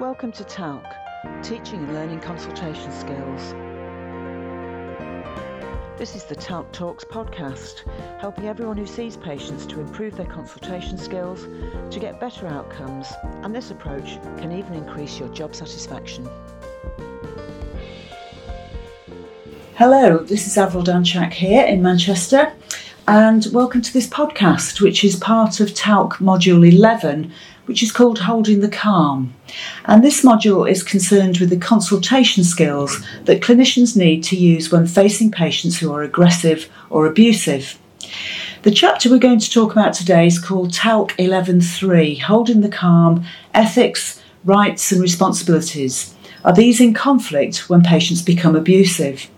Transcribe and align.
Welcome 0.00 0.32
to 0.32 0.44
TALC, 0.44 0.82
Teaching 1.42 1.80
and 1.80 1.92
Learning 1.92 2.20
Consultation 2.20 2.90
Skills. 2.90 3.52
This 5.98 6.16
is 6.16 6.24
the 6.24 6.34
TALC 6.34 6.72
Talks 6.72 7.04
podcast, 7.04 7.82
helping 8.18 8.46
everyone 8.46 8.78
who 8.78 8.86
sees 8.86 9.18
patients 9.18 9.66
to 9.66 9.78
improve 9.78 10.16
their 10.16 10.24
consultation 10.24 10.96
skills, 10.96 11.46
to 11.90 12.00
get 12.00 12.18
better 12.18 12.46
outcomes, 12.46 13.08
and 13.42 13.54
this 13.54 13.70
approach 13.70 14.18
can 14.38 14.52
even 14.52 14.72
increase 14.72 15.18
your 15.18 15.28
job 15.34 15.54
satisfaction. 15.54 16.26
Hello, 19.74 20.16
this 20.16 20.46
is 20.46 20.56
Avril 20.56 20.82
Danchak 20.82 21.34
here 21.34 21.66
in 21.66 21.82
Manchester, 21.82 22.50
and 23.06 23.46
welcome 23.52 23.82
to 23.82 23.92
this 23.92 24.08
podcast, 24.08 24.80
which 24.80 25.04
is 25.04 25.16
part 25.16 25.60
of 25.60 25.74
TALC 25.74 26.14
Module 26.20 26.66
11 26.66 27.30
which 27.70 27.84
is 27.84 27.92
called 27.92 28.18
Holding 28.18 28.62
the 28.62 28.68
Calm. 28.68 29.32
And 29.84 30.02
this 30.02 30.24
module 30.24 30.68
is 30.68 30.82
concerned 30.82 31.38
with 31.38 31.50
the 31.50 31.56
consultation 31.56 32.42
skills 32.42 33.00
that 33.26 33.42
clinicians 33.42 33.96
need 33.96 34.24
to 34.24 34.34
use 34.34 34.72
when 34.72 34.88
facing 34.88 35.30
patients 35.30 35.78
who 35.78 35.92
are 35.92 36.02
aggressive 36.02 36.68
or 36.90 37.06
abusive. 37.06 37.78
The 38.62 38.72
chapter 38.72 39.08
we're 39.08 39.18
going 39.18 39.38
to 39.38 39.48
talk 39.48 39.70
about 39.70 39.94
today 39.94 40.26
is 40.26 40.40
called 40.40 40.72
TALC 40.72 41.12
11.3 41.12 42.22
Holding 42.22 42.62
the 42.62 42.68
Calm 42.68 43.24
Ethics, 43.54 44.20
Rights 44.44 44.90
and 44.90 45.00
Responsibilities. 45.00 46.12
Are 46.44 46.52
these 46.52 46.80
in 46.80 46.92
conflict 46.92 47.70
when 47.70 47.84
patients 47.84 48.20
become 48.20 48.56
abusive? 48.56 49.30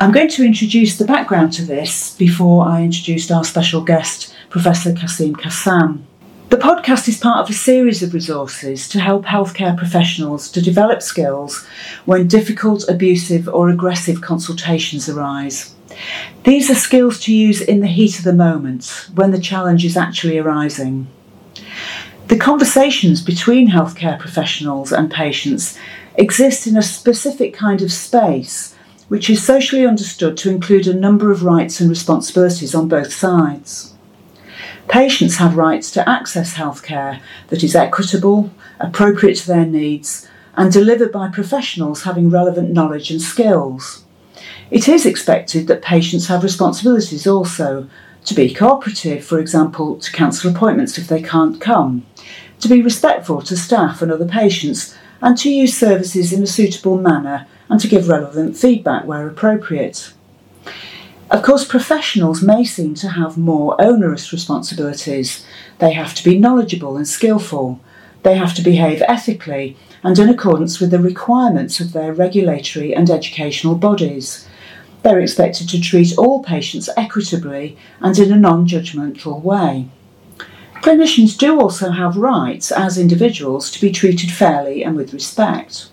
I'm 0.00 0.10
going 0.10 0.30
to 0.30 0.44
introduce 0.44 0.98
the 0.98 1.04
background 1.04 1.52
to 1.52 1.62
this 1.64 2.16
before 2.16 2.66
I 2.66 2.82
introduce 2.82 3.30
our 3.30 3.44
special 3.44 3.82
guest, 3.84 4.34
Professor 4.50 4.90
Quassim 4.92 5.34
Cassam. 5.34 6.02
The 6.52 6.58
podcast 6.58 7.08
is 7.08 7.16
part 7.16 7.38
of 7.38 7.48
a 7.48 7.54
series 7.54 8.02
of 8.02 8.12
resources 8.12 8.86
to 8.90 9.00
help 9.00 9.24
healthcare 9.24 9.74
professionals 9.74 10.50
to 10.50 10.60
develop 10.60 11.00
skills 11.00 11.64
when 12.04 12.28
difficult, 12.28 12.86
abusive, 12.90 13.48
or 13.48 13.70
aggressive 13.70 14.20
consultations 14.20 15.08
arise. 15.08 15.74
These 16.44 16.70
are 16.70 16.74
skills 16.74 17.18
to 17.20 17.34
use 17.34 17.62
in 17.62 17.80
the 17.80 17.86
heat 17.86 18.18
of 18.18 18.24
the 18.24 18.34
moment 18.34 19.08
when 19.14 19.30
the 19.30 19.40
challenge 19.40 19.82
is 19.82 19.96
actually 19.96 20.36
arising. 20.36 21.06
The 22.28 22.36
conversations 22.36 23.22
between 23.22 23.70
healthcare 23.70 24.18
professionals 24.18 24.92
and 24.92 25.10
patients 25.10 25.78
exist 26.16 26.66
in 26.66 26.76
a 26.76 26.82
specific 26.82 27.54
kind 27.54 27.80
of 27.80 27.90
space 27.90 28.74
which 29.08 29.30
is 29.30 29.42
socially 29.42 29.86
understood 29.86 30.36
to 30.36 30.50
include 30.50 30.86
a 30.86 30.92
number 30.92 31.32
of 31.32 31.44
rights 31.44 31.80
and 31.80 31.88
responsibilities 31.88 32.74
on 32.74 32.88
both 32.88 33.10
sides. 33.10 33.91
Patients 34.92 35.36
have 35.36 35.56
rights 35.56 35.90
to 35.92 36.06
access 36.06 36.52
healthcare 36.52 37.18
that 37.48 37.64
is 37.64 37.74
equitable, 37.74 38.50
appropriate 38.78 39.36
to 39.36 39.46
their 39.46 39.64
needs, 39.64 40.28
and 40.54 40.70
delivered 40.70 41.10
by 41.10 41.30
professionals 41.30 42.02
having 42.02 42.28
relevant 42.28 42.72
knowledge 42.72 43.10
and 43.10 43.22
skills. 43.22 44.04
It 44.70 44.90
is 44.90 45.06
expected 45.06 45.66
that 45.68 45.80
patients 45.80 46.26
have 46.26 46.42
responsibilities 46.42 47.26
also 47.26 47.88
to 48.26 48.34
be 48.34 48.52
cooperative, 48.52 49.24
for 49.24 49.38
example, 49.38 49.96
to 49.96 50.12
cancel 50.12 50.50
appointments 50.50 50.98
if 50.98 51.08
they 51.08 51.22
can't 51.22 51.58
come, 51.58 52.04
to 52.60 52.68
be 52.68 52.82
respectful 52.82 53.40
to 53.40 53.56
staff 53.56 54.02
and 54.02 54.12
other 54.12 54.28
patients, 54.28 54.94
and 55.22 55.38
to 55.38 55.48
use 55.48 55.74
services 55.74 56.34
in 56.34 56.42
a 56.42 56.46
suitable 56.46 56.98
manner 56.98 57.46
and 57.70 57.80
to 57.80 57.88
give 57.88 58.08
relevant 58.08 58.58
feedback 58.58 59.06
where 59.06 59.26
appropriate. 59.26 60.12
Of 61.32 61.42
course, 61.42 61.64
professionals 61.64 62.42
may 62.42 62.62
seem 62.62 62.94
to 62.96 63.08
have 63.08 63.38
more 63.38 63.80
onerous 63.80 64.34
responsibilities. 64.34 65.46
They 65.78 65.94
have 65.94 66.14
to 66.16 66.22
be 66.22 66.38
knowledgeable 66.38 66.98
and 66.98 67.08
skillful. 67.08 67.80
They 68.22 68.34
have 68.34 68.54
to 68.56 68.62
behave 68.62 69.02
ethically 69.08 69.74
and 70.04 70.18
in 70.18 70.28
accordance 70.28 70.78
with 70.78 70.90
the 70.90 70.98
requirements 70.98 71.80
of 71.80 71.94
their 71.94 72.12
regulatory 72.12 72.94
and 72.94 73.08
educational 73.08 73.76
bodies. 73.76 74.46
They're 75.02 75.20
expected 75.20 75.70
to 75.70 75.80
treat 75.80 76.18
all 76.18 76.42
patients 76.42 76.90
equitably 76.98 77.78
and 78.02 78.18
in 78.18 78.30
a 78.30 78.36
non 78.36 78.68
judgmental 78.68 79.40
way. 79.40 79.88
Clinicians 80.82 81.38
do 81.38 81.58
also 81.58 81.92
have 81.92 82.18
rights 82.18 82.70
as 82.70 82.98
individuals 82.98 83.70
to 83.70 83.80
be 83.80 83.90
treated 83.90 84.30
fairly 84.30 84.84
and 84.84 84.96
with 84.96 85.14
respect. 85.14 85.88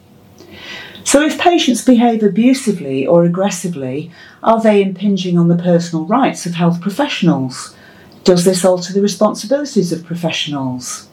So, 1.03 1.21
if 1.21 1.39
patients 1.39 1.83
behave 1.83 2.23
abusively 2.23 3.05
or 3.07 3.23
aggressively, 3.23 4.11
are 4.43 4.61
they 4.61 4.81
impinging 4.81 5.37
on 5.37 5.47
the 5.47 5.55
personal 5.55 6.05
rights 6.05 6.45
of 6.45 6.53
health 6.53 6.81
professionals? 6.81 7.75
Does 8.23 8.45
this 8.45 8.65
alter 8.65 8.93
the 8.93 9.01
responsibilities 9.01 9.91
of 9.91 10.05
professionals? 10.05 11.07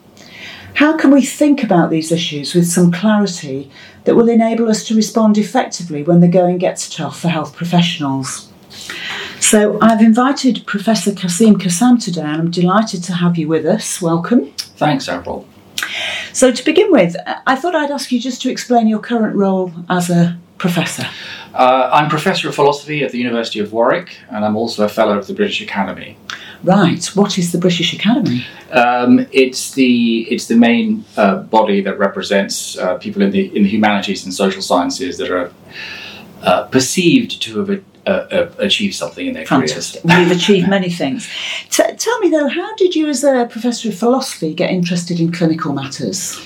How 0.75 0.97
can 0.97 1.11
we 1.11 1.23
think 1.23 1.63
about 1.63 1.89
these 1.89 2.13
issues 2.13 2.55
with 2.55 2.67
some 2.67 2.93
clarity 2.93 3.71
that 4.05 4.15
will 4.15 4.29
enable 4.29 4.69
us 4.69 4.85
to 4.89 4.95
respond 4.95 5.39
effectively 5.39 6.03
when 6.03 6.21
the 6.21 6.29
going 6.29 6.59
gets 6.59 6.95
tough 6.95 7.19
for 7.19 7.29
health 7.29 7.57
professionals? 7.57 8.53
So, 9.41 9.79
I've 9.81 10.03
invited 10.03 10.67
Professor 10.67 11.13
Quassim 11.13 11.55
Cassam 11.55 12.03
today, 12.03 12.23
and 12.23 12.43
I'm 12.43 12.51
delighted 12.51 13.05
to 13.05 13.15
have 13.15 13.39
you 13.39 13.49
with 13.49 13.65
us. 13.65 14.03
Welcome. 14.03 14.51
Thanks, 14.77 15.09
Avril. 15.09 15.47
So, 16.33 16.53
to 16.53 16.65
begin 16.65 16.91
with, 16.91 17.17
I 17.47 17.57
thought 17.57 17.75
I'd 17.75 17.91
ask 17.91 18.13
you 18.13 18.21
just 18.21 18.43
to 18.43 18.51
explain 18.51 18.87
your 18.87 19.01
current 19.01 19.37
role 19.37 19.73
as 19.89 20.11
a 20.11 20.39
professor. 20.59 21.07
Uh, 21.55 21.89
I'm 21.93 22.11
Professor 22.11 22.49
of 22.49 22.55
Philosophy 22.55 23.03
at 23.03 23.13
the 23.13 23.19
University 23.19 23.61
of 23.61 23.73
Warwick, 23.73 24.19
and 24.31 24.45
I'm 24.45 24.57
also 24.57 24.85
a 24.85 24.89
Fellow 24.89 25.19
of 25.19 25.27
the 25.27 25.33
British 25.35 25.63
Academy. 25.63 26.19
Right. 26.63 27.05
What 27.15 27.39
is 27.39 27.53
the 27.53 27.59
British 27.59 27.95
Academy? 27.95 28.45
Um, 28.73 29.27
it's 29.33 29.73
the 29.73 30.23
it's 30.31 30.49
the 30.49 30.57
main 30.57 31.05
uh, 31.17 31.39
body 31.43 31.81
that 31.83 31.99
represents 31.99 32.77
uh, 32.77 32.99
people 32.99 33.23
in 33.23 33.31
the 33.31 33.57
in 33.57 33.63
the 33.63 33.69
humanities 33.69 34.25
and 34.25 34.35
social 34.35 34.63
sciences 34.63 35.17
that 35.19 35.31
are 35.31 35.51
uh, 36.43 36.65
perceived 36.65 37.41
to 37.43 37.59
have 37.59 37.83
uh, 38.07 38.27
uh, 38.31 38.51
achieve 38.59 38.95
something 38.95 39.27
in 39.27 39.35
their 39.35 39.47
Fantastic. 39.47 40.03
careers. 40.03 40.29
We've 40.29 40.37
achieved 40.37 40.69
many 40.69 40.91
things. 40.91 41.29
T- 41.71 41.83
tell 41.97 42.19
me 42.21 42.31
though, 42.31 42.49
how 42.49 42.75
did 42.77 42.95
you, 42.95 43.09
as 43.09 43.25
a 43.25 43.47
professor 43.51 43.89
of 43.89 43.99
philosophy, 43.99 44.55
get 44.55 44.71
interested 44.71 45.19
in 45.19 45.33
clinical 45.33 45.73
matters? 45.73 46.41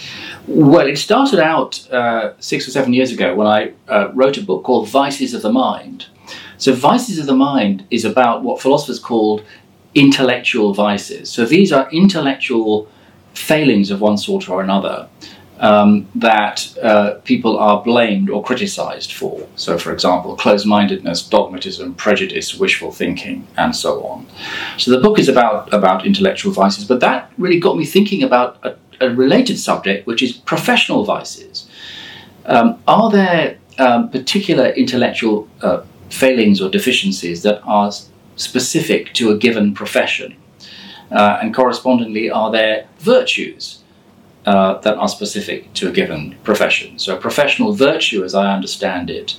Well, 0.46 0.86
it 0.86 0.96
started 0.96 1.38
out 1.38 1.88
uh, 1.92 2.32
six 2.40 2.66
or 2.66 2.70
seven 2.70 2.92
years 2.92 3.12
ago 3.12 3.34
when 3.34 3.46
I 3.46 3.72
uh, 3.88 4.10
wrote 4.14 4.38
a 4.38 4.42
book 4.42 4.64
called 4.64 4.88
Vices 4.88 5.34
of 5.34 5.42
the 5.42 5.52
Mind. 5.52 6.06
So, 6.56 6.72
Vices 6.72 7.18
of 7.18 7.26
the 7.26 7.36
Mind 7.36 7.86
is 7.90 8.04
about 8.04 8.42
what 8.42 8.60
philosophers 8.60 8.98
called 8.98 9.44
intellectual 9.94 10.72
vices. 10.72 11.30
So, 11.30 11.44
these 11.44 11.72
are 11.72 11.90
intellectual 11.90 12.88
failings 13.34 13.90
of 13.90 14.00
one 14.00 14.18
sort 14.18 14.48
or 14.48 14.62
another 14.62 15.08
um, 15.60 16.08
that 16.14 16.76
uh, 16.82 17.14
people 17.24 17.58
are 17.58 17.82
blamed 17.82 18.30
or 18.30 18.42
criticized 18.42 19.12
for. 19.12 19.46
So, 19.56 19.78
for 19.78 19.92
example, 19.92 20.34
closed 20.34 20.66
mindedness, 20.66 21.22
dogmatism, 21.22 21.94
prejudice, 21.94 22.54
wishful 22.54 22.90
thinking, 22.90 23.46
and 23.56 23.76
so 23.76 24.02
on. 24.04 24.26
So, 24.78 24.90
the 24.90 25.00
book 25.00 25.18
is 25.18 25.28
about, 25.28 25.72
about 25.72 26.06
intellectual 26.06 26.52
vices, 26.52 26.86
but 26.86 27.00
that 27.00 27.30
really 27.36 27.60
got 27.60 27.76
me 27.76 27.84
thinking 27.84 28.22
about 28.22 28.58
a, 28.64 28.74
a 29.02 29.14
related 29.14 29.58
subject, 29.58 30.06
which 30.06 30.22
is 30.22 30.32
professional 30.32 31.04
vices. 31.04 31.68
Um, 32.46 32.82
are 32.88 33.10
there 33.10 33.58
um, 33.78 34.08
particular 34.10 34.70
intellectual 34.70 35.46
uh, 35.60 35.82
failings 36.08 36.62
or 36.62 36.70
deficiencies 36.70 37.42
that 37.42 37.60
are 37.64 37.92
specific 38.36 39.12
to 39.14 39.30
a 39.30 39.36
given 39.36 39.74
profession? 39.74 40.36
Uh, 41.10 41.38
and 41.42 41.54
correspondingly, 41.54 42.30
are 42.30 42.50
there 42.50 42.86
virtues 42.98 43.79
uh, 44.46 44.78
that 44.80 44.96
are 44.96 45.08
specific 45.08 45.72
to 45.74 45.88
a 45.88 45.92
given 45.92 46.36
profession. 46.44 46.98
So, 46.98 47.16
a 47.16 47.20
professional 47.20 47.72
virtue, 47.72 48.24
as 48.24 48.34
I 48.34 48.52
understand 48.52 49.10
it, 49.10 49.36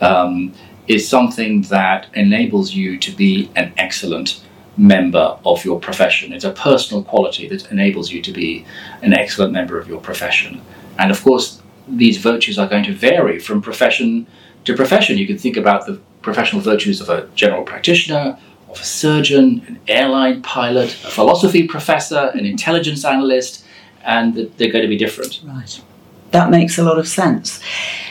um, 0.00 0.52
is 0.88 1.08
something 1.08 1.62
that 1.62 2.06
enables 2.14 2.74
you 2.74 2.98
to 2.98 3.10
be 3.12 3.50
an 3.56 3.72
excellent 3.76 4.42
member 4.76 5.38
of 5.44 5.64
your 5.64 5.78
profession. 5.78 6.32
It's 6.32 6.44
a 6.44 6.52
personal 6.52 7.02
quality 7.02 7.46
that 7.48 7.70
enables 7.70 8.10
you 8.10 8.22
to 8.22 8.32
be 8.32 8.64
an 9.02 9.12
excellent 9.12 9.52
member 9.52 9.78
of 9.78 9.88
your 9.88 10.00
profession. 10.00 10.60
And 10.98 11.10
of 11.10 11.22
course, 11.22 11.62
these 11.88 12.18
virtues 12.18 12.58
are 12.58 12.68
going 12.68 12.84
to 12.84 12.94
vary 12.94 13.38
from 13.38 13.60
profession 13.60 14.26
to 14.64 14.74
profession. 14.74 15.18
You 15.18 15.26
can 15.26 15.38
think 15.38 15.56
about 15.56 15.86
the 15.86 16.00
professional 16.22 16.62
virtues 16.62 17.00
of 17.00 17.08
a 17.08 17.28
general 17.34 17.64
practitioner, 17.64 18.38
of 18.68 18.80
a 18.80 18.84
surgeon, 18.84 19.62
an 19.66 19.80
airline 19.88 20.42
pilot, 20.42 20.90
a 21.04 21.10
philosophy 21.10 21.66
professor, 21.66 22.30
an 22.34 22.46
intelligence 22.46 23.04
analyst, 23.04 23.64
and 24.04 24.34
they're 24.34 24.72
going 24.72 24.82
to 24.82 24.88
be 24.88 24.96
different. 24.96 25.40
Right. 25.44 25.80
That 26.30 26.50
makes 26.50 26.78
a 26.78 26.82
lot 26.82 26.98
of 26.98 27.06
sense. 27.06 27.60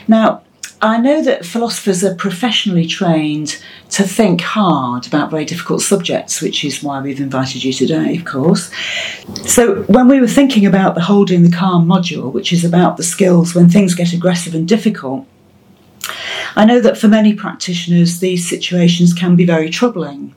Now, 0.08 0.44
I 0.84 0.98
know 0.98 1.22
that 1.24 1.46
philosophers 1.46 2.04
are 2.04 2.16
professionally 2.16 2.88
trained 2.88 3.62
to 3.92 4.04
think 4.04 4.42
hard 4.42 5.06
about 5.06 5.30
very 5.30 5.46
difficult 5.46 5.82
subjects, 5.82 6.42
which 6.42 6.66
is 6.66 6.82
why 6.82 7.00
we've 7.02 7.20
invited 7.20 7.64
you 7.64 7.72
today, 7.72 8.16
of 8.16 8.26
course. 8.26 8.72
So, 9.46 9.84
when 9.84 10.08
we 10.08 10.20
were 10.20 10.28
thinking 10.28 10.66
about 10.66 10.96
the 10.96 11.02
Holding 11.02 11.44
the 11.44 11.56
Calm 11.56 11.88
module, 11.88 12.34
which 12.34 12.52
is 12.52 12.66
about 12.66 12.98
the 12.98 13.04
skills 13.04 13.54
when 13.54 13.70
things 13.70 13.94
get 13.94 14.12
aggressive 14.12 14.56
and 14.56 14.68
difficult, 14.68 15.28
I 16.56 16.66
know 16.66 16.80
that 16.82 16.98
for 16.98 17.08
many 17.08 17.34
practitioners, 17.34 18.20
these 18.20 18.50
situations 18.50 19.14
can 19.14 19.36
be 19.36 19.46
very 19.46 19.70
troubling. 19.70 20.34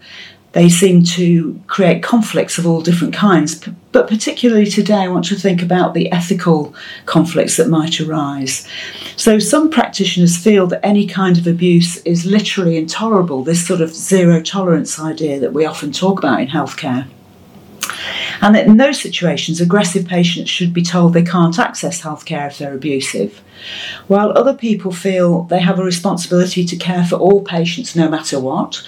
They 0.54 0.68
seem 0.68 1.02
to 1.02 1.60
create 1.66 2.02
conflicts 2.02 2.58
of 2.58 2.66
all 2.66 2.80
different 2.80 3.12
kinds. 3.12 3.60
But 3.90 4.08
particularly 4.08 4.66
today, 4.66 5.02
I 5.02 5.08
want 5.08 5.24
to 5.26 5.34
think 5.34 5.60
about 5.60 5.94
the 5.94 6.10
ethical 6.12 6.74
conflicts 7.06 7.56
that 7.56 7.68
might 7.68 8.00
arise. 8.00 8.66
So, 9.16 9.38
some 9.38 9.68
practitioners 9.68 10.36
feel 10.36 10.66
that 10.68 10.84
any 10.84 11.06
kind 11.06 11.36
of 11.36 11.46
abuse 11.46 11.98
is 11.98 12.24
literally 12.24 12.76
intolerable, 12.76 13.42
this 13.42 13.66
sort 13.66 13.80
of 13.80 13.94
zero 13.94 14.40
tolerance 14.40 14.98
idea 14.98 15.40
that 15.40 15.52
we 15.52 15.66
often 15.66 15.92
talk 15.92 16.18
about 16.18 16.40
in 16.40 16.48
healthcare. 16.48 17.08
And 18.40 18.54
that 18.54 18.66
in 18.66 18.76
those 18.76 19.00
situations, 19.00 19.60
aggressive 19.60 20.06
patients 20.06 20.50
should 20.50 20.72
be 20.72 20.82
told 20.82 21.12
they 21.14 21.22
can't 21.22 21.58
access 21.58 22.00
healthcare 22.00 22.46
if 22.46 22.58
they're 22.58 22.74
abusive. 22.74 23.42
While 24.06 24.36
other 24.36 24.54
people 24.54 24.92
feel 24.92 25.44
they 25.44 25.60
have 25.60 25.78
a 25.78 25.84
responsibility 25.84 26.64
to 26.64 26.76
care 26.76 27.04
for 27.04 27.16
all 27.16 27.42
patients 27.42 27.96
no 27.96 28.08
matter 28.08 28.38
what, 28.38 28.82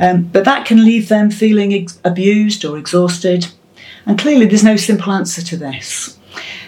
um, 0.00 0.22
but 0.24 0.44
that 0.44 0.66
can 0.66 0.84
leave 0.84 1.08
them 1.08 1.30
feeling 1.30 1.72
ex- 1.72 1.98
abused 2.04 2.64
or 2.64 2.78
exhausted. 2.78 3.48
And 4.06 4.18
clearly, 4.18 4.46
there's 4.46 4.64
no 4.64 4.76
simple 4.76 5.12
answer 5.12 5.42
to 5.42 5.56
this. 5.56 6.18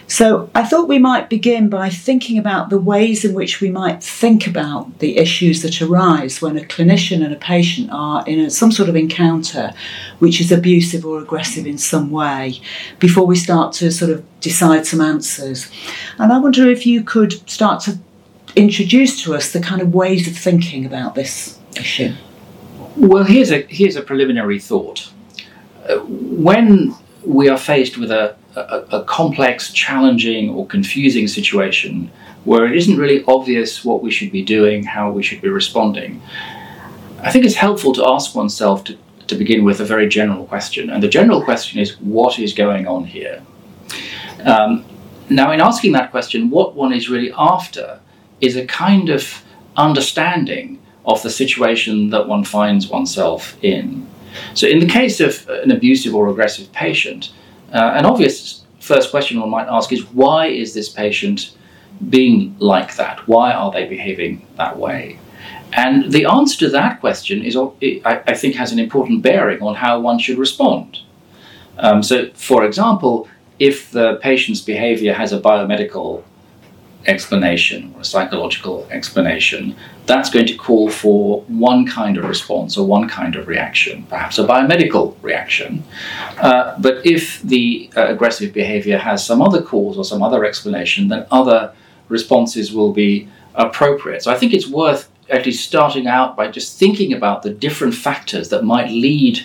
So 0.07 0.51
I 0.55 0.65
thought 0.65 0.89
we 0.89 0.99
might 0.99 1.31
begin 1.31 1.69
by 1.69 1.89
thinking 1.89 2.39
about 2.39 2.69
the 2.69 2.79
ways 2.79 3.25
in 3.25 3.35
which 3.35 3.61
we 3.61 3.71
might 3.71 4.03
think 4.03 4.47
about 4.47 4.99
the 4.99 5.17
issues 5.17 5.63
that 5.63 5.81
arise 5.81 6.43
when 6.43 6.59
a 6.59 6.61
clinician 6.61 7.25
and 7.25 7.33
a 7.33 7.39
patient 7.39 7.89
are 7.91 8.23
in 8.27 8.39
a, 8.39 8.51
some 8.51 8.71
sort 8.71 8.89
of 8.89 8.97
encounter 8.97 9.73
which 10.19 10.41
is 10.41 10.53
abusive 10.53 11.07
or 11.07 11.21
aggressive 11.21 11.67
in 11.67 11.79
some 11.79 12.11
way 12.11 12.61
before 12.99 13.27
we 13.27 13.35
start 13.35 13.73
to 13.73 13.91
sort 13.91 14.11
of 14.11 14.23
decide 14.41 14.87
some 14.87 15.01
answers. 15.01 15.71
And 16.19 16.33
I 16.33 16.39
wonder 16.39 16.69
if 16.69 16.87
you 16.87 17.03
could 17.03 17.33
start 17.49 17.81
to 17.85 17.99
introduce 18.57 19.23
to 19.25 19.35
us 19.35 19.53
the 19.53 19.61
kind 19.61 19.81
of 19.81 19.95
ways 19.95 20.29
of 20.29 20.37
thinking 20.37 20.85
about 20.85 21.15
this 21.15 21.59
issue. 21.77 22.13
Well, 22.97 23.25
here's 23.25 23.51
a 23.51 23.63
here's 23.63 23.97
a 23.97 24.03
preliminary 24.03 24.61
thought. 24.61 25.11
Uh, 25.89 25.99
when 25.99 26.95
we 27.25 27.49
are 27.49 27.59
faced 27.59 27.99
with 27.99 28.11
a, 28.11 28.37
a, 28.55 28.99
a, 28.99 29.05
complex, 29.05 29.73
challenging, 29.73 30.51
or 30.51 30.67
confusing 30.67 31.27
situation 31.27 32.11
where 32.45 32.67
it 32.67 32.77
isn't 32.77 32.97
really 32.97 33.25
obvious 33.27 33.85
what 33.85 34.03
we 34.03 34.11
should 34.11 34.31
be 34.31 34.43
doing, 34.43 34.85
how 34.85 35.11
we 35.11 35.23
should 35.23 35.41
be 35.41 35.49
responding, 35.49 36.23
I 37.21 37.33
think 37.33 37.45
it's 37.45 37.55
helpful 37.55 37.93
to 37.95 38.07
ask 38.07 38.35
oneself 38.35 38.85
to, 38.85 38.99
to 39.27 39.35
begin 39.35 39.65
with 39.65 39.81
a 39.81 39.85
very 39.85 40.09
general 40.09 40.45
question. 40.47 40.91
And 40.91 41.03
the 41.03 41.09
general 41.09 41.43
question 41.43 41.81
is 41.81 41.99
what 42.01 42.39
is 42.39 42.53
going 42.53 42.87
on 42.87 43.05
here? 43.05 43.43
Um, 44.45 44.85
now, 45.31 45.51
in 45.53 45.61
asking 45.61 45.93
that 45.93 46.11
question, 46.11 46.51
what 46.51 46.75
one 46.77 46.93
is 46.93 47.09
really 47.09 47.33
after 47.37 47.99
is 48.41 48.57
a 48.57 48.67
kind 48.67 49.09
of 49.09 49.43
understanding 49.77 50.81
of 51.05 51.23
the 51.23 51.31
situation 51.31 52.11
that 52.11 52.29
one 52.29 52.45
finds 52.45 52.89
oneself 52.89 53.57
in. 53.63 54.07
So, 54.55 54.67
in 54.67 54.81
the 54.81 54.87
case 54.87 55.21
of 55.21 55.49
an 55.49 55.71
abusive 55.71 56.15
or 56.15 56.29
aggressive 56.29 56.73
patient, 56.73 57.33
uh, 57.73 57.93
an 57.95 58.05
obvious 58.05 58.65
first 58.81 59.11
question 59.11 59.41
one 59.41 59.51
might 59.51 59.69
ask 59.69 59.93
is 59.93 60.05
why 60.13 60.47
is 60.47 60.75
this 60.75 60.89
patient 60.89 61.57
being 62.09 62.57
like 62.59 62.97
that? 62.97 63.27
Why 63.29 63.53
are 63.53 63.71
they 63.71 63.87
behaving 63.87 64.47
that 64.57 64.79
way? 64.79 65.19
And 65.73 66.13
the 66.13 66.27
answer 66.27 66.59
to 66.61 66.69
that 66.71 67.01
question 67.01 67.43
is, 67.43 67.57
I 68.05 68.35
think, 68.35 68.55
has 68.55 68.73
an 68.73 68.79
important 68.79 69.23
bearing 69.23 69.61
on 69.61 69.75
how 69.75 69.99
one 70.01 70.19
should 70.19 70.39
respond. 70.39 70.99
Um, 71.79 72.03
so, 72.03 72.31
for 72.35 72.65
example, 72.65 73.29
if 73.59 73.91
the 73.91 74.17
patient's 74.23 74.61
behavior 74.61 75.13
has 75.13 75.33
a 75.33 75.41
biomedical 75.41 76.23
explanation 77.07 77.93
or 77.95 78.01
a 78.01 78.05
psychological 78.05 78.87
explanation, 78.91 79.77
that's 80.07 80.31
going 80.31 80.47
to 80.47 80.55
call 80.55 80.91
for 80.91 81.43
one 81.43 81.87
kind 81.87 82.17
of 82.19 82.25
response 82.25 82.77
or 82.77 82.87
one 82.87 83.09
kind 83.09 83.37
of 83.37 83.49
reaction, 83.49 84.05
perhaps 84.05 84.39
a 84.39 84.47
biomedical 84.47 85.17
reaction. 85.23 85.83
Uh, 86.39 86.79
but 86.79 87.05
if 87.07 87.41
the 87.43 87.91
uh, 87.97 88.07
aggressive 88.09 88.53
behavior 88.53 88.99
has 88.99 89.25
some 89.25 89.41
other 89.41 89.63
cause 89.63 89.97
or 89.97 90.05
some 90.05 90.23
other 90.23 90.45
explanation, 90.45 91.09
then 91.09 91.27
other 91.31 91.73
responses 92.09 92.73
will 92.73 92.93
be 92.93 93.29
appropriate. 93.55 94.23
So 94.23 94.31
I 94.31 94.37
think 94.37 94.53
it's 94.53 94.69
worth 94.69 95.11
actually 95.31 95.53
starting 95.53 96.07
out 96.07 96.37
by 96.37 96.49
just 96.49 96.79
thinking 96.79 97.13
about 97.13 97.43
the 97.43 97.51
different 97.51 97.95
factors 97.95 98.51
that 98.51 98.63
might 98.63 98.91
lead 98.91 99.41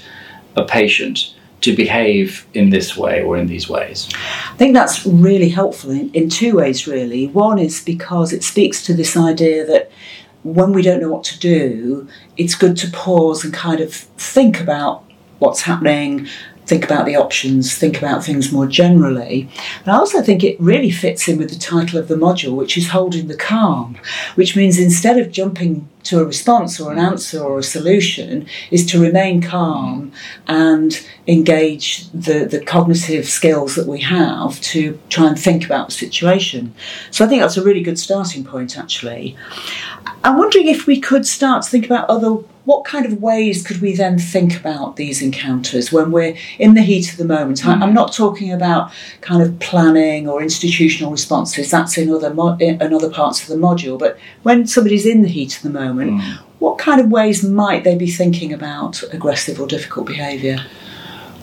a 0.56 0.66
patient 0.66 1.34
to 1.62 1.76
behave 1.76 2.46
in 2.54 2.70
this 2.70 2.96
way 2.96 3.22
or 3.22 3.38
in 3.38 3.48
these 3.48 3.70
ways? 3.70 4.10
I 4.14 4.56
think 4.56 4.74
that's 4.74 5.06
really 5.06 5.50
helpful 5.50 5.92
in, 5.92 6.12
in 6.14 6.30
two 6.30 6.58
ways, 6.58 6.88
really. 6.88 7.28
One 7.28 7.60
is 7.60 7.84
because 7.84 8.34
it 8.34 8.44
speaks 8.44 8.84
to 8.86 8.94
this 8.94 9.18
idea 9.18 9.66
that 9.66 9.92
when 10.44 10.72
we 10.72 10.82
don't 10.82 11.02
know 11.02 11.12
what 11.12 11.24
to 11.26 11.40
do, 11.40 12.08
it's 12.38 12.56
good 12.56 12.78
to 12.78 12.90
pause 12.92 13.44
and 13.44 13.54
kind 13.54 13.82
of 13.82 13.94
think 13.94 14.62
about 14.62 15.04
what's 15.40 15.62
happening, 15.62 16.28
think 16.70 16.86
about 16.86 17.08
the 17.08 17.16
options, 17.16 17.76
think 17.76 17.98
about 17.98 18.24
things 18.24 18.52
more 18.52 18.68
generally. 18.68 19.50
And 19.80 19.92
I 19.92 19.98
also 19.98 20.22
think 20.22 20.44
it 20.44 20.62
really 20.62 20.92
fits 20.92 21.28
in 21.28 21.40
with 21.40 21.50
the 21.50 21.60
title 21.60 21.98
of 21.98 22.08
the 22.08 22.16
module, 22.16 22.56
which 22.56 22.78
is 22.78 22.90
Holding 22.90 23.28
the 23.28 23.36
Calm, 23.36 23.98
which 24.36 24.56
means 24.56 24.78
instead 24.78 25.18
of 25.18 25.32
jumping 25.32 25.90
to 26.04 26.20
a 26.20 26.24
response 26.24 26.80
or 26.80 26.92
an 26.92 27.00
answer 27.00 27.40
or 27.44 27.58
a 27.60 27.64
solution, 27.64 28.46
is 28.70 28.86
to 28.86 29.02
remain 29.02 29.42
calm 29.42 30.12
and 30.48 31.06
engage 31.28 32.08
the, 32.12 32.46
the 32.46 32.64
cognitive 32.64 33.26
skills 33.26 33.76
that 33.76 33.88
we 33.88 34.00
have 34.02 34.62
to 34.62 35.00
try 35.10 35.28
and 35.28 35.40
think 35.40 35.66
about 35.66 35.88
the 35.88 35.94
situation. 35.94 36.74
So 37.10 37.26
I 37.26 37.28
think 37.28 37.42
that's 37.42 37.58
a 37.58 37.64
really 37.64 37.82
good 37.82 38.00
starting 38.00 38.44
point, 38.44 38.78
actually. 38.78 39.36
I'm 40.24 40.38
wondering 40.38 40.68
if 40.68 40.86
we 40.86 41.00
could 41.00 41.26
start 41.26 41.64
to 41.64 41.70
think 41.70 41.86
about 41.86 42.10
other 42.10 42.38
what 42.70 42.86
kind 42.86 43.04
of 43.04 43.20
ways 43.20 43.66
could 43.66 43.82
we 43.82 43.96
then 43.96 44.20
think 44.20 44.56
about 44.56 44.96
these 44.96 45.24
encounters 45.24 45.92
when 45.92 46.12
we're 46.12 46.36
in 46.60 46.76
the 46.76 46.84
heat 46.84 47.12
of 47.12 47.18
the 47.18 47.26
moment? 47.26 47.62
Mm. 47.62 47.82
I'm 47.82 47.96
not 47.96 48.14
talking 48.14 48.54
about 48.54 48.92
kind 49.22 49.42
of 49.42 49.58
planning 49.58 50.30
or 50.30 50.40
institutional 50.40 51.10
responses, 51.10 51.72
that's 51.72 51.98
in 51.98 52.12
other, 52.12 52.32
mo- 52.32 52.58
in 52.60 52.94
other 52.94 53.10
parts 53.10 53.42
of 53.42 53.48
the 53.48 53.56
module, 53.56 53.98
but 53.98 54.20
when 54.44 54.68
somebody's 54.68 55.08
in 55.08 55.24
the 55.24 55.28
heat 55.28 55.58
of 55.58 55.64
the 55.64 55.72
moment, 55.72 56.22
mm. 56.22 56.38
what 56.60 56.78
kind 56.78 57.02
of 57.02 57.10
ways 57.10 57.44
might 57.44 57.84
they 57.84 57.96
be 57.96 58.12
thinking 58.12 58.54
about 58.54 59.02
aggressive 59.12 59.60
or 59.60 59.66
difficult 59.66 60.06
behaviour? 60.06 60.64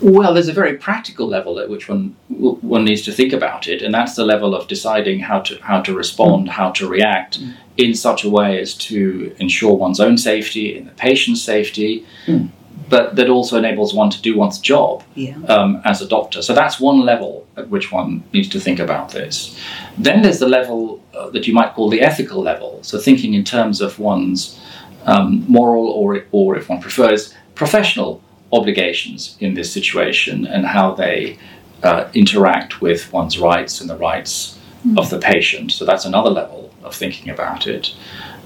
Well, 0.01 0.33
there's 0.33 0.47
a 0.47 0.53
very 0.53 0.77
practical 0.77 1.27
level 1.27 1.59
at 1.59 1.69
which 1.69 1.89
one 1.89 2.15
one 2.29 2.85
needs 2.85 3.01
to 3.01 3.11
think 3.11 3.33
about 3.33 3.67
it, 3.67 3.81
and 3.81 3.93
that's 3.93 4.15
the 4.15 4.23
level 4.23 4.55
of 4.55 4.67
deciding 4.67 5.19
how 5.21 5.39
to 5.41 5.57
how 5.61 5.81
to 5.81 5.93
respond, 5.93 6.47
mm. 6.47 6.51
how 6.51 6.69
to 6.71 6.87
react 6.87 7.41
mm. 7.41 7.53
In 7.77 7.93
such 7.93 8.23
a 8.23 8.29
way 8.29 8.59
as 8.59 8.73
to 8.73 9.35
ensure 9.39 9.73
one's 9.73 9.99
own 9.99 10.17
safety 10.17 10.77
and 10.77 10.87
the 10.87 10.91
patient's 10.93 11.41
safety, 11.41 12.05
mm. 12.25 12.49
but 12.89 13.15
that 13.15 13.29
also 13.29 13.57
enables 13.57 13.93
one 13.93 14.09
to 14.09 14.21
do 14.21 14.35
one's 14.35 14.59
job 14.59 15.03
yeah. 15.15 15.37
um, 15.47 15.81
as 15.85 16.01
a 16.01 16.07
doctor. 16.07 16.41
So 16.41 16.53
that's 16.53 16.79
one 16.79 17.01
level 17.01 17.47
at 17.55 17.69
which 17.69 17.91
one 17.91 18.23
needs 18.33 18.49
to 18.49 18.59
think 18.59 18.79
about 18.79 19.09
this. 19.09 19.59
Then 19.97 20.21
there's 20.21 20.39
the 20.39 20.49
level 20.49 21.03
uh, 21.13 21.29
that 21.29 21.47
you 21.47 21.53
might 21.53 21.73
call 21.73 21.89
the 21.89 22.01
ethical 22.01 22.41
level. 22.41 22.79
So 22.81 22.97
thinking 22.97 23.33
in 23.35 23.43
terms 23.43 23.79
of 23.81 23.99
one's 23.99 24.59
um, 25.05 25.45
moral 25.47 25.87
or, 25.87 26.25
or 26.31 26.57
if 26.57 26.69
one 26.69 26.81
prefers, 26.81 27.33
professional 27.55 28.21
obligations 28.51 29.37
in 29.39 29.53
this 29.53 29.71
situation 29.71 30.47
and 30.47 30.65
how 30.65 30.93
they 30.93 31.37
uh, 31.83 32.09
interact 32.13 32.81
with 32.81 33.11
one's 33.13 33.37
rights 33.37 33.81
and 33.81 33.89
the 33.89 33.97
rights 33.97 34.56
mm. 34.87 34.97
of 34.97 35.09
the 35.09 35.19
patient. 35.19 35.71
So 35.71 35.85
that's 35.85 36.05
another 36.05 36.29
level 36.29 36.71
of 36.83 36.95
thinking 36.95 37.29
about 37.29 37.67
it. 37.67 37.95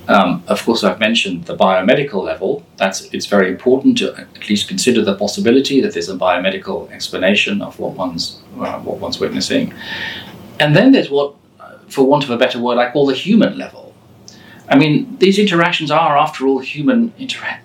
Um, 0.08 0.44
of 0.48 0.64
course, 0.66 0.84
I've 0.84 1.00
mentioned 1.00 1.46
the 1.46 1.56
biomedical 1.56 2.24
level. 2.24 2.64
That's 2.78 3.02
it's 3.14 3.28
very 3.28 3.50
important 3.50 3.98
to 4.00 4.16
at 4.16 4.50
least 4.50 4.68
consider 4.68 5.04
the 5.04 5.16
possibility 5.16 5.80
that 5.82 5.94
there's 5.94 6.10
a 6.10 6.18
biomedical 6.18 6.92
explanation 6.92 7.62
of 7.62 7.80
what 7.80 7.94
one's 7.94 8.42
uh, 8.60 8.80
what 8.80 8.98
one's 8.98 9.20
witnessing. 9.20 9.74
And 10.60 10.76
then 10.76 10.92
there's 10.92 11.10
what, 11.10 11.36
for 11.88 12.04
want 12.06 12.24
of 12.24 12.30
a 12.30 12.38
better 12.38 12.60
word, 12.60 12.78
I 12.78 12.92
call 12.92 13.06
the 13.06 13.16
human 13.16 13.58
level. 13.58 13.94
I 14.70 14.78
mean, 14.78 15.18
these 15.20 15.38
interactions 15.38 15.92
are, 15.92 16.18
after 16.18 16.48
all, 16.48 16.60
human 16.60 17.14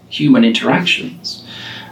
human 0.08 0.44
interactions. 0.44 1.46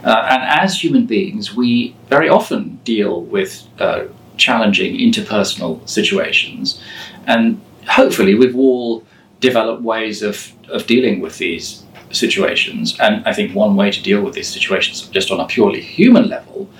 Uh, 0.04 0.28
and 0.30 0.42
as 0.42 0.84
human 0.84 1.06
beings, 1.06 1.54
we 1.56 1.94
very 2.08 2.28
often 2.28 2.80
deal 2.84 3.22
with 3.22 3.66
uh, 3.78 4.04
challenging 4.36 4.96
interpersonal 4.96 5.86
situations. 5.88 6.80
And 7.26 7.60
hopefully, 7.88 8.34
we've 8.34 8.56
all 8.56 9.04
developed 9.40 9.82
ways 9.82 10.22
of, 10.22 10.52
of 10.68 10.86
dealing 10.86 11.20
with 11.20 11.38
these 11.38 11.84
situations. 12.10 12.98
And 13.00 13.26
I 13.26 13.32
think 13.32 13.54
one 13.54 13.76
way 13.76 13.90
to 13.90 14.02
deal 14.02 14.22
with 14.22 14.34
these 14.34 14.48
situations, 14.48 15.02
just 15.08 15.30
on 15.30 15.40
a 15.40 15.46
purely 15.46 15.80
human 15.80 16.28
level, 16.28 16.70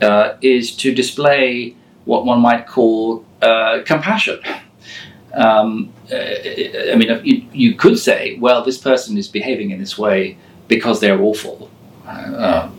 uh, 0.00 0.34
is 0.40 0.74
to 0.76 0.94
display 0.94 1.76
what 2.04 2.24
one 2.24 2.40
might 2.40 2.66
call 2.66 3.24
uh, 3.40 3.80
compassion. 3.84 4.40
Um, 5.34 5.92
uh, 6.12 6.16
I 6.16 6.94
mean, 6.96 7.20
you, 7.24 7.46
you 7.52 7.74
could 7.74 7.98
say, 7.98 8.36
well, 8.38 8.62
this 8.64 8.76
person 8.76 9.16
is 9.16 9.28
behaving 9.28 9.70
in 9.70 9.78
this 9.78 9.96
way 9.96 10.36
because 10.68 11.00
they're 11.00 11.20
awful 11.20 11.70
uh, 12.06 12.70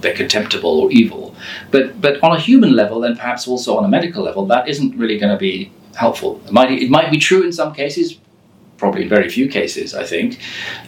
they're 0.00 0.14
contemptible 0.14 0.80
or 0.80 0.90
evil. 0.90 1.27
But 1.70 2.00
but 2.00 2.22
on 2.22 2.36
a 2.36 2.40
human 2.40 2.74
level, 2.74 3.04
and 3.04 3.16
perhaps 3.16 3.48
also 3.48 3.76
on 3.76 3.84
a 3.84 3.88
medical 3.88 4.22
level, 4.22 4.46
that 4.46 4.68
isn't 4.68 4.96
really 4.96 5.18
going 5.18 5.32
to 5.32 5.38
be 5.38 5.70
helpful. 5.94 6.40
It 6.46 6.52
might 6.52 6.70
it 6.70 6.90
might 6.90 7.10
be 7.10 7.18
true 7.18 7.42
in 7.42 7.52
some 7.52 7.74
cases, 7.74 8.18
probably 8.76 9.02
in 9.02 9.08
very 9.08 9.28
few 9.28 9.48
cases, 9.48 9.94
I 9.94 10.04
think. 10.04 10.40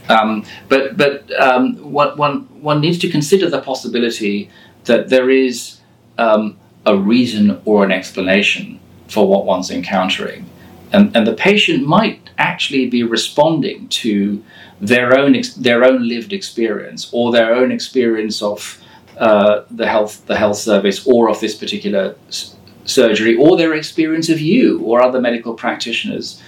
Um, 0.09 0.45
but 0.69 0.97
but 0.97 1.31
um, 1.41 1.77
one, 1.93 2.17
one, 2.17 2.63
one 2.63 2.81
needs 2.81 2.99
to 2.99 3.09
consider 3.11 3.51
the 3.51 3.61
possibility 3.61 4.51
that 4.85 5.09
there 5.09 5.31
is 5.31 5.81
um, 6.19 6.57
a 6.87 6.97
reason 6.97 7.61
or 7.65 7.85
an 7.85 7.93
explanation 7.93 8.81
for 9.09 9.29
what 9.29 9.45
one's 9.45 9.71
encountering. 9.71 10.49
And, 10.93 11.15
and 11.17 11.27
the 11.27 11.35
patient 11.35 11.87
might 11.87 12.31
actually 12.39 12.89
be 12.89 13.03
responding 13.03 13.89
to 13.89 14.43
their 14.81 15.17
own, 15.19 15.41
their 15.57 15.85
own 15.85 16.09
lived 16.09 16.33
experience 16.33 17.09
or 17.13 17.31
their 17.31 17.55
own 17.55 17.71
experience 17.71 18.43
of 18.43 18.83
uh, 19.21 19.65
the, 19.71 19.87
health, 19.87 20.27
the 20.27 20.37
health 20.37 20.57
service 20.57 21.07
or 21.07 21.29
of 21.29 21.39
this 21.41 21.55
particular 21.55 22.17
s- 22.29 22.57
surgery 22.87 23.37
or 23.37 23.57
their 23.57 23.75
experience 23.75 24.29
of 24.29 24.41
you 24.41 24.81
or 24.81 25.03
other 25.03 25.21
medical 25.21 25.55
practitioners 25.55 26.43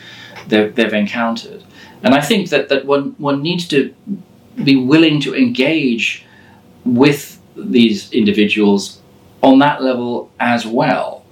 they've, 0.48 0.74
they've 0.74 0.92
encountered. 0.94 1.62
And 2.02 2.14
I 2.14 2.20
think 2.20 2.48
that, 2.48 2.68
that 2.70 2.86
one, 2.86 3.14
one 3.18 3.42
needs 3.42 3.68
to 3.68 3.94
be 4.64 4.74
willing 4.74 5.20
to 5.20 5.36
engage 5.36 6.24
with 6.84 7.38
these 7.56 8.10
individuals 8.12 9.00
on 9.42 9.58
that 9.58 9.82
level 9.82 10.30
as 10.40 10.66
well. 10.66 11.24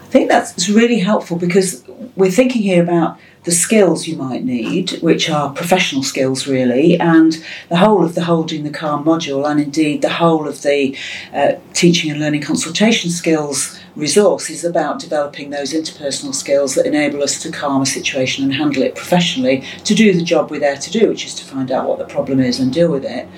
I 0.00 0.06
think 0.06 0.28
that's 0.28 0.68
really 0.68 1.00
helpful 1.00 1.36
because 1.36 1.84
we're 2.16 2.30
thinking 2.30 2.62
here 2.62 2.82
about 2.82 3.18
the 3.48 3.54
skills 3.54 4.06
you 4.06 4.14
might 4.14 4.44
need, 4.44 4.90
which 5.00 5.30
are 5.30 5.48
professional 5.54 6.02
skills 6.02 6.46
really, 6.46 7.00
and 7.00 7.42
the 7.70 7.78
whole 7.78 8.04
of 8.04 8.14
the 8.14 8.24
Holding 8.24 8.62
the 8.62 8.68
Calm 8.70 9.06
module, 9.06 9.50
and 9.50 9.58
indeed 9.58 10.02
the 10.02 10.10
whole 10.10 10.46
of 10.46 10.60
the 10.60 10.94
uh, 11.32 11.52
teaching 11.72 12.10
and 12.10 12.20
learning 12.20 12.42
consultation 12.42 13.10
skills 13.10 13.80
resource 13.96 14.50
is 14.50 14.64
about 14.64 14.98
developing 14.98 15.50
those 15.50 15.72
interpersonal 15.72 16.34
skills 16.34 16.74
that 16.74 16.86
enable 16.86 17.22
us 17.22 17.40
to 17.42 17.50
calm 17.50 17.82
a 17.82 17.86
situation 17.86 18.44
and 18.44 18.54
handle 18.54 18.82
it 18.82 18.94
professionally 18.94 19.64
to 19.84 19.94
do 19.94 20.12
the 20.12 20.22
job 20.22 20.50
we're 20.50 20.60
there 20.60 20.76
to 20.76 20.90
do, 20.90 21.08
which 21.08 21.24
is 21.24 21.34
to 21.34 21.44
find 21.44 21.70
out 21.70 21.88
what 21.88 21.98
the 21.98 22.04
problem 22.04 22.40
is 22.40 22.60
and 22.60 22.72
deal 22.72 22.90
with 22.90 23.04
it. 23.04 23.28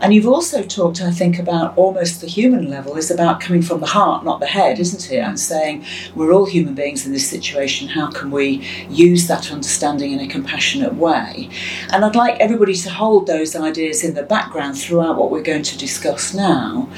And 0.00 0.14
you've 0.14 0.28
also 0.28 0.62
talked, 0.62 1.00
I 1.00 1.10
think, 1.10 1.38
about 1.38 1.76
almost 1.76 2.20
the 2.20 2.26
human 2.26 2.70
level 2.70 2.96
is 2.96 3.10
about 3.10 3.40
coming 3.40 3.62
from 3.62 3.80
the 3.80 3.86
heart, 3.86 4.24
not 4.24 4.40
the 4.40 4.46
head, 4.46 4.78
isn't 4.78 5.10
it? 5.10 5.18
And 5.18 5.38
saying 5.38 5.84
we're 6.14 6.32
all 6.32 6.46
human 6.46 6.74
beings 6.74 7.06
in 7.06 7.12
this 7.12 7.28
situation. 7.28 7.88
How 7.88 8.10
can 8.10 8.30
we 8.30 8.66
use 8.88 9.26
that 9.28 9.50
understanding 9.52 10.12
in 10.12 10.20
a 10.20 10.28
compassionate 10.28 10.94
way? 10.94 11.48
And 11.90 12.04
I'd 12.04 12.16
like 12.16 12.38
everybody 12.40 12.74
to 12.74 12.90
hold 12.90 13.26
those 13.26 13.56
ideas 13.56 14.04
in 14.04 14.14
the 14.14 14.22
background 14.22 14.78
throughout 14.78 15.16
what 15.16 15.30
we're 15.30 15.42
going 15.42 15.62
to 15.62 15.78
discuss 15.78 16.34
now. 16.34 16.88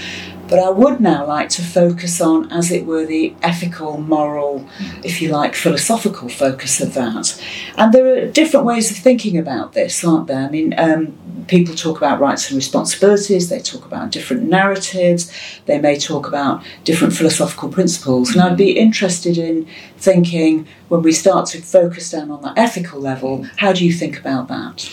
But 0.48 0.60
I 0.60 0.70
would 0.70 1.00
now 1.00 1.26
like 1.26 1.48
to 1.50 1.62
focus 1.62 2.20
on, 2.20 2.52
as 2.52 2.70
it 2.70 2.86
were, 2.86 3.04
the 3.04 3.34
ethical, 3.42 3.98
moral, 3.98 4.68
if 5.02 5.20
you 5.20 5.30
like, 5.30 5.54
philosophical 5.54 6.28
focus 6.28 6.80
of 6.80 6.94
that. 6.94 7.42
And 7.76 7.92
there 7.92 8.06
are 8.06 8.26
different 8.26 8.64
ways 8.64 8.90
of 8.90 8.96
thinking 8.96 9.36
about 9.36 9.72
this, 9.72 10.04
aren't 10.04 10.28
there? 10.28 10.44
I 10.46 10.48
mean, 10.48 10.74
um, 10.78 11.18
people 11.48 11.74
talk 11.74 11.96
about 11.96 12.20
rights 12.20 12.48
and 12.48 12.56
responsibilities, 12.56 13.48
they 13.48 13.60
talk 13.60 13.84
about 13.84 14.10
different 14.10 14.44
narratives, 14.44 15.32
they 15.66 15.80
may 15.80 15.98
talk 15.98 16.26
about 16.26 16.62
different 16.84 17.14
philosophical 17.14 17.68
principles. 17.68 18.32
And 18.32 18.40
I'd 18.40 18.56
be 18.56 18.78
interested 18.78 19.38
in 19.38 19.66
thinking, 19.98 20.66
when 20.88 21.02
we 21.02 21.12
start 21.12 21.46
to 21.46 21.60
focus 21.60 22.10
down 22.10 22.30
on 22.30 22.42
that 22.42 22.56
ethical 22.56 23.00
level, 23.00 23.44
how 23.56 23.72
do 23.72 23.84
you 23.84 23.92
think 23.92 24.18
about 24.18 24.48
that? 24.48 24.88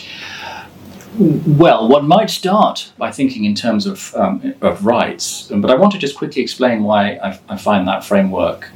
Well, 1.16 1.88
one 1.88 2.08
might 2.08 2.28
start 2.28 2.92
by 2.98 3.12
thinking 3.12 3.44
in 3.44 3.54
terms 3.54 3.86
of, 3.86 4.14
um, 4.16 4.54
of 4.60 4.84
rights, 4.84 5.48
but 5.54 5.70
I 5.70 5.76
want 5.76 5.92
to 5.92 5.98
just 5.98 6.16
quickly 6.16 6.42
explain 6.42 6.82
why 6.82 7.12
I, 7.22 7.38
I 7.48 7.56
find 7.56 7.86
that 7.86 8.04
framework 8.04 8.68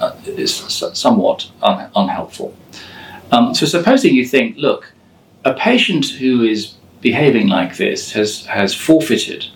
uh, 0.00 0.14
is 0.26 0.54
somewhat 0.54 1.50
un- 1.62 1.90
unhelpful. 1.96 2.54
Um, 3.32 3.54
so, 3.54 3.64
supposing 3.64 4.14
you 4.14 4.26
think, 4.26 4.58
look, 4.58 4.92
a 5.46 5.54
patient 5.54 6.06
who 6.06 6.42
is 6.42 6.74
behaving 7.00 7.48
like 7.48 7.78
this 7.78 8.12
has, 8.12 8.44
has 8.46 8.74
forfeited 8.74 9.46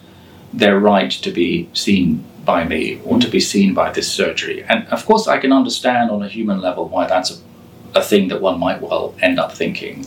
their 0.52 0.78
right 0.78 1.10
to 1.10 1.30
be 1.30 1.68
seen 1.74 2.24
by 2.44 2.64
me 2.64 3.00
or 3.04 3.18
to 3.18 3.28
be 3.28 3.40
seen 3.40 3.74
by 3.74 3.92
this 3.92 4.10
surgery. 4.10 4.62
And 4.64 4.86
of 4.88 5.04
course, 5.04 5.28
I 5.28 5.38
can 5.38 5.52
understand 5.52 6.10
on 6.10 6.22
a 6.22 6.28
human 6.28 6.60
level 6.60 6.88
why 6.88 7.06
that's 7.06 7.30
a, 7.32 7.98
a 7.98 8.02
thing 8.02 8.28
that 8.28 8.40
one 8.40 8.58
might 8.58 8.80
well 8.80 9.14
end 9.20 9.38
up 9.38 9.52
thinking. 9.52 10.06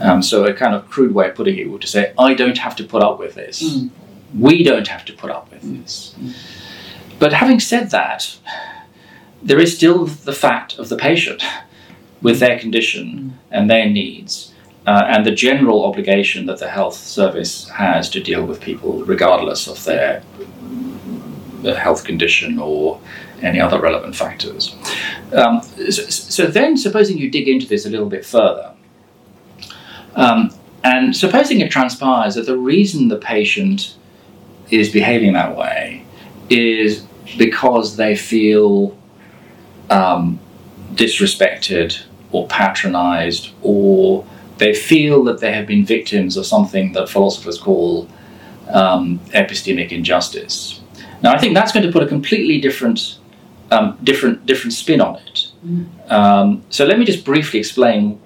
Um, 0.00 0.22
so 0.22 0.44
a 0.44 0.52
kind 0.52 0.74
of 0.74 0.88
crude 0.88 1.14
way 1.14 1.28
of 1.28 1.34
putting 1.34 1.58
it 1.58 1.70
would 1.70 1.80
to 1.82 1.86
say, 1.86 2.12
I 2.18 2.34
don't 2.34 2.58
have 2.58 2.76
to 2.76 2.84
put 2.84 3.02
up 3.02 3.18
with 3.18 3.34
this. 3.34 3.62
Mm. 3.62 3.90
We 4.38 4.62
don't 4.62 4.88
have 4.88 5.04
to 5.06 5.12
put 5.12 5.30
up 5.30 5.50
with 5.50 5.62
mm. 5.62 5.82
this. 5.82 6.14
Mm. 6.18 6.34
But 7.18 7.32
having 7.32 7.60
said 7.60 7.90
that, 7.90 8.36
there 9.42 9.60
is 9.60 9.76
still 9.76 10.06
the 10.06 10.32
fact 10.32 10.78
of 10.78 10.88
the 10.88 10.96
patient 10.96 11.42
with 12.22 12.40
their 12.40 12.58
condition 12.58 13.06
mm. 13.06 13.32
and 13.50 13.70
their 13.70 13.88
needs. 13.88 14.52
Uh, 14.86 15.04
and 15.06 15.24
the 15.24 15.30
general 15.30 15.86
obligation 15.86 16.44
that 16.44 16.58
the 16.58 16.68
health 16.68 16.96
service 16.96 17.68
has 17.70 18.10
to 18.10 18.20
deal 18.20 18.44
with 18.44 18.60
people 18.60 19.02
regardless 19.04 19.66
of 19.66 19.82
their 19.84 20.22
health 21.72 22.04
condition 22.04 22.58
or 22.58 23.00
any 23.40 23.60
other 23.60 23.80
relevant 23.80 24.14
factors. 24.14 24.76
Um, 25.32 25.62
so, 25.62 26.02
so, 26.02 26.46
then, 26.46 26.76
supposing 26.76 27.16
you 27.16 27.30
dig 27.30 27.48
into 27.48 27.66
this 27.66 27.86
a 27.86 27.90
little 27.90 28.08
bit 28.08 28.26
further, 28.26 28.73
um, 30.14 30.50
and 30.82 31.16
supposing 31.16 31.60
it 31.60 31.70
transpires 31.70 32.34
that 32.34 32.46
the 32.46 32.56
reason 32.56 33.08
the 33.08 33.16
patient 33.16 33.96
is 34.70 34.90
behaving 34.90 35.32
that 35.32 35.56
way 35.56 36.04
is 36.50 37.06
because 37.38 37.96
they 37.96 38.14
feel 38.14 38.96
um, 39.90 40.38
disrespected 40.92 42.02
or 42.32 42.46
patronized, 42.48 43.50
or 43.62 44.26
they 44.58 44.74
feel 44.74 45.24
that 45.24 45.40
they 45.40 45.52
have 45.52 45.66
been 45.66 45.84
victims 45.84 46.36
of 46.36 46.44
something 46.44 46.92
that 46.92 47.08
philosophers 47.08 47.58
call 47.58 48.08
um, 48.68 49.18
epistemic 49.30 49.90
injustice. 49.90 50.80
Now, 51.22 51.32
I 51.32 51.38
think 51.38 51.54
that's 51.54 51.72
going 51.72 51.86
to 51.86 51.92
put 51.92 52.02
a 52.02 52.06
completely 52.06 52.60
different, 52.60 53.18
um, 53.70 53.96
different, 54.02 54.46
different 54.46 54.72
spin 54.72 55.00
on 55.00 55.16
it. 55.16 55.48
Mm. 55.64 56.60
so 56.68 56.84
let 56.84 56.98
me 56.98 57.06
just 57.06 57.24
briefly 57.24 57.58
explain 57.58 58.20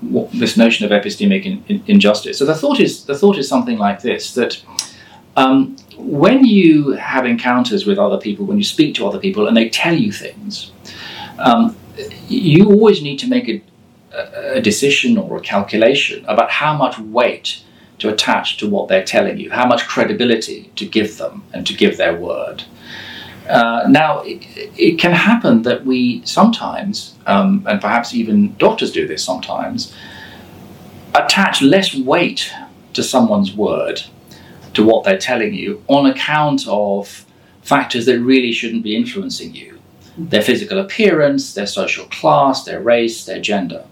what, 0.00 0.30
this 0.32 0.56
notion 0.56 0.84
of 0.84 0.92
epistemic 0.92 1.44
in, 1.44 1.64
in, 1.68 1.82
injustice. 1.86 2.38
So 2.38 2.44
the 2.44 2.54
thought 2.54 2.80
is 2.80 3.04
the 3.04 3.16
thought 3.16 3.38
is 3.38 3.48
something 3.48 3.78
like 3.78 4.02
this: 4.02 4.34
that 4.34 4.62
um, 5.36 5.76
when 5.96 6.44
you 6.44 6.92
have 6.92 7.26
encounters 7.26 7.86
with 7.86 7.98
other 7.98 8.18
people, 8.18 8.46
when 8.46 8.58
you 8.58 8.64
speak 8.64 8.94
to 8.96 9.06
other 9.06 9.18
people, 9.18 9.48
and 9.48 9.56
they 9.56 9.68
tell 9.68 9.94
you 9.94 10.12
things, 10.12 10.72
um, 11.38 11.76
you 12.28 12.66
always 12.66 13.02
need 13.02 13.18
to 13.18 13.28
make 13.28 13.48
a, 13.48 13.62
a 14.54 14.60
decision 14.60 15.18
or 15.18 15.36
a 15.36 15.40
calculation 15.40 16.24
about 16.26 16.50
how 16.50 16.76
much 16.76 16.98
weight 16.98 17.62
to 17.98 18.08
attach 18.08 18.56
to 18.58 18.68
what 18.68 18.88
they're 18.88 19.04
telling 19.04 19.38
you, 19.38 19.50
how 19.50 19.66
much 19.66 19.86
credibility 19.88 20.70
to 20.76 20.86
give 20.86 21.18
them 21.18 21.42
and 21.52 21.66
to 21.66 21.74
give 21.74 21.96
their 21.96 22.16
word. 22.16 22.62
Uh, 23.48 23.86
now, 23.88 24.20
it, 24.20 24.44
it, 24.76 24.98
can 24.98 25.12
happen 25.12 25.62
that 25.62 25.84
we 25.84 26.24
sometimes, 26.26 27.14
um, 27.26 27.64
and 27.66 27.80
perhaps 27.80 28.14
even 28.14 28.54
doctors 28.56 28.92
do 28.92 29.06
this 29.06 29.24
sometimes, 29.24 29.94
attach 31.14 31.62
less 31.62 31.94
weight 31.94 32.52
to 32.92 33.02
someone's 33.02 33.54
word, 33.54 34.02
to 34.74 34.84
what 34.84 35.04
they're 35.04 35.18
telling 35.18 35.54
you, 35.54 35.82
on 35.88 36.04
account 36.06 36.66
of 36.68 37.24
factors 37.62 38.06
that 38.06 38.20
really 38.20 38.52
shouldn't 38.52 38.82
be 38.82 38.96
influencing 38.96 39.54
you 39.54 39.78
their 40.18 40.42
physical 40.42 40.78
appearance, 40.78 41.54
their 41.54 41.66
social 41.66 42.04
class, 42.06 42.64
their 42.64 42.80
race, 42.80 43.24
their 43.24 43.40
gender. 43.40 43.84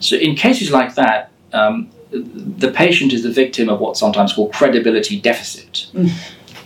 So, 0.00 0.16
in 0.16 0.34
cases 0.34 0.70
like 0.70 0.94
that, 0.94 1.30
um, 1.52 1.90
the 2.10 2.70
patient 2.70 3.12
is 3.12 3.22
the 3.22 3.30
victim 3.30 3.68
of 3.68 3.80
what's 3.80 4.00
sometimes 4.00 4.32
called 4.32 4.52
credibility 4.52 5.20
deficit. 5.20 5.90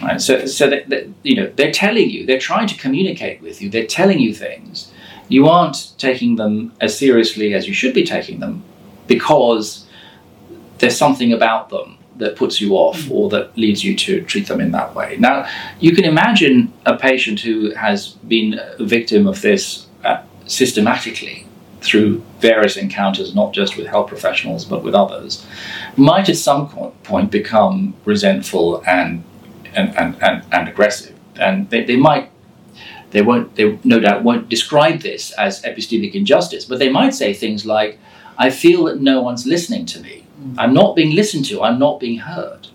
Right? 0.02 0.20
So, 0.20 0.46
so 0.46 0.68
that, 0.68 0.88
that, 0.88 1.08
you 1.22 1.36
know, 1.36 1.52
they're 1.56 1.72
telling 1.72 2.10
you, 2.10 2.26
they're 2.26 2.38
trying 2.38 2.66
to 2.68 2.76
communicate 2.76 3.40
with 3.40 3.62
you, 3.62 3.70
they're 3.70 3.86
telling 3.86 4.18
you 4.18 4.34
things. 4.34 4.92
You 5.28 5.48
aren't 5.48 5.98
taking 5.98 6.36
them 6.36 6.72
as 6.80 6.96
seriously 6.98 7.54
as 7.54 7.66
you 7.66 7.74
should 7.74 7.94
be 7.94 8.04
taking 8.04 8.40
them 8.40 8.64
because 9.06 9.86
there's 10.78 10.96
something 10.96 11.32
about 11.32 11.70
them 11.70 11.98
that 12.16 12.36
puts 12.36 12.60
you 12.60 12.74
off 12.74 12.98
mm. 13.02 13.10
or 13.10 13.30
that 13.30 13.56
leads 13.56 13.82
you 13.82 13.96
to 13.96 14.22
treat 14.22 14.46
them 14.46 14.60
in 14.60 14.72
that 14.72 14.94
way. 14.94 15.16
Now, 15.18 15.48
you 15.80 15.94
can 15.94 16.04
imagine 16.04 16.72
a 16.84 16.96
patient 16.96 17.40
who 17.40 17.70
has 17.74 18.08
been 18.08 18.60
a 18.78 18.84
victim 18.84 19.26
of 19.26 19.40
this 19.42 19.86
uh, 20.04 20.22
systematically 20.46 21.46
through 21.80 22.22
various 22.38 22.76
encounters, 22.76 23.34
not 23.34 23.52
just 23.52 23.76
with 23.76 23.86
health 23.86 24.08
professionals 24.08 24.64
but 24.64 24.84
with 24.84 24.94
others, 24.94 25.44
might 25.96 26.28
at 26.28 26.36
some 26.36 26.68
point 27.02 27.30
become 27.30 27.94
resentful 28.04 28.82
and 28.86 29.24
and, 29.74 29.96
and, 29.96 30.22
and, 30.22 30.44
and 30.52 30.68
aggressive. 30.68 31.18
And 31.36 31.68
they, 31.70 31.84
they 31.84 31.96
might, 31.96 32.30
they 33.10 33.22
won't, 33.22 33.54
they 33.56 33.78
no 33.84 34.00
doubt 34.00 34.22
won't 34.22 34.48
describe 34.48 35.00
this 35.00 35.32
as 35.32 35.62
epistemic 35.62 36.14
injustice, 36.14 36.64
but 36.64 36.78
they 36.78 36.90
might 36.90 37.14
say 37.14 37.34
things 37.34 37.66
like, 37.66 37.98
I 38.38 38.50
feel 38.50 38.84
that 38.84 39.00
no 39.00 39.20
one's 39.20 39.46
listening 39.46 39.86
to 39.86 40.00
me. 40.00 40.26
I'm 40.58 40.74
not 40.74 40.96
being 40.96 41.14
listened 41.14 41.44
to. 41.46 41.62
I'm 41.62 41.78
not 41.78 42.00
being 42.00 42.18
heard. 42.18 42.68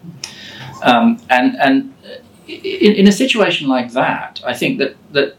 Um, 0.81 1.19
and 1.29 1.55
and 1.57 1.93
in, 2.47 2.93
in, 2.93 3.07
a 3.07 3.11
situation 3.11 3.67
like 3.67 3.91
that, 3.93 4.41
I 4.45 4.53
think 4.53 4.77
that 4.79 4.95
that 5.11 5.35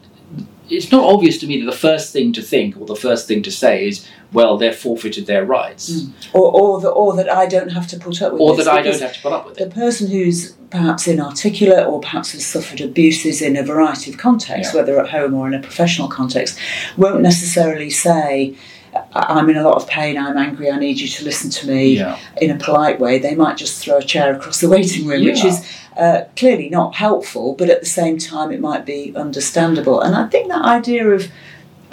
it's 0.68 0.92
not 0.92 1.04
obvious 1.04 1.38
to 1.38 1.46
me 1.46 1.60
that 1.60 1.70
the 1.70 1.76
first 1.76 2.12
thing 2.12 2.32
to 2.34 2.42
think 2.42 2.76
or 2.76 2.86
the 2.86 2.96
first 2.96 3.26
thing 3.28 3.42
to 3.42 3.50
say 3.50 3.88
is, 3.88 4.06
well, 4.32 4.56
they've 4.58 4.74
forfeited 4.76 5.26
their 5.26 5.44
rights. 5.44 5.90
Mm. 5.90 6.12
Or, 6.34 6.52
or, 6.52 6.80
the, 6.80 6.88
or 6.88 7.16
that 7.16 7.30
I 7.32 7.46
don't 7.46 7.70
have 7.72 7.86
to 7.88 7.98
put 7.98 8.20
up 8.20 8.32
with 8.32 8.42
Or 8.42 8.56
that 8.56 8.68
I 8.68 8.82
don't 8.82 9.00
have 9.00 9.14
to 9.14 9.20
put 9.22 9.32
up 9.32 9.46
with 9.46 9.58
it. 9.58 9.70
The 9.70 9.74
person 9.74 10.08
who's 10.08 10.52
perhaps 10.70 11.08
inarticulate 11.08 11.86
or 11.86 12.00
perhaps 12.00 12.32
has 12.32 12.44
suffered 12.44 12.80
abuses 12.82 13.40
in 13.40 13.56
a 13.56 13.62
variety 13.62 14.10
of 14.10 14.18
contexts, 14.18 14.74
Yeah. 14.74 14.80
whether 14.80 15.00
at 15.00 15.08
home 15.10 15.32
or 15.34 15.46
in 15.46 15.54
a 15.54 15.60
professional 15.60 16.08
context, 16.08 16.58
won't 16.98 17.22
necessarily 17.22 17.88
say, 17.88 18.54
"I- 18.94 19.26
I'm 19.38 19.48
in 19.48 19.56
a 19.56 19.62
lot 19.62 19.76
of 19.76 19.86
pain, 19.88 20.18
I'm 20.18 20.36
angry, 20.36 20.70
I 20.70 20.78
need 20.78 21.00
you 21.00 21.08
to 21.08 21.24
listen 21.24 21.48
to 21.50 21.66
me 21.66 21.96
Yeah. 21.96 22.18
in 22.40 22.50
a 22.50 22.56
polite 22.56 23.00
way. 23.00 23.18
They 23.18 23.34
might 23.34 23.56
just 23.56 23.82
throw 23.82 23.96
a 23.96 24.02
chair 24.02 24.34
across 24.34 24.60
the 24.60 24.68
waiting 24.68 25.06
room, 25.06 25.24
which 25.24 25.42
is 25.44 25.64
uh, 25.96 26.24
clearly 26.36 26.68
not 26.68 26.94
helpful, 26.94 27.54
but 27.58 27.68
at 27.68 27.80
the 27.80 27.86
same 27.86 28.18
time, 28.18 28.52
it 28.52 28.60
might 28.60 28.84
be 28.86 29.12
understandable. 29.16 30.00
And 30.00 30.14
I 30.14 30.26
think 30.28 30.48
that 30.48 30.62
idea 30.62 31.08
of 31.08 31.28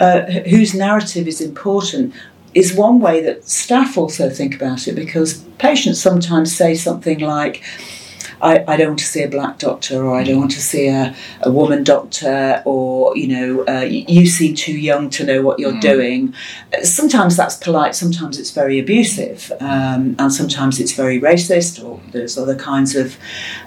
uh, 0.00 0.22
whose 0.22 0.74
narrative 0.74 1.26
is 1.26 1.40
important 1.40 2.14
is 2.54 2.74
one 2.74 3.00
way 3.00 3.22
that 3.22 3.44
staff 3.46 3.98
also 3.98 4.30
think 4.30 4.54
about 4.54 4.88
it 4.88 4.94
because 4.94 5.42
patients 5.58 6.00
sometimes 6.00 6.56
say 6.56 6.74
something 6.74 7.18
like, 7.20 7.62
I, 8.40 8.64
I 8.68 8.76
don't 8.76 8.88
want 8.88 8.98
to 9.00 9.06
see 9.06 9.22
a 9.22 9.28
black 9.28 9.58
doctor, 9.58 10.04
or 10.04 10.14
I 10.16 10.22
don't 10.24 10.38
want 10.38 10.50
to 10.52 10.60
see 10.60 10.88
a, 10.88 11.14
a 11.42 11.50
woman 11.50 11.84
doctor, 11.84 12.62
or 12.64 13.16
you 13.16 13.28
know, 13.28 13.64
uh, 13.66 13.80
you 13.82 14.26
seem 14.26 14.54
too 14.54 14.76
young 14.76 15.08
to 15.10 15.24
know 15.24 15.42
what 15.42 15.58
you're 15.58 15.72
Mm. 15.72 15.80
doing. 15.80 16.34
Sometimes 16.82 17.36
that's 17.36 17.56
polite, 17.56 17.94
sometimes 17.94 18.38
it's 18.38 18.50
very 18.50 18.78
abusive, 18.78 19.52
um, 19.60 20.14
and 20.18 20.32
sometimes 20.32 20.78
it's 20.80 20.92
very 20.92 21.20
racist, 21.20 21.82
or 21.84 22.00
there's 22.12 22.36
other 22.38 22.54
kinds 22.56 22.94
of 22.94 23.16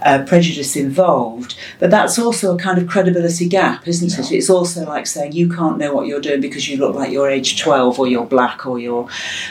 uh, 0.03 0.23
prejudice 0.25 0.75
involved. 0.75 1.55
But 1.79 1.89
that's 1.91 2.17
also 2.19 2.55
a 2.55 2.57
kind 2.57 2.77
of 2.77 2.88
credibility 2.88 3.47
gap, 3.47 3.88
isn't 3.88 4.17
it? 4.19 4.31
It's 4.31 4.49
also 4.49 4.85
like 4.85 5.07
saying 5.07 5.31
you 5.33 5.49
can't 5.49 5.77
know 5.77 5.93
what 5.93 6.07
you're 6.07 6.21
doing 6.21 6.41
because 6.41 6.67
you 6.69 6.77
look 6.77 6.95
like 6.95 7.11
you're 7.11 7.29
age 7.29 7.59
12, 7.61 7.99
or 7.99 8.07
you're 8.07 8.25
black, 8.25 8.65
or 8.65 8.79
you're 8.79 9.07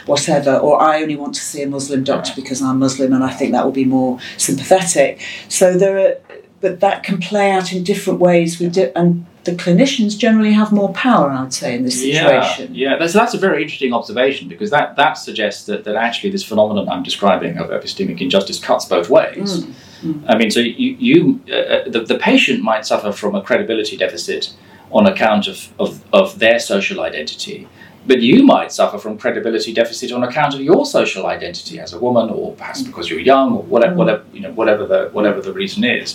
whatever, 0.06 0.56
or 0.56 0.80
I 0.80 1.02
only 1.02 1.16
want 1.16 1.34
to 1.34 1.40
see 1.40 1.62
a 1.62 1.68
Muslim 1.68 2.04
doctor 2.04 2.32
because 2.36 2.60
I'm 2.62 2.78
Muslim 2.78 3.12
and 3.12 3.24
I 3.24 3.30
think 3.30 3.52
that 3.52 3.64
will 3.64 3.72
be 3.72 3.84
more 3.84 4.18
sympathetic. 4.36 5.07
So 5.48 5.76
there 5.76 5.98
are, 5.98 6.14
but 6.60 6.80
that 6.80 7.04
can 7.04 7.18
play 7.18 7.50
out 7.50 7.72
in 7.72 7.84
different 7.84 8.18
ways 8.18 8.58
with, 8.58 8.74
di- 8.74 8.92
and 8.96 9.24
the 9.44 9.52
clinicians 9.52 10.18
generally 10.18 10.52
have 10.52 10.72
more 10.72 10.92
power, 10.92 11.30
I 11.30 11.42
would 11.42 11.54
say, 11.54 11.76
in 11.76 11.84
this 11.84 12.00
situation. 12.00 12.74
Yeah, 12.74 12.90
yeah. 12.90 12.98
That's, 12.98 13.12
that's 13.12 13.32
a 13.32 13.38
very 13.38 13.62
interesting 13.62 13.92
observation 13.94 14.48
because 14.48 14.70
that, 14.70 14.96
that 14.96 15.14
suggests 15.14 15.66
that, 15.66 15.84
that 15.84 15.94
actually 15.94 16.30
this 16.30 16.44
phenomenon 16.44 16.88
I'm 16.88 17.02
describing 17.02 17.56
of 17.58 17.70
epistemic 17.70 18.20
injustice 18.20 18.58
cuts 18.58 18.84
both 18.84 19.08
ways. 19.08 19.64
Mm, 20.02 20.24
I 20.28 20.36
mean, 20.36 20.50
so 20.50 20.60
you, 20.60 20.96
you 20.98 21.40
uh, 21.52 21.88
the, 21.88 22.04
the 22.06 22.18
patient 22.18 22.62
might 22.62 22.84
suffer 22.84 23.12
from 23.12 23.34
a 23.34 23.42
credibility 23.42 23.96
deficit 23.96 24.52
on 24.90 25.06
account 25.06 25.46
of, 25.46 25.72
of, 25.78 26.04
of 26.12 26.38
their 26.38 26.58
social 26.58 27.00
identity, 27.00 27.68
but 28.08 28.20
you 28.20 28.42
might 28.42 28.72
suffer 28.72 28.98
from 28.98 29.12
credibility 29.18 29.72
deficit 29.72 30.10
on 30.12 30.24
account 30.24 30.54
of 30.54 30.60
your 30.60 30.84
social 30.86 31.26
identity 31.26 31.78
as 31.78 31.92
a 31.92 31.98
woman, 32.06 32.26
or 32.30 32.54
perhaps 32.60 32.80
because 32.82 33.08
you're 33.10 33.20
young, 33.20 33.48
or 33.56 33.62
whatever, 33.74 33.94
Mm. 33.94 33.98
whatever 34.02 34.22
you 34.36 34.40
know, 34.40 34.52
whatever 34.60 34.84
the 34.92 35.00
whatever 35.12 35.40
the 35.48 35.52
reason 35.52 35.84
is, 35.84 36.08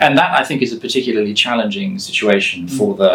and 0.00 0.18
that 0.18 0.30
I 0.40 0.42
think 0.48 0.62
is 0.62 0.72
a 0.72 0.76
particularly 0.86 1.34
challenging 1.34 1.98
situation 1.98 2.66
for 2.68 2.90
the. 3.00 3.12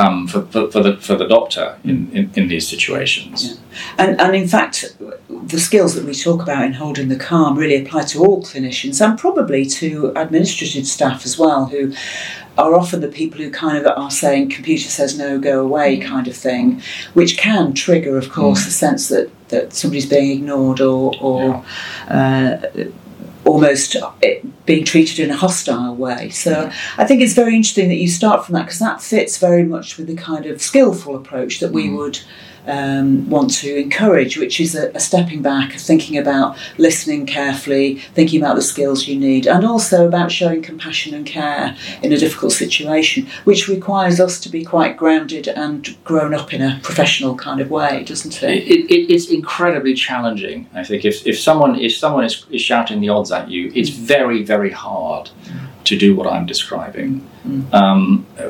Um, 0.00 0.28
for, 0.28 0.42
for, 0.42 0.70
for 0.70 0.80
the 0.80 0.96
for 0.96 1.16
the 1.16 1.26
doctor 1.26 1.76
in, 1.82 2.08
in, 2.12 2.30
in 2.36 2.46
these 2.46 2.68
situations. 2.68 3.58
And, 3.98 4.20
and 4.20 4.36
in 4.36 4.46
fact, 4.46 4.94
the 5.28 5.58
skills 5.58 5.96
that 5.96 6.04
we 6.04 6.14
talk 6.14 6.40
about 6.40 6.64
in 6.64 6.74
holding 6.74 7.08
the 7.08 7.16
calm 7.16 7.58
really 7.58 7.84
apply 7.84 8.02
to 8.12 8.24
all 8.24 8.40
clinicians 8.40 9.04
and 9.04 9.18
probably 9.18 9.66
to 9.66 10.12
administrative 10.14 10.86
staff 10.86 11.26
as 11.26 11.36
well, 11.36 11.66
who 11.66 11.92
are 12.56 12.76
often 12.76 13.00
the 13.00 13.08
people 13.08 13.40
who 13.40 13.50
kind 13.50 13.76
of 13.76 13.86
are 13.86 14.10
saying, 14.10 14.50
computer 14.50 14.88
says 14.88 15.18
no, 15.18 15.38
go 15.40 15.62
away, 15.62 15.98
kind 15.98 16.28
of 16.28 16.36
thing, 16.36 16.80
which 17.14 17.36
can 17.36 17.72
trigger, 17.72 18.16
of 18.16 18.30
course, 18.30 18.64
the 18.64 18.70
sense 18.70 19.08
that, 19.08 19.30
that 19.48 19.72
somebody's 19.72 20.06
being 20.06 20.38
ignored 20.38 20.80
or, 20.80 21.12
or 21.20 21.64
uh, 22.08 22.56
almost 23.48 23.96
uh, 23.96 24.10
being 24.66 24.84
treated 24.84 25.18
in 25.18 25.30
a 25.30 25.36
hostile 25.36 25.94
way. 25.94 26.28
So 26.30 26.70
I 26.98 27.04
think 27.06 27.22
it's 27.22 27.34
very 27.34 27.56
interesting 27.56 27.88
that 27.88 27.96
you 27.96 28.08
start 28.08 28.44
from 28.44 28.54
that 28.54 28.66
because 28.66 28.78
that 28.78 29.00
fits 29.00 29.38
very 29.38 29.64
much 29.64 29.96
with 29.96 30.06
the 30.06 30.16
kind 30.16 30.46
of 30.46 30.60
skillful 30.60 31.16
approach 31.16 31.60
that 31.60 31.72
we 31.72 31.88
mm. 31.88 31.96
would 31.96 32.20
um, 32.68 33.28
want 33.28 33.50
to 33.54 33.76
encourage, 33.76 34.36
which 34.36 34.60
is 34.60 34.74
a, 34.74 34.90
a 34.92 35.00
stepping 35.00 35.42
back, 35.42 35.74
a 35.74 35.78
thinking 35.78 36.18
about 36.18 36.56
listening 36.78 37.26
carefully, 37.26 37.96
thinking 38.14 38.40
about 38.42 38.56
the 38.56 38.62
skills 38.62 39.08
you 39.08 39.18
need, 39.18 39.46
and 39.46 39.64
also 39.64 40.06
about 40.06 40.30
showing 40.30 40.62
compassion 40.62 41.14
and 41.14 41.26
care 41.26 41.76
in 42.02 42.12
a 42.12 42.18
difficult 42.18 42.52
situation, 42.52 43.26
which 43.44 43.68
requires 43.68 44.20
us 44.20 44.38
to 44.40 44.48
be 44.48 44.64
quite 44.64 44.96
grounded 44.96 45.48
and 45.48 45.96
grown 46.04 46.34
up 46.34 46.52
in 46.52 46.62
a 46.62 46.78
professional 46.82 47.34
kind 47.34 47.60
of 47.60 47.70
way, 47.70 48.04
doesn't 48.04 48.42
It, 48.42 48.50
it? 48.50 48.68
it, 48.68 48.90
it, 48.90 49.12
it's 49.12 49.28
incredibly 49.30 49.94
challenging. 49.94 50.68
I 50.74 50.84
think 50.84 51.04
if, 51.04 51.26
if 51.26 51.38
someone 51.38 51.76
if 51.76 51.96
someone 51.96 52.24
is, 52.24 52.44
is 52.50 52.60
shouting 52.60 53.00
the 53.00 53.08
odds 53.08 53.32
at 53.32 53.50
you, 53.50 53.72
it's 53.74 53.90
very 53.90 54.42
very 54.42 54.70
hard 54.70 55.30
to 55.84 55.96
do 55.96 56.14
what 56.16 56.26
I'm 56.26 56.46
describing. 56.46 57.26
Um, 57.72 58.26
uh, 58.38 58.42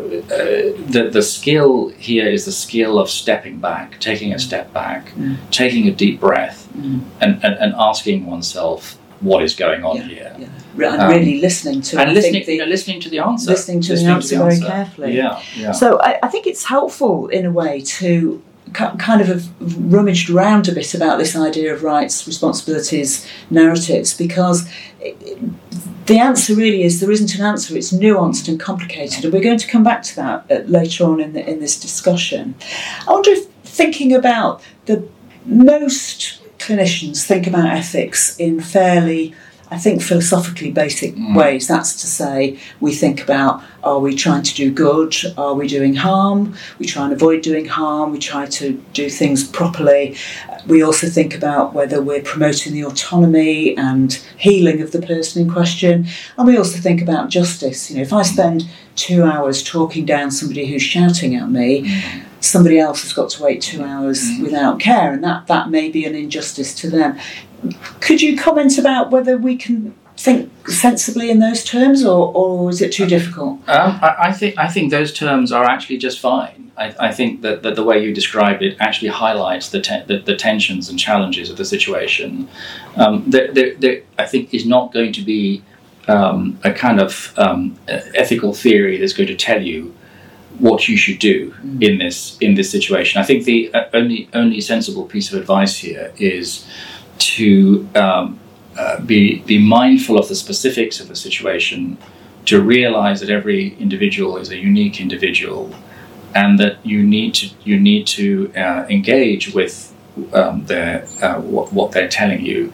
the 0.95 1.09
the 1.13 1.23
skill 1.23 1.89
here 1.99 2.29
is 2.29 2.45
the 2.45 2.53
skill 2.53 2.99
of 2.99 3.09
stepping 3.09 3.59
back, 3.61 3.99
taking 4.01 4.33
a 4.35 4.39
step 4.39 4.73
back, 4.73 5.13
Mm. 5.17 5.37
taking 5.51 5.87
a 5.89 5.93
deep 5.93 6.19
breath, 6.21 6.69
Mm. 6.77 7.01
and, 7.21 7.33
and, 7.45 7.55
and 7.63 7.75
asking 7.79 8.27
oneself 8.27 8.97
what 9.21 9.43
is 9.43 9.55
going 9.55 9.85
on 9.85 9.97
Yeah, 9.97 10.03
here, 10.03 10.37
yeah. 10.39 10.93
And 10.93 11.03
Um, 11.03 11.11
really 11.11 11.41
listening 11.41 11.81
to 11.83 11.99
and 12.01 12.11
I 12.11 12.13
listening 12.13 12.45
the, 12.47 12.53
you 12.53 12.59
know, 12.59 12.67
listening 12.67 13.01
to 13.01 13.09
the 13.09 13.19
answer, 13.19 13.51
listening 13.51 13.81
to 13.83 13.95
the 13.97 14.05
answer 14.07 14.39
very 14.39 14.61
carefully. 14.61 15.17
Yeah, 15.17 15.41
yeah. 15.57 15.73
So 15.73 15.87
I, 16.01 16.19
I 16.23 16.29
think 16.29 16.47
it's 16.47 16.65
helpful 16.65 17.29
in 17.29 17.45
a 17.47 17.51
way 17.51 17.81
to 17.99 18.43
kind 18.73 19.21
of 19.21 19.29
have 19.29 19.45
rummaged 19.93 20.31
around 20.31 20.69
a 20.69 20.73
bit 20.73 20.95
about 20.95 21.19
this 21.19 21.35
idea 21.35 21.73
of 21.75 21.83
rights, 21.83 22.27
responsibilities, 22.27 23.27
narratives, 23.51 24.15
because 24.15 24.59
the 26.09 26.19
answer 26.19 26.55
really 26.55 26.83
is 26.83 27.01
there 27.01 27.11
isn't 27.11 27.35
an 27.35 27.43
answer. 27.43 27.77
It's 27.77 27.93
nuanced 27.93 28.49
and 28.49 28.59
complicated, 28.59 29.25
and 29.25 29.33
we're 29.33 29.43
going 29.43 29.59
to 29.59 29.69
come 29.69 29.85
back 29.85 30.03
to 30.05 30.17
that 30.17 30.51
uh, 30.51 30.55
later 30.67 31.05
on 31.05 31.21
in 31.21 31.35
the, 31.35 31.49
in 31.49 31.61
this 31.61 31.79
discussion. 31.79 32.55
I 33.07 33.13
wonder 33.13 33.31
if 33.31 33.47
thinking 33.63 34.15
about 34.15 34.63
the 34.87 35.07
most 35.45 36.41
clinicians 36.59 37.25
think 37.25 37.47
about 37.47 37.67
ethics 37.67 38.37
in 38.39 38.61
fairly. 38.61 39.35
I 39.71 39.79
think 39.79 40.01
philosophically 40.03 40.71
basic 40.71 41.15
Mm. 41.15 41.37
ways. 41.37 41.67
That's 41.67 42.01
to 42.01 42.07
say, 42.07 42.57
we 42.81 42.95
think 42.95 43.23
about 43.23 43.63
are 43.85 44.01
we 44.01 44.15
trying 44.15 44.43
to 44.43 44.55
do 44.55 44.71
good? 44.71 45.15
Are 45.37 45.55
we 45.55 45.69
doing 45.69 45.95
harm? 45.95 46.55
We 46.79 46.87
try 46.87 47.05
and 47.05 47.13
avoid 47.13 47.43
doing 47.43 47.67
harm. 47.67 48.13
We 48.13 48.19
try 48.19 48.47
to 48.47 48.83
do 48.93 49.09
things 49.09 49.45
properly. 49.45 50.17
We 50.67 50.83
also 50.83 51.09
think 51.09 51.35
about 51.35 51.75
whether 51.75 52.03
we're 52.03 52.23
promoting 52.23 52.73
the 52.73 52.85
autonomy 52.85 53.77
and 53.77 54.13
healing 54.37 54.83
of 54.83 54.91
the 54.93 55.01
person 55.01 55.43
in 55.43 55.51
question. 55.51 56.07
And 56.37 56.47
we 56.47 56.57
also 56.57 56.79
think 56.79 57.01
about 57.01 57.31
justice. 57.31 57.91
You 57.91 57.97
know, 57.97 58.03
if 58.03 58.13
I 58.13 58.23
mm. 58.23 58.33
spend 58.33 58.69
two 58.97 59.23
hours 59.23 59.63
talking 59.63 60.05
down 60.05 60.31
somebody 60.31 60.67
who's 60.67 60.83
shouting 60.83 61.37
at 61.37 61.49
me, 61.49 61.85
mm. 61.85 62.23
somebody 62.41 62.79
else 62.79 63.03
has 63.03 63.13
got 63.13 63.31
to 63.31 63.43
wait 63.43 63.63
two 63.63 63.83
hours 63.83 64.21
mm. 64.23 64.43
without 64.43 64.81
care, 64.81 65.13
and 65.13 65.23
that, 65.23 65.47
that 65.47 65.71
may 65.71 65.89
be 65.89 66.05
an 66.05 66.15
injustice 66.15 66.75
to 66.75 66.91
them. 66.91 67.17
Could 68.01 68.23
you 68.23 68.37
comment 68.37 68.79
about 68.79 69.11
whether 69.11 69.37
we 69.37 69.57
can 69.57 69.95
think 70.17 70.69
sensibly 70.69 71.31
in 71.31 71.39
those 71.39 71.65
terms, 71.65 72.05
or, 72.05 72.33
or 72.35 72.71
is 72.71 72.83
it 72.83 72.93
too 72.93 73.07
difficult? 73.07 73.61
Um, 73.69 73.99
I, 74.03 74.17
I 74.19 74.33
think 74.33 74.59
I 74.59 74.69
think 74.69 74.91
those 74.91 75.13
terms 75.13 75.53
are 75.53 75.65
actually 75.65 75.99
just 75.99 76.19
fine. 76.19 76.71
I, 76.77 76.95
I 76.99 77.13
think 77.13 77.43
that, 77.43 77.63
that 77.63 77.75
the 77.75 77.85
way 77.85 78.03
you 78.03 78.15
described 78.15 78.63
it 78.63 78.77
actually 78.81 79.09
highlights 79.09 79.71
the, 79.71 79.81
te- 79.81 80.05
the, 80.07 80.19
the 80.19 80.37
tensions 80.37 80.89
and 80.89 80.99
challenges 80.99 81.51
of 81.51 81.57
the 81.57 81.65
situation. 81.65 82.49
Um, 82.97 83.25
there, 83.27 83.53
there, 83.53 83.75
there, 83.75 84.03
I 84.17 84.27
think 84.27 84.55
is 84.55 84.65
not 84.65 84.93
going 84.93 85.13
to 85.15 85.23
be 85.23 85.63
um, 86.07 86.59
a 86.65 86.73
kind 86.73 87.01
of 87.01 87.35
um, 87.37 87.77
ethical 87.89 88.55
theory 88.55 88.97
that's 88.99 89.13
going 89.13 89.27
to 89.27 89.37
tell 89.37 89.61
you 89.61 89.95
what 90.59 90.89
you 90.89 90.97
should 90.97 91.19
do 91.19 91.55
in 91.81 91.99
this 91.99 92.37
in 92.39 92.55
this 92.55 92.71
situation. 92.71 93.21
I 93.21 93.25
think 93.25 93.45
the 93.45 93.73
uh, 93.75 93.85
only 93.93 94.29
only 94.33 94.61
sensible 94.61 95.05
piece 95.05 95.33
of 95.33 95.39
advice 95.39 95.79
here 95.79 96.13
is 96.17 96.67
to 97.19 97.89
um, 97.95 98.39
uh, 98.77 99.01
be 99.01 99.41
be 99.41 99.59
mindful 99.59 100.19
of 100.19 100.29
the 100.29 100.35
specifics 100.35 101.01
of 101.01 101.09
the 101.09 101.17
situation, 101.17 101.99
to 102.47 102.61
realize 102.61 103.21
that 103.21 103.31
every 103.31 103.75
individual 103.79 104.37
is 104.37 104.51
a 104.51 104.57
unique 104.57 105.01
individual, 105.01 105.75
and 106.35 106.59
that 106.59 106.85
you 106.85 107.03
need 107.03 107.35
to 107.35 107.51
you 107.65 107.79
need 107.79 108.07
to 108.07 108.53
uh, 108.57 108.87
engage 108.89 109.55
with 109.55 109.95
um, 110.33 110.65
their 110.67 111.07
uh, 111.23 111.41
what, 111.41 111.73
what 111.73 111.93
they're 111.93 112.09
telling 112.09 112.45
you 112.45 112.73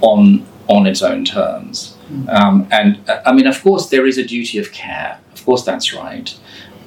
on 0.00 0.46
on 0.68 0.86
its 0.86 1.02
own 1.02 1.24
terms. 1.24 1.96
Um, 2.28 2.68
and 2.70 2.98
uh, 3.08 3.20
I 3.26 3.32
mean, 3.32 3.46
of 3.46 3.62
course, 3.62 3.88
there 3.88 4.06
is 4.06 4.18
a 4.18 4.24
duty 4.24 4.58
of 4.58 4.72
care. 4.72 5.18
Of 5.34 5.44
course, 5.44 5.64
that's 5.64 5.92
right. 5.92 6.36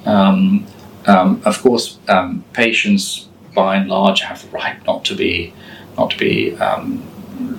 Um, 0.06 0.66
um, 1.06 1.42
of 1.46 1.62
course, 1.62 1.98
um, 2.08 2.44
patients, 2.54 3.28
by 3.54 3.76
and 3.76 3.90
large, 3.90 4.22
have 4.22 4.42
the 4.44 4.50
right 4.50 4.84
not 4.86 5.04
to 5.06 5.16
be 5.16 5.54
not 6.00 6.10
to 6.12 6.18
be 6.18 6.56
um, 6.68 7.04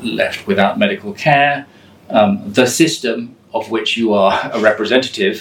left 0.02 0.46
without 0.46 0.78
medical 0.78 1.12
care. 1.12 1.66
Um, 2.08 2.52
the 2.60 2.66
system 2.66 3.36
of 3.52 3.70
which 3.70 3.96
you 3.96 4.12
are 4.14 4.34
a 4.52 4.58
representative 4.60 5.36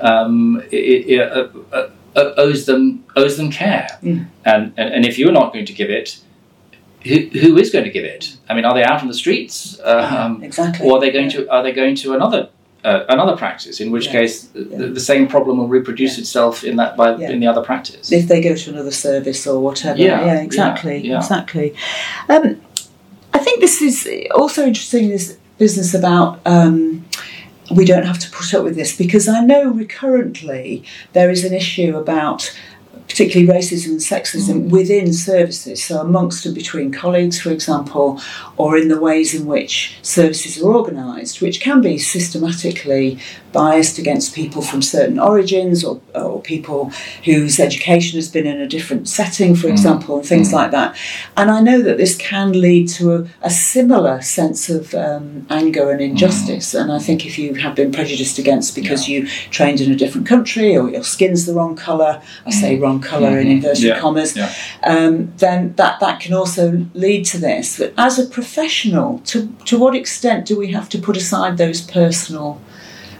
um, 0.00 0.62
i 0.72 1.04
i 1.10 1.16
uh, 1.18 1.48
uh, 1.72 1.88
o- 2.20 2.34
owes 2.44 2.60
them 2.66 2.82
owes 3.16 3.34
them 3.36 3.50
care, 3.50 3.88
Mm. 4.02 4.26
and, 4.44 4.62
and 4.78 4.88
and 4.94 5.02
if 5.10 5.14
you're 5.18 5.36
not 5.40 5.52
going 5.52 5.66
to 5.66 5.72
give 5.80 5.90
it, 6.00 6.08
who, 7.08 7.16
who 7.42 7.50
is 7.62 7.70
going 7.74 7.84
to 7.84 7.90
give 7.98 8.04
it? 8.16 8.36
I 8.48 8.54
mean, 8.54 8.64
are 8.68 8.74
they 8.74 8.84
out 8.90 9.00
on 9.02 9.08
the 9.08 9.18
streets, 9.24 9.78
um, 9.84 10.42
exactly. 10.42 10.86
or 10.86 10.90
are 10.96 11.00
they 11.00 11.10
going 11.18 11.30
to 11.36 11.40
are 11.54 11.62
they 11.64 11.72
going 11.82 11.96
to 12.02 12.14
another 12.14 12.48
uh, 12.88 13.04
another 13.14 13.36
practice? 13.36 13.76
In 13.84 13.88
which 13.94 14.06
Yeah. 14.06 14.12
case, 14.18 14.34
the, 14.54 14.86
the 14.98 15.04
same 15.12 15.24
problem 15.34 15.58
will 15.58 15.68
reproduce 15.78 16.14
Yeah. 16.16 16.22
itself 16.22 16.54
in 16.64 16.74
that 16.76 16.96
by 16.96 17.08
Yeah. 17.16 17.30
in 17.32 17.38
the 17.42 17.46
other 17.52 17.62
practice. 17.70 18.04
if 18.20 18.24
they 18.30 18.40
go 18.48 18.54
to 18.62 18.70
another 18.74 18.94
service 19.08 19.40
or 19.50 19.56
whatever. 19.66 19.98
Yeah, 19.98 20.24
Yeah, 20.26 20.40
exactly, 20.48 20.96
yeah, 20.98 21.10
yeah. 21.12 21.18
exactly. 21.22 21.68
Um, 22.28 22.44
I 23.34 23.38
think 23.44 23.60
this 23.60 23.76
is 23.88 23.96
also 24.40 24.60
interesting. 24.70 25.02
This 25.10 25.36
business 25.58 25.92
about 25.94 26.30
um, 26.46 27.04
we 27.78 27.84
don't 27.84 28.06
have 28.06 28.18
to 28.24 28.30
put 28.30 28.48
up 28.54 28.62
with 28.64 28.76
this 28.80 28.96
because 28.96 29.28
I 29.28 29.40
know 29.50 29.62
recurrently 29.82 30.82
there 31.12 31.30
is 31.30 31.44
an 31.44 31.52
issue 31.52 31.96
about. 31.96 32.40
Particularly 33.08 33.50
racism 33.50 33.86
and 33.86 34.00
sexism 34.00 34.64
mm. 34.64 34.70
within 34.70 35.12
services, 35.12 35.82
so 35.82 36.00
amongst 36.00 36.44
and 36.44 36.54
between 36.54 36.92
colleagues, 36.92 37.40
for 37.40 37.50
example, 37.50 38.20
or 38.56 38.76
in 38.76 38.88
the 38.88 39.00
ways 39.00 39.34
in 39.34 39.46
which 39.46 39.98
services 40.02 40.62
are 40.62 40.74
organised, 40.74 41.40
which 41.40 41.60
can 41.60 41.80
be 41.80 41.96
systematically 41.98 43.18
biased 43.52 43.98
against 43.98 44.34
people 44.34 44.60
from 44.62 44.82
certain 44.82 45.18
origins 45.18 45.82
or, 45.84 46.00
or 46.14 46.40
people 46.42 46.90
whose 47.24 47.58
education 47.58 48.16
has 48.18 48.28
been 48.28 48.46
in 48.46 48.60
a 48.60 48.66
different 48.66 49.08
setting, 49.08 49.54
for 49.54 49.68
example, 49.68 50.18
and 50.18 50.26
things 50.26 50.52
like 50.52 50.70
that. 50.70 50.96
And 51.36 51.50
I 51.50 51.60
know 51.60 51.80
that 51.82 51.96
this 51.96 52.16
can 52.16 52.52
lead 52.60 52.88
to 52.90 53.14
a, 53.14 53.26
a 53.42 53.50
similar 53.50 54.20
sense 54.20 54.68
of 54.68 54.94
um, 54.94 55.46
anger 55.50 55.90
and 55.90 56.00
injustice. 56.00 56.74
And 56.74 56.92
I 56.92 56.98
think 56.98 57.24
if 57.24 57.38
you 57.38 57.54
have 57.54 57.74
been 57.74 57.90
prejudiced 57.92 58.38
against 58.38 58.74
because 58.74 59.08
you 59.08 59.26
trained 59.50 59.80
in 59.80 59.90
a 59.90 59.96
different 59.96 60.26
country 60.26 60.76
or 60.76 60.90
your 60.90 61.02
skin's 61.04 61.46
the 61.46 61.54
wrong 61.54 61.74
colour, 61.76 62.20
I 62.46 62.50
say 62.50 62.78
wrong 62.78 63.00
colour 63.00 63.38
in 63.38 63.46
Mhm. 63.46 63.50
inverted 63.52 63.82
Yeah. 63.84 63.98
commas, 64.00 64.36
Yeah. 64.36 64.52
um, 64.84 65.32
then 65.38 65.72
that, 65.76 66.00
that 66.00 66.20
can 66.20 66.34
also 66.34 66.84
lead 66.94 67.24
to 67.26 67.38
this. 67.38 67.78
But 67.78 67.92
as 67.96 68.18
a 68.18 68.26
professional, 68.26 69.20
to, 69.26 69.48
to 69.64 69.78
what 69.78 69.94
extent 69.94 70.44
do 70.46 70.58
we 70.58 70.72
have 70.72 70.88
to 70.90 70.98
put 70.98 71.16
aside 71.16 71.56
those 71.56 71.80
personal 71.80 72.60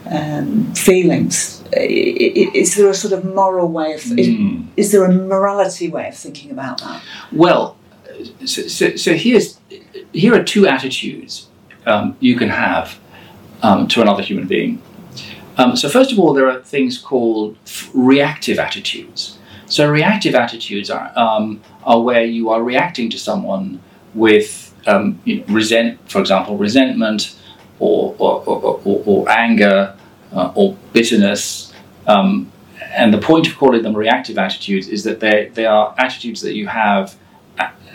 um, 0.06 0.72
feelings? 0.74 1.62
Is 1.72 2.76
there 2.76 2.88
a 2.88 2.94
sort 2.94 3.12
of 3.12 3.24
moral 3.24 3.68
way 3.68 3.92
of, 3.94 4.18
is, 4.18 4.28
Mm. 4.28 4.66
is 4.76 4.90
there 4.92 5.04
a 5.04 5.12
morality 5.12 5.88
way 5.88 6.08
of 6.08 6.16
thinking 6.16 6.50
about 6.50 6.80
that? 6.80 7.02
Well, 7.32 7.76
so, 8.44 8.62
so, 8.62 8.96
so 8.96 9.14
here's 9.14 9.58
here 10.12 10.34
are 10.34 10.42
two 10.42 10.66
attitudes 10.66 11.48
um, 11.86 12.16
you 12.20 12.36
can 12.36 12.48
have 12.48 12.98
um, 13.62 13.86
to 13.88 14.00
another 14.02 14.22
human 14.22 14.46
being. 14.46 14.80
Um, 15.56 15.76
so 15.76 15.88
first 15.88 16.12
of 16.12 16.18
all, 16.18 16.32
there 16.32 16.48
are 16.48 16.60
things 16.60 16.98
called 16.98 17.56
reactive 17.92 18.58
attitudes. 18.58 19.38
So 19.66 19.88
reactive 19.90 20.34
attitudes 20.34 20.90
are 20.90 21.12
um, 21.16 21.60
are 21.84 22.00
where 22.00 22.24
you 22.24 22.50
are 22.50 22.62
reacting 22.62 23.10
to 23.10 23.18
someone 23.18 23.80
with 24.14 24.74
um, 24.86 25.20
you 25.24 25.38
know, 25.38 25.44
resent, 25.48 25.98
for 26.10 26.20
example, 26.20 26.56
resentment 26.56 27.36
or 27.78 28.14
or, 28.18 28.42
or, 28.46 28.80
or, 28.84 29.02
or 29.06 29.30
anger 29.30 29.94
uh, 30.32 30.52
or 30.54 30.76
bitterness. 30.92 31.72
Um, 32.06 32.50
and 32.96 33.12
the 33.12 33.18
point 33.18 33.46
of 33.46 33.56
calling 33.56 33.82
them 33.82 33.94
reactive 33.94 34.38
attitudes 34.38 34.88
is 34.88 35.04
that 35.04 35.20
they 35.20 35.50
they 35.54 35.66
are 35.66 35.94
attitudes 35.98 36.40
that 36.40 36.54
you 36.54 36.66
have 36.68 37.16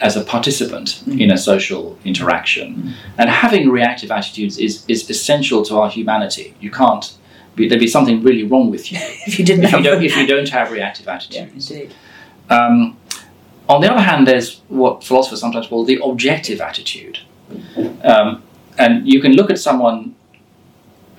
as 0.01 0.17
a 0.17 0.23
participant 0.23 1.01
in 1.07 1.31
a 1.31 1.37
social 1.37 1.97
interaction. 2.03 2.93
And 3.17 3.29
having 3.29 3.69
reactive 3.69 4.11
attitudes 4.11 4.57
is, 4.57 4.83
is 4.87 5.09
essential 5.09 5.63
to 5.65 5.77
our 5.79 5.89
humanity. 5.89 6.55
You 6.59 6.71
can't 6.71 7.15
be, 7.55 7.69
there'd 7.69 7.79
be 7.79 7.87
something 7.87 8.21
really 8.21 8.43
wrong 8.43 8.69
with 8.69 8.91
you 8.91 8.97
If 9.27 9.39
you 9.39 9.45
didn't 9.45 9.65
if 9.65 9.71
you 9.71 9.93
if 9.93 10.17
you 10.17 10.27
don't 10.27 10.49
have 10.49 10.71
reactive 10.71 11.05
Yeah, 11.05 11.13
attitudes. 11.13 11.71
indeed. 11.71 11.93
Um, 12.49 12.97
on 13.69 13.79
the 13.81 13.89
other 13.91 14.01
hand, 14.01 14.27
there's 14.27 14.61
what 14.67 15.03
philosophers 15.03 15.39
sometimes 15.39 15.67
call 15.67 15.85
the 15.85 15.99
objective 16.03 16.59
attitude. 16.59 17.19
Um, 18.03 18.43
and 18.77 19.07
you 19.07 19.21
can 19.21 19.33
look 19.33 19.49
at 19.49 19.59
someone 19.59 20.15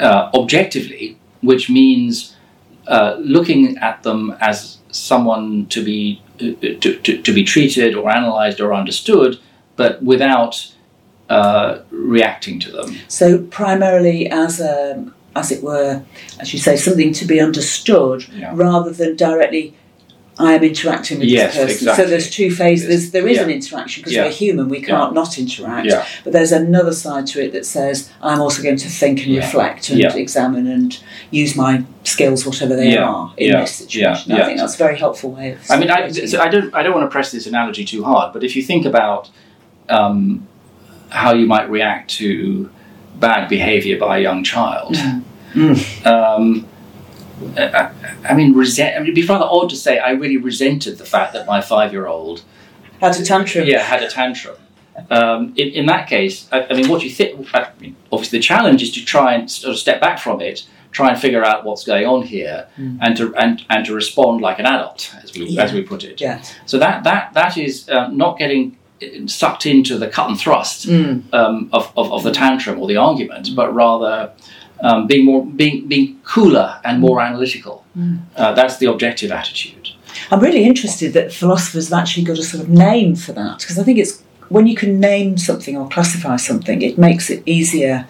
uh, 0.00 0.30
objectively, 0.34 1.16
which 1.40 1.70
means 1.70 2.34
uh, 2.86 3.16
looking 3.20 3.76
at 3.78 4.02
them 4.02 4.36
as 4.40 4.78
someone 4.90 5.66
to 5.66 5.82
be 5.84 6.20
uh, 6.40 6.52
to, 6.80 6.98
to, 6.98 7.22
to 7.22 7.32
be 7.32 7.44
treated 7.44 7.94
or 7.94 8.10
analyzed 8.10 8.60
or 8.60 8.74
understood, 8.74 9.38
but 9.76 10.02
without 10.02 10.72
uh, 11.30 11.78
reacting 11.90 12.60
to 12.60 12.70
them. 12.70 12.96
So 13.08 13.38
primarily 13.38 14.28
as 14.28 14.60
a, 14.60 15.10
as 15.36 15.50
it 15.50 15.62
were, 15.62 16.02
as 16.40 16.52
you 16.52 16.58
say, 16.58 16.76
something 16.76 17.12
to 17.14 17.24
be 17.24 17.40
understood 17.40 18.26
Yeah. 18.32 18.52
rather 18.54 18.90
than 18.90 19.16
directly. 19.16 19.74
I 20.36 20.54
am 20.54 20.64
interacting 20.64 21.20
with 21.20 21.28
Yes, 21.28 21.54
this 21.54 21.62
person. 21.64 21.76
exactly. 21.76 22.04
So 22.04 22.10
there's 22.10 22.30
two 22.30 22.50
phases. 22.50 23.12
There 23.12 23.28
is 23.28 23.36
Yeah. 23.36 23.44
an 23.44 23.50
interaction 23.50 24.00
because 24.00 24.14
Yeah. 24.14 24.24
we're 24.24 24.30
human. 24.32 24.68
We 24.68 24.80
can't 24.80 25.14
not 25.14 25.38
interact. 25.38 25.86
Yeah. 25.86 26.04
But 26.24 26.32
there's 26.32 26.50
another 26.50 26.92
side 26.92 27.26
to 27.28 27.44
it 27.44 27.52
that 27.52 27.64
says 27.64 28.10
I'm 28.20 28.40
also 28.40 28.60
going 28.62 28.76
to 28.78 28.88
think 28.88 29.20
and 29.24 29.32
Yeah. 29.32 29.40
reflect 29.44 29.90
and 29.90 29.98
Yeah. 30.00 30.12
examine 30.16 30.66
and 30.66 30.98
use 31.30 31.54
my 31.54 31.84
skills, 32.02 32.44
whatever 32.44 32.74
they 32.74 32.90
Yeah. 32.94 33.04
are, 33.08 33.32
in 33.36 33.48
Yeah. 33.52 33.60
this 33.60 33.72
situation. 33.72 34.32
Yeah. 34.32 34.42
I 34.42 34.46
think 34.46 34.58
that's 34.58 34.74
a 34.74 34.78
very 34.78 34.98
helpful 34.98 35.30
way 35.30 35.52
of. 35.52 35.58
I 35.70 35.76
mean, 35.78 35.90
I, 35.90 36.08
so. 36.10 36.40
I 36.40 36.48
don't, 36.48 36.74
I 36.74 36.82
don't 36.82 36.94
want 36.94 37.06
to 37.08 37.12
press 37.12 37.30
this 37.30 37.46
analogy 37.46 37.84
too 37.84 38.02
hard, 38.02 38.32
but 38.32 38.42
if 38.42 38.56
you 38.56 38.62
think 38.62 38.84
about 38.86 39.30
um, 39.88 40.46
how 41.10 41.32
you 41.34 41.46
might 41.46 41.70
react 41.70 42.10
to 42.10 42.70
bad 43.20 43.48
behaviour 43.48 43.98
by 43.98 44.18
a 44.18 44.20
young 44.22 44.42
child, 44.42 44.96
Mm. 45.54 46.06
um, 46.06 46.66
I, 47.56 47.90
I 48.28 48.34
mean, 48.34 48.54
resent. 48.54 48.94
I 48.94 48.98
mean, 48.98 49.06
it'd 49.06 49.14
be 49.14 49.26
rather 49.26 49.44
odd 49.48 49.70
to 49.70 49.76
say 49.76 49.98
I 49.98 50.10
really 50.10 50.36
resented 50.36 50.98
the 50.98 51.04
fact 51.04 51.32
that 51.34 51.46
my 51.46 51.60
five-year-old 51.60 52.42
Had 53.00 53.16
a 53.16 53.24
tantrum. 53.24 53.66
yeah 53.66 53.82
had 53.82 54.02
a 54.02 54.08
tantrum. 54.08 54.56
Um, 55.10 55.52
in, 55.56 55.68
in 55.70 55.86
that 55.86 56.08
case, 56.08 56.48
I, 56.52 56.66
I 56.70 56.74
mean, 56.74 56.88
what 56.88 57.00
do 57.00 57.06
you 57.08 57.12
think? 57.12 57.48
I 57.54 57.70
mean, 57.80 57.96
obviously, 58.12 58.38
the 58.38 58.42
challenge 58.44 58.82
is 58.82 58.92
to 58.92 59.04
try 59.04 59.34
and 59.34 59.50
sort 59.50 59.72
of 59.74 59.78
step 59.80 60.00
back 60.00 60.20
from 60.20 60.40
it, 60.40 60.64
try 60.92 61.10
and 61.10 61.20
figure 61.20 61.44
out 61.44 61.64
what's 61.64 61.84
going 61.84 62.06
on 62.06 62.22
here, 62.22 62.68
Mm. 62.78 62.98
and 63.00 63.16
to 63.16 63.34
and, 63.34 63.64
and 63.70 63.84
to 63.86 63.92
respond 63.94 64.40
like 64.40 64.60
an 64.60 64.66
adult, 64.66 65.12
as 65.22 65.32
we 65.34 65.46
Yeah. 65.46 65.64
as 65.64 65.72
we 65.72 65.82
put 65.82 66.04
it. 66.04 66.20
Yeah. 66.20 66.40
So 66.66 66.78
that 66.78 67.02
that 67.04 67.32
that 67.34 67.58
is 67.58 67.88
um, 67.90 68.16
not 68.16 68.38
getting 68.38 68.76
sucked 69.26 69.66
into 69.66 69.98
the 69.98 70.06
cut 70.06 70.28
and 70.30 70.38
thrust 70.38 70.86
Mm. 70.88 71.24
um, 71.34 71.68
of, 71.72 71.92
of, 71.96 72.12
of 72.12 72.22
the 72.22 72.30
tantrum 72.30 72.78
or 72.78 72.86
the 72.86 72.96
argument, 72.96 73.50
but 73.56 73.74
rather 73.74 74.30
um, 74.84 75.06
being 75.06 75.24
more 75.24 75.44
being 75.44 75.88
being 75.88 76.20
cooler 76.24 76.78
and 76.84 77.00
more 77.00 77.20
analytical. 77.20 77.84
Mm. 77.98 78.20
Uh, 78.36 78.52
that's 78.52 78.76
the 78.76 78.86
objective 78.86 79.32
attitude. 79.32 79.88
I'm 80.30 80.40
really 80.40 80.64
interested 80.64 81.12
that 81.14 81.32
philosophers 81.32 81.88
have 81.88 81.98
actually 81.98 82.24
got 82.24 82.38
a 82.38 82.42
sort 82.42 82.62
of 82.62 82.68
name 82.68 83.16
for 83.16 83.32
that 83.32 83.58
because 83.60 83.78
I 83.78 83.82
think 83.82 83.98
it's 83.98 84.22
when 84.48 84.66
you 84.66 84.76
can 84.76 85.00
name 85.00 85.38
something 85.38 85.76
or 85.76 85.88
classify 85.88 86.36
something, 86.36 86.82
it 86.82 86.98
makes 86.98 87.30
it 87.30 87.42
easier 87.46 88.06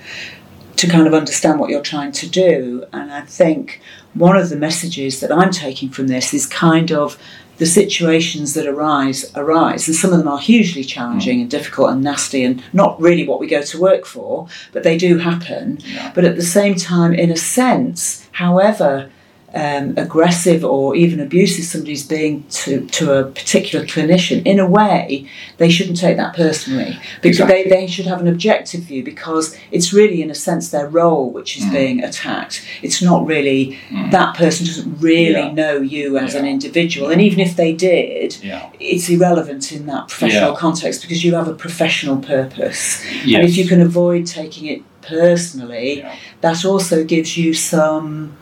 to 0.76 0.88
kind 0.88 1.06
of 1.06 1.14
understand 1.14 1.60
what 1.60 1.70
you're 1.70 1.80
trying 1.80 2.10
to 2.12 2.28
do. 2.28 2.84
And 2.92 3.12
I 3.12 3.20
think 3.22 3.80
one 4.14 4.37
of 4.37 4.48
the 4.50 4.56
messages 4.56 5.20
that 5.20 5.30
I'm 5.30 5.52
taking 5.52 5.90
from 5.90 6.08
this 6.08 6.34
is 6.34 6.44
kind 6.46 6.90
of 6.90 7.16
the 7.58 7.66
situations 7.66 8.54
that 8.54 8.66
arise 8.66 9.30
arise, 9.36 9.86
and 9.86 9.96
some 9.96 10.12
of 10.12 10.18
them 10.18 10.28
are 10.28 10.38
hugely 10.38 10.84
challenging 10.84 11.38
mm. 11.38 11.42
and 11.42 11.50
difficult 11.50 11.90
and 11.90 12.02
nasty 12.02 12.44
and 12.44 12.62
not 12.72 13.00
really 13.00 13.26
what 13.26 13.40
we 13.40 13.46
go 13.46 13.62
to 13.62 13.80
work 13.80 14.04
for, 14.04 14.46
but 14.72 14.82
they 14.82 14.96
do 14.96 15.18
happen. 15.18 15.78
Yeah. 15.80 16.12
But 16.14 16.24
at 16.24 16.36
the 16.36 16.42
same 16.42 16.74
time, 16.74 17.14
in 17.14 17.30
a 17.30 17.36
sense, 17.36 18.28
however 18.32 19.10
um, 19.54 19.94
aggressive 19.96 20.64
or 20.64 20.96
even 20.96 21.20
abusive 21.20 21.64
somebody's 21.64 22.04
being 22.06 22.44
to, 22.50 22.84
to 22.86 23.12
a 23.12 23.24
particular 23.24 23.84
clinician, 23.86 24.44
in 24.44 24.58
a 24.58 24.66
way, 24.68 25.26
they 25.58 25.70
shouldn't 25.70 25.98
take 25.98 26.16
that 26.16 26.34
personally. 26.34 26.98
Because 27.22 27.38
Exactly. 27.40 27.62
they, 27.64 27.68
they 27.70 27.86
should 27.86 28.06
have 28.06 28.20
an 28.20 28.26
objective 28.28 28.80
view 28.82 29.02
because 29.04 29.56
it's 29.70 29.92
really, 29.92 30.22
in 30.22 30.30
a 30.30 30.34
sense, 30.34 30.70
their 30.70 30.88
role 30.88 31.30
which 31.30 31.56
is 31.56 31.64
Mm. 31.64 31.72
being 31.72 32.04
attacked. 32.04 32.62
It's 32.82 33.00
not 33.00 33.26
really, 33.26 33.78
Mm. 33.90 34.10
that 34.10 34.34
person 34.36 34.66
doesn't 34.66 34.96
really 35.00 35.30
Yeah. 35.32 35.52
know 35.52 35.80
you 35.80 36.18
as 36.18 36.34
an 36.34 36.44
Yeah. 36.44 36.50
individual. 36.52 37.10
And 37.10 37.20
even 37.22 37.38
if 37.40 37.54
they 37.56 37.72
did, 37.72 38.36
Yeah. 38.42 38.62
it's 38.80 39.08
irrelevant 39.08 39.70
in 39.72 39.86
that 39.86 40.08
professional 40.08 40.52
context 40.54 41.00
because 41.02 41.22
you 41.24 41.34
have 41.34 41.48
a 41.48 41.54
professional 41.54 42.16
purpose. 42.16 43.00
Yes. 43.24 43.40
And 43.40 43.48
if 43.48 43.56
you 43.56 43.66
can 43.66 43.80
avoid 43.80 44.26
taking 44.26 44.66
it 44.66 44.82
personally, 45.02 46.04
that 46.40 46.64
also 46.64 47.04
gives 47.04 47.36
you 47.36 47.54
some. 47.54 48.32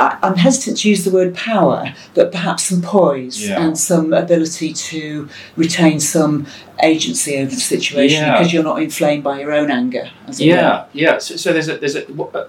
I- 0.00 0.16
I'm 0.22 0.36
hesitant 0.36 0.78
to 0.78 0.88
use 0.88 1.04
the 1.04 1.10
word 1.10 1.34
power, 1.34 1.92
but 2.14 2.32
perhaps 2.32 2.64
some 2.64 2.80
poise 2.82 3.36
Yeah. 3.48 3.60
and 3.62 3.78
some 3.78 4.12
ability 4.12 4.72
to 4.90 5.28
retain 5.56 6.00
some 6.00 6.46
agency 6.82 7.36
over 7.36 7.50
the 7.50 7.60
situation 7.74 8.22
Yeah. 8.22 8.32
because 8.38 8.52
you're 8.52 8.62
not 8.72 8.80
inflamed 8.82 9.22
by 9.22 9.38
your 9.40 9.52
own 9.52 9.70
anger. 9.70 10.10
As 10.26 10.40
it 10.40 10.44
were. 10.46 10.54
Yeah, 10.54 10.84
yeah. 10.94 11.18
So, 11.18 11.36
so 11.36 11.52
there's 11.52 11.68
a 11.68 11.76
there's 11.76 11.96
a, 11.96 12.04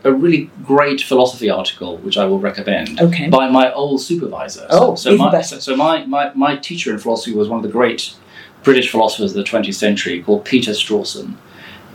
a 0.06 0.14
really 0.14 0.50
great 0.64 1.02
philosophy 1.02 1.50
article 1.50 1.98
which 1.98 2.18
I 2.18 2.26
will 2.26 2.40
recommend 2.40 3.02
Okay. 3.02 3.28
by 3.30 3.50
my 3.50 3.72
old 3.74 4.02
supervisor. 4.02 4.66
Oh, 4.70 4.96
so, 4.96 5.02
so 5.04 5.10
even 5.14 5.26
my, 5.26 5.32
better. 5.32 5.56
So, 5.56 5.60
so 5.60 5.76
my, 5.76 6.06
my 6.06 6.32
my 6.34 6.56
teacher 6.56 6.92
in 6.94 6.98
philosophy 7.00 7.34
was 7.36 7.48
one 7.50 7.58
of 7.60 7.64
the 7.64 7.76
great 7.80 8.14
British 8.64 8.90
philosophers 8.92 9.32
of 9.36 9.38
the 9.44 9.50
20th 9.52 9.74
century 9.76 10.22
called 10.22 10.46
Peter 10.46 10.72
Strawson. 10.72 11.36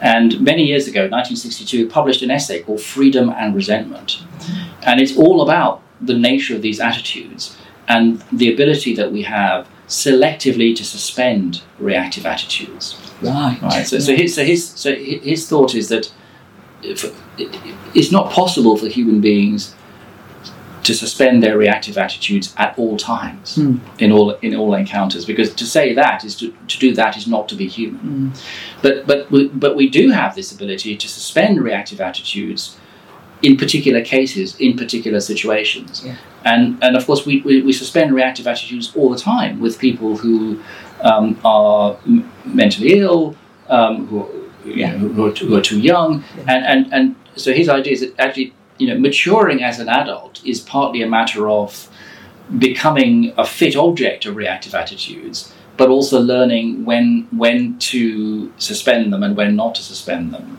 And 0.00 0.40
many 0.40 0.64
years 0.64 0.86
ago, 0.86 1.00
1962, 1.02 1.88
published 1.88 2.22
an 2.22 2.30
essay 2.30 2.62
called 2.62 2.80
Freedom 2.80 3.30
and 3.30 3.54
Resentment. 3.54 4.22
And 4.82 5.00
it's 5.00 5.16
all 5.16 5.42
about 5.42 5.82
the 6.00 6.14
nature 6.14 6.54
of 6.54 6.62
these 6.62 6.80
attitudes 6.80 7.56
and 7.88 8.22
the 8.32 8.52
ability 8.52 8.94
that 8.96 9.12
we 9.12 9.22
have 9.22 9.68
selectively 9.88 10.74
to 10.76 10.84
suspend 10.84 11.62
reactive 11.78 12.26
attitudes. 12.26 13.00
Right. 13.22 13.58
Right. 13.62 13.86
So, 13.86 13.98
so 13.98 14.14
his 14.14 14.34
so 14.34 14.44
his 14.44 14.68
so 14.68 14.94
his 14.94 15.48
thought 15.48 15.74
is 15.74 15.88
that 15.88 16.12
it's 16.82 18.12
not 18.12 18.30
possible 18.30 18.76
for 18.76 18.88
human 18.88 19.20
beings 19.20 19.74
to 20.86 20.94
suspend 20.94 21.42
their 21.42 21.56
reactive 21.58 21.96
attitudes 22.06 22.54
at 22.64 22.70
all 22.78 22.96
times 22.96 23.56
Hmm. 23.56 23.76
in 24.04 24.10
all 24.16 24.30
in 24.46 24.52
all 24.60 24.72
encounters 24.74 25.24
because 25.30 25.48
to 25.62 25.66
say 25.66 25.94
that 25.94 26.24
is 26.24 26.34
to, 26.40 26.46
to 26.72 26.76
do 26.84 26.88
that 27.00 27.16
is 27.16 27.26
not 27.34 27.44
to 27.50 27.54
be 27.60 27.66
human 27.78 28.00
Hmm. 28.00 28.28
but 28.84 28.94
but 29.10 29.20
we, 29.32 29.40
but 29.64 29.72
we 29.80 29.86
do 29.98 30.04
have 30.20 30.34
this 30.34 30.48
ability 30.56 30.96
to 30.96 31.08
suspend 31.08 31.52
reactive 31.68 32.00
attitudes 32.00 32.76
in 33.42 33.56
particular 33.62 34.00
cases 34.14 34.48
in 34.66 34.72
particular 34.82 35.20
situations 35.32 35.92
Yeah. 36.06 36.16
and 36.52 36.62
and 36.84 36.92
of 36.96 37.02
course 37.06 37.22
we, 37.28 37.34
we, 37.48 37.54
we 37.68 37.72
suspend 37.72 38.14
reactive 38.14 38.46
attitudes 38.52 38.86
all 38.96 39.10
the 39.16 39.22
time 39.34 39.54
with 39.64 39.74
people 39.78 40.10
who 40.22 40.36
um, 41.10 41.26
are 41.44 41.96
m- 42.06 42.24
mentally 42.60 42.90
ill 43.00 43.34
um, 43.68 43.94
who, 44.08 44.18
you 44.64 44.86
know, 44.86 44.96
who, 45.16 45.26
are 45.26 45.32
too, 45.32 45.46
who 45.48 45.54
are 45.60 45.66
too 45.72 45.80
young 45.92 46.10
and, 46.52 46.62
and 46.72 46.80
and 46.94 47.04
so 47.44 47.52
his 47.60 47.68
idea 47.68 47.92
is 47.96 48.00
that 48.00 48.12
actually 48.18 48.48
you 48.78 48.86
know 48.86 48.98
maturing 48.98 49.62
as 49.62 49.78
an 49.80 49.88
adult 49.88 50.40
is 50.44 50.60
partly 50.60 51.02
a 51.02 51.08
matter 51.08 51.48
of 51.48 51.88
becoming 52.58 53.32
a 53.36 53.44
fit 53.44 53.76
object 53.76 54.24
of 54.26 54.36
reactive 54.36 54.74
attitudes 54.74 55.52
but 55.76 55.88
also 55.88 56.20
learning 56.20 56.84
when 56.84 57.26
when 57.30 57.78
to 57.78 58.52
suspend 58.58 59.12
them 59.12 59.22
and 59.22 59.36
when 59.36 59.56
not 59.56 59.74
to 59.74 59.82
suspend 59.82 60.32
them 60.32 60.58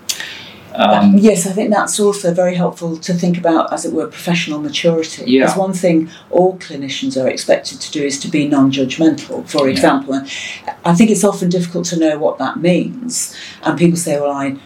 um, 0.78 1.18
yes, 1.18 1.48
I 1.48 1.52
think 1.54 1.72
that's 1.72 2.00
also 2.00 2.32
very 2.32 2.54
helpful 2.54 2.98
to 2.98 3.14
think 3.14 3.38
about, 3.38 3.74
as 3.74 3.84
it 3.84 3.94
were, 3.94 4.06
professional 4.06 4.60
maturity. 4.60 5.24
Yeah. 5.26 5.46
Because 5.46 5.58
one 5.58 5.74
thing 5.74 6.10
all 6.30 6.58
clinicians 6.60 7.22
are 7.22 7.28
expected 7.28 7.82
to 7.82 7.92
do 7.92 8.04
is 8.04 8.20
to 8.20 8.28
be 8.28 8.48
non 8.48 8.72
judgmental, 8.72 9.48
for 9.50 9.66
Yeah. 9.66 9.72
example. 9.72 10.14
And 10.14 10.30
I 10.86 10.94
think 10.94 11.10
it's 11.10 11.24
often 11.24 11.50
difficult 11.50 11.86
to 11.88 11.98
know 11.98 12.20
what 12.20 12.38
that 12.38 12.58
means. 12.58 13.36
And 13.64 13.78
people 13.78 13.98
say, 13.98 14.20
well, 14.20 14.32
I, 14.32 14.58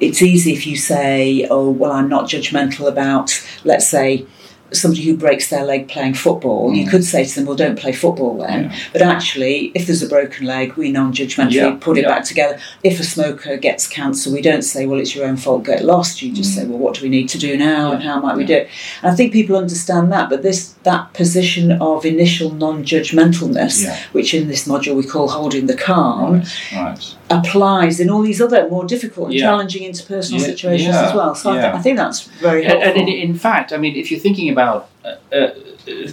it's 0.00 0.22
easy 0.22 0.52
if 0.52 0.66
you 0.66 0.76
say, 0.76 1.46
oh, 1.50 1.70
well, 1.70 1.92
I'm 1.92 2.08
not 2.08 2.24
judgmental 2.24 2.88
about, 2.88 3.42
let's 3.64 3.86
say, 3.88 4.26
somebody 4.72 5.02
who 5.04 5.16
breaks 5.16 5.50
their 5.50 5.64
leg 5.64 5.86
playing 5.86 6.14
football. 6.14 6.74
You 6.74 6.84
Mm. 6.84 6.90
could 6.90 7.04
say 7.04 7.24
to 7.24 7.34
them, 7.34 7.44
well, 7.44 7.54
don't 7.54 7.78
play 7.78 7.92
football 7.92 8.38
then. 8.38 8.64
Yeah. 8.64 8.76
But 8.92 9.02
actually, 9.02 9.70
if 9.72 9.86
there's 9.86 10.02
a 10.02 10.08
broken 10.08 10.46
leg, 10.46 10.72
we 10.74 10.90
non 10.90 11.12
judgmentally 11.12 11.52
Yeah, 11.52 11.76
put 11.78 11.96
it 11.96 12.02
yeah. 12.02 12.08
back 12.08 12.24
together. 12.24 12.58
If 12.82 12.98
a 12.98 13.04
smoker 13.04 13.56
gets 13.56 13.86
cancer, 13.86 14.30
we 14.32 14.42
don't 14.42 14.62
say, 14.62 14.86
well, 14.86 14.98
it's 14.98 15.14
your 15.14 15.26
own 15.26 15.36
fault, 15.36 15.62
get 15.64 15.84
lost. 15.84 16.22
You 16.22 16.32
just 16.32 16.52
Mm. 16.52 16.54
say, 16.56 16.64
well, 16.66 16.78
what 16.78 16.94
do 16.94 17.02
we 17.02 17.08
need 17.08 17.28
to 17.28 17.38
do 17.38 17.56
now 17.56 17.92
and 17.92 18.02
how 18.02 18.18
might 18.20 18.36
we 18.36 18.44
do 18.44 18.54
it? 18.54 18.68
And 19.02 19.12
I 19.12 19.14
think 19.14 19.32
people 19.32 19.54
understand 19.56 20.10
that, 20.12 20.28
but 20.28 20.42
this 20.42 20.73
that 20.84 21.12
position 21.14 21.72
of 21.72 22.04
initial 22.04 22.50
non 22.52 22.84
judgmentalness, 22.84 23.84
Yeah. 23.84 23.96
which 24.12 24.32
in 24.34 24.48
this 24.48 24.68
module 24.68 24.94
we 24.96 25.02
call 25.04 25.28
holding 25.28 25.66
the 25.66 25.74
calm, 25.74 26.34
right, 26.34 26.46
right. 26.74 27.14
applies 27.30 27.98
in 28.00 28.08
all 28.10 28.22
these 28.22 28.40
other 28.40 28.68
more 28.70 28.84
difficult 28.84 29.26
and 29.28 29.34
Yeah. 29.34 29.46
challenging 29.46 29.82
interpersonal 29.90 30.38
Yeah, 30.40 30.46
situations 30.52 30.94
as 30.94 31.14
well. 31.14 31.34
So 31.34 31.50
I, 31.50 31.54
th- 31.60 31.74
I 31.74 31.80
think 31.82 31.96
that's 31.96 32.20
very 32.40 32.64
helpful. 32.64 32.88
and 32.90 32.96
in, 33.00 33.08
in 33.08 33.34
fact, 33.34 33.72
I 33.72 33.78
mean, 33.78 33.96
if 33.96 34.10
you're 34.10 34.20
thinking 34.20 34.48
about 34.50 34.88
uh, 35.04 35.14
uh, 35.36 35.50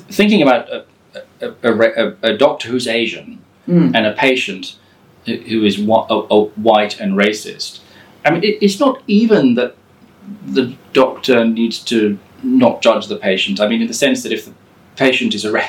thinking 0.09 0.41
about 0.41 0.67
a, 0.69 0.85
a, 1.41 1.71
a, 2.03 2.13
a, 2.23 2.37
doctor 2.37 2.67
who's 2.69 2.87
Asian 2.87 3.39
Mm. 3.69 3.91
and 3.95 4.05
a 4.07 4.13
patient 4.13 4.75
who 5.25 5.63
is 5.63 5.77
whi- 5.77 6.07
a, 6.09 6.15
a 6.37 6.39
white 6.67 6.99
and 6.99 7.13
racist, 7.13 7.79
I 8.25 8.31
mean, 8.31 8.43
it, 8.43 8.57
it's 8.61 8.79
not 8.79 9.01
even 9.07 9.53
that 9.55 9.75
the 10.45 10.75
doctor 10.93 11.45
needs 11.45 11.77
to 11.91 12.17
not 12.43 12.81
judge 12.81 13.07
the 13.07 13.17
patient. 13.17 13.59
I 13.59 13.67
mean, 13.67 13.81
in 13.81 13.87
the 13.87 13.93
sense 13.93 14.23
that 14.23 14.31
if 14.31 14.45
the 14.45 14.53
patient 14.95 15.33
is 15.33 15.45
a 15.45 15.63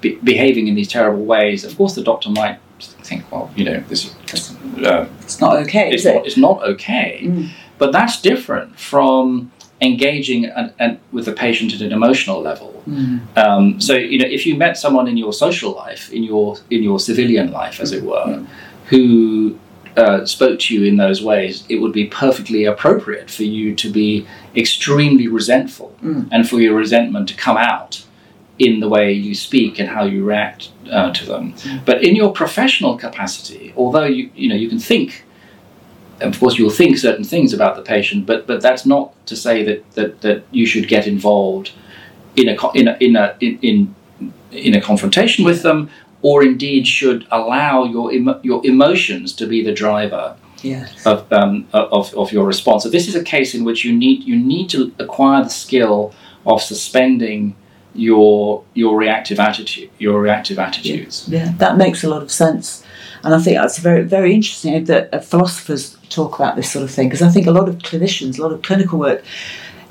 be, 0.00 0.16
behaving 0.16 0.68
in 0.68 0.74
these 0.74 0.88
terrible 0.88 1.24
ways, 1.24 1.64
of 1.64 1.76
course, 1.76 1.94
the 1.94 2.02
doctor 2.02 2.30
might 2.30 2.58
think, 2.80 3.30
well, 3.30 3.50
you 3.56 3.64
know, 3.64 3.80
this 3.88 4.04
is. 4.06 4.56
Uh, 4.84 5.08
it's 5.22 5.40
not 5.40 5.56
okay, 5.56 5.92
it's 5.92 6.02
is 6.02 6.06
it? 6.06 6.14
not, 6.14 6.26
it's 6.26 6.36
not 6.36 6.62
okay. 6.64 7.20
Mm. 7.22 7.50
But 7.78 7.92
that's 7.92 8.20
different 8.20 8.78
from 8.78 9.50
engaging 9.80 10.46
and, 10.46 10.72
and 10.78 10.98
with 11.12 11.26
the 11.26 11.32
patient 11.32 11.74
at 11.74 11.80
an 11.80 11.92
emotional 11.92 12.40
level. 12.40 12.82
Mm. 12.88 13.36
Um, 13.36 13.80
so 13.80 13.94
you 13.94 14.18
know, 14.18 14.26
if 14.26 14.46
you 14.46 14.56
met 14.56 14.76
someone 14.76 15.08
in 15.08 15.16
your 15.16 15.32
social 15.32 15.72
life, 15.72 16.12
in 16.12 16.22
your 16.22 16.56
in 16.70 16.82
your 16.82 16.98
civilian 16.98 17.52
life, 17.52 17.80
as 17.80 17.92
it 17.92 18.02
were, 18.02 18.44
who 18.86 19.58
uh, 19.96 20.24
spoke 20.26 20.58
to 20.58 20.74
you 20.74 20.84
in 20.84 20.96
those 20.96 21.22
ways, 21.22 21.64
it 21.68 21.76
would 21.76 21.92
be 21.92 22.06
perfectly 22.06 22.64
appropriate 22.64 23.30
for 23.30 23.44
you 23.44 23.74
to 23.76 23.90
be 23.90 24.26
extremely 24.56 25.28
resentful 25.28 25.94
Mm. 26.02 26.28
and 26.32 26.48
for 26.48 26.60
your 26.60 26.74
resentment 26.74 27.28
to 27.28 27.34
come 27.36 27.56
out 27.56 28.04
in 28.58 28.80
the 28.80 28.88
way 28.88 29.12
you 29.12 29.34
speak 29.34 29.78
and 29.80 29.88
how 29.88 30.04
you 30.04 30.24
react 30.24 30.70
uh, 30.90 31.12
to 31.12 31.26
them. 31.26 31.54
But 31.84 32.04
in 32.04 32.14
your 32.14 32.32
professional 32.32 32.96
capacity, 32.96 33.72
although 33.76 34.04
you 34.04 34.30
you 34.34 34.48
know 34.48 34.54
you 34.54 34.68
can 34.68 34.78
think, 34.78 35.24
of 36.20 36.38
course 36.38 36.56
you'll 36.58 36.70
think 36.70 36.98
certain 36.98 37.24
things 37.24 37.52
about 37.52 37.76
the 37.76 37.82
patient, 37.82 38.26
but 38.26 38.46
but 38.46 38.60
that's 38.60 38.86
not 38.86 39.12
to 39.26 39.36
say 39.36 39.64
that 39.64 39.90
that, 39.92 40.20
that 40.20 40.44
you 40.52 40.66
should 40.66 40.88
get 40.88 41.06
involved 41.06 41.72
in 42.36 42.48
a 42.48 42.56
in 42.74 42.88
a, 42.88 42.96
in 43.00 43.16
a 43.16 43.36
in, 43.40 43.58
in 43.62 43.94
in 44.52 44.74
a 44.74 44.80
confrontation 44.80 45.44
with 45.44 45.62
them, 45.62 45.90
or 46.22 46.44
indeed 46.44 46.86
should 46.86 47.26
allow 47.30 47.84
your 47.84 48.12
emo- 48.12 48.40
your 48.42 48.64
emotions 48.64 49.32
to 49.34 49.46
be 49.46 49.62
the 49.64 49.72
driver 49.72 50.36
Yes. 50.62 51.04
of, 51.04 51.30
um, 51.30 51.68
of, 51.74 52.14
of 52.14 52.32
your 52.32 52.46
response. 52.46 52.84
So 52.84 52.88
this 52.88 53.06
is 53.06 53.14
a 53.14 53.22
case 53.22 53.54
in 53.54 53.64
which 53.64 53.84
you 53.84 53.92
need 53.92 54.24
you 54.24 54.36
need 54.36 54.70
to 54.70 54.94
acquire 54.98 55.44
the 55.44 55.50
skill 55.50 56.14
of 56.46 56.62
suspending 56.62 57.54
your 57.94 58.64
your 58.74 58.96
reactive 58.96 59.38
attitude 59.38 59.90
your 59.98 60.20
reactive 60.20 60.58
attitudes. 60.58 61.26
Yeah, 61.28 61.52
that 61.58 61.76
makes 61.76 62.04
a 62.04 62.08
lot 62.08 62.22
of 62.22 62.30
sense. 62.30 62.84
And 63.24 63.34
I 63.34 63.40
think 63.40 63.56
that's 63.56 63.78
very, 63.78 64.02
very 64.02 64.34
interesting 64.34 64.84
that 64.84 65.12
uh, 65.12 65.18
philosophers 65.18 65.96
talk 66.10 66.38
about 66.38 66.56
this 66.56 66.70
sort 66.70 66.84
of 66.84 66.90
thing 66.90 67.08
because 67.08 67.22
I 67.22 67.30
think 67.30 67.46
a 67.46 67.50
lot 67.50 67.70
of 67.70 67.78
clinicians, 67.78 68.38
a 68.38 68.42
lot 68.42 68.52
of 68.52 68.60
clinical 68.60 68.98
work, 68.98 69.24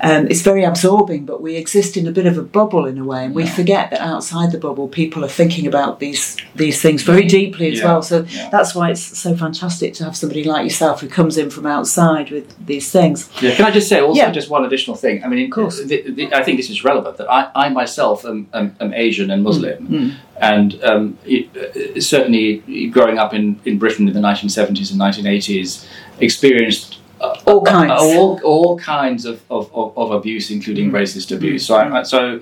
um, 0.00 0.26
it's 0.28 0.42
very 0.42 0.64
absorbing, 0.64 1.24
but 1.24 1.40
we 1.40 1.56
exist 1.56 1.96
in 1.96 2.06
a 2.06 2.10
bit 2.10 2.26
of 2.26 2.36
a 2.38 2.42
bubble 2.42 2.84
in 2.86 2.98
a 2.98 3.04
way, 3.04 3.24
and 3.24 3.34
we 3.34 3.44
Yeah. 3.44 3.54
forget 3.54 3.90
that 3.90 4.00
outside 4.00 4.52
the 4.52 4.58
bubble, 4.58 4.88
people 4.88 5.24
are 5.24 5.28
thinking 5.28 5.66
about 5.66 6.00
these 6.00 6.36
these 6.56 6.80
things 6.80 7.02
very 7.02 7.24
deeply 7.24 7.72
as 7.72 7.78
Yeah, 7.78 7.84
well. 7.86 8.02
So 8.02 8.24
yeah. 8.28 8.48
that's 8.50 8.74
why 8.74 8.90
it's 8.90 9.00
so 9.18 9.34
fantastic 9.36 9.94
to 9.94 10.04
have 10.04 10.16
somebody 10.16 10.44
like 10.44 10.64
yourself 10.64 11.00
who 11.00 11.08
comes 11.08 11.36
in 11.38 11.50
from 11.50 11.66
outside 11.66 12.30
with 12.30 12.54
these 12.66 12.90
things. 12.90 13.28
Yeah, 13.40 13.54
can 13.56 13.64
I 13.66 13.70
just 13.70 13.88
say 13.88 14.00
also 14.00 14.30
just 14.30 14.50
one 14.50 14.64
additional 14.64 14.96
thing? 14.96 15.22
I 15.24 15.28
mean, 15.28 15.44
of 15.46 15.50
course. 15.50 15.82
the, 15.82 16.02
the, 16.10 16.32
I 16.34 16.42
think 16.44 16.58
this 16.58 16.70
is 16.70 16.84
relevant 16.84 17.16
that 17.18 17.30
I, 17.30 17.50
I 17.54 17.68
myself 17.70 18.24
am, 18.24 18.46
am, 18.52 18.74
am 18.80 18.92
Asian 18.94 19.30
and 19.30 19.42
Muslim, 19.42 19.74
Mm. 19.88 20.12
and 20.40 20.82
um, 20.84 21.18
it, 21.24 21.44
uh, 21.56 22.00
certainly 22.00 22.62
growing 22.90 23.18
up 23.18 23.32
in, 23.34 23.58
in 23.64 23.78
Britain 23.78 24.06
in 24.08 24.14
the 24.14 24.20
1970s 24.20 24.90
and 24.92 25.00
1980s, 25.00 25.86
experienced 26.20 26.98
All 27.20 27.64
kinds. 27.64 27.92
all, 28.02 28.40
all 28.44 28.78
kinds 28.78 29.24
of, 29.24 29.42
of, 29.50 29.70
of, 29.74 30.10
abuse, 30.10 30.50
including 30.50 30.90
Mm. 30.90 30.94
racist 30.94 31.34
abuse. 31.34 31.66
So, 31.66 31.76
I, 31.76 32.02
so, 32.02 32.40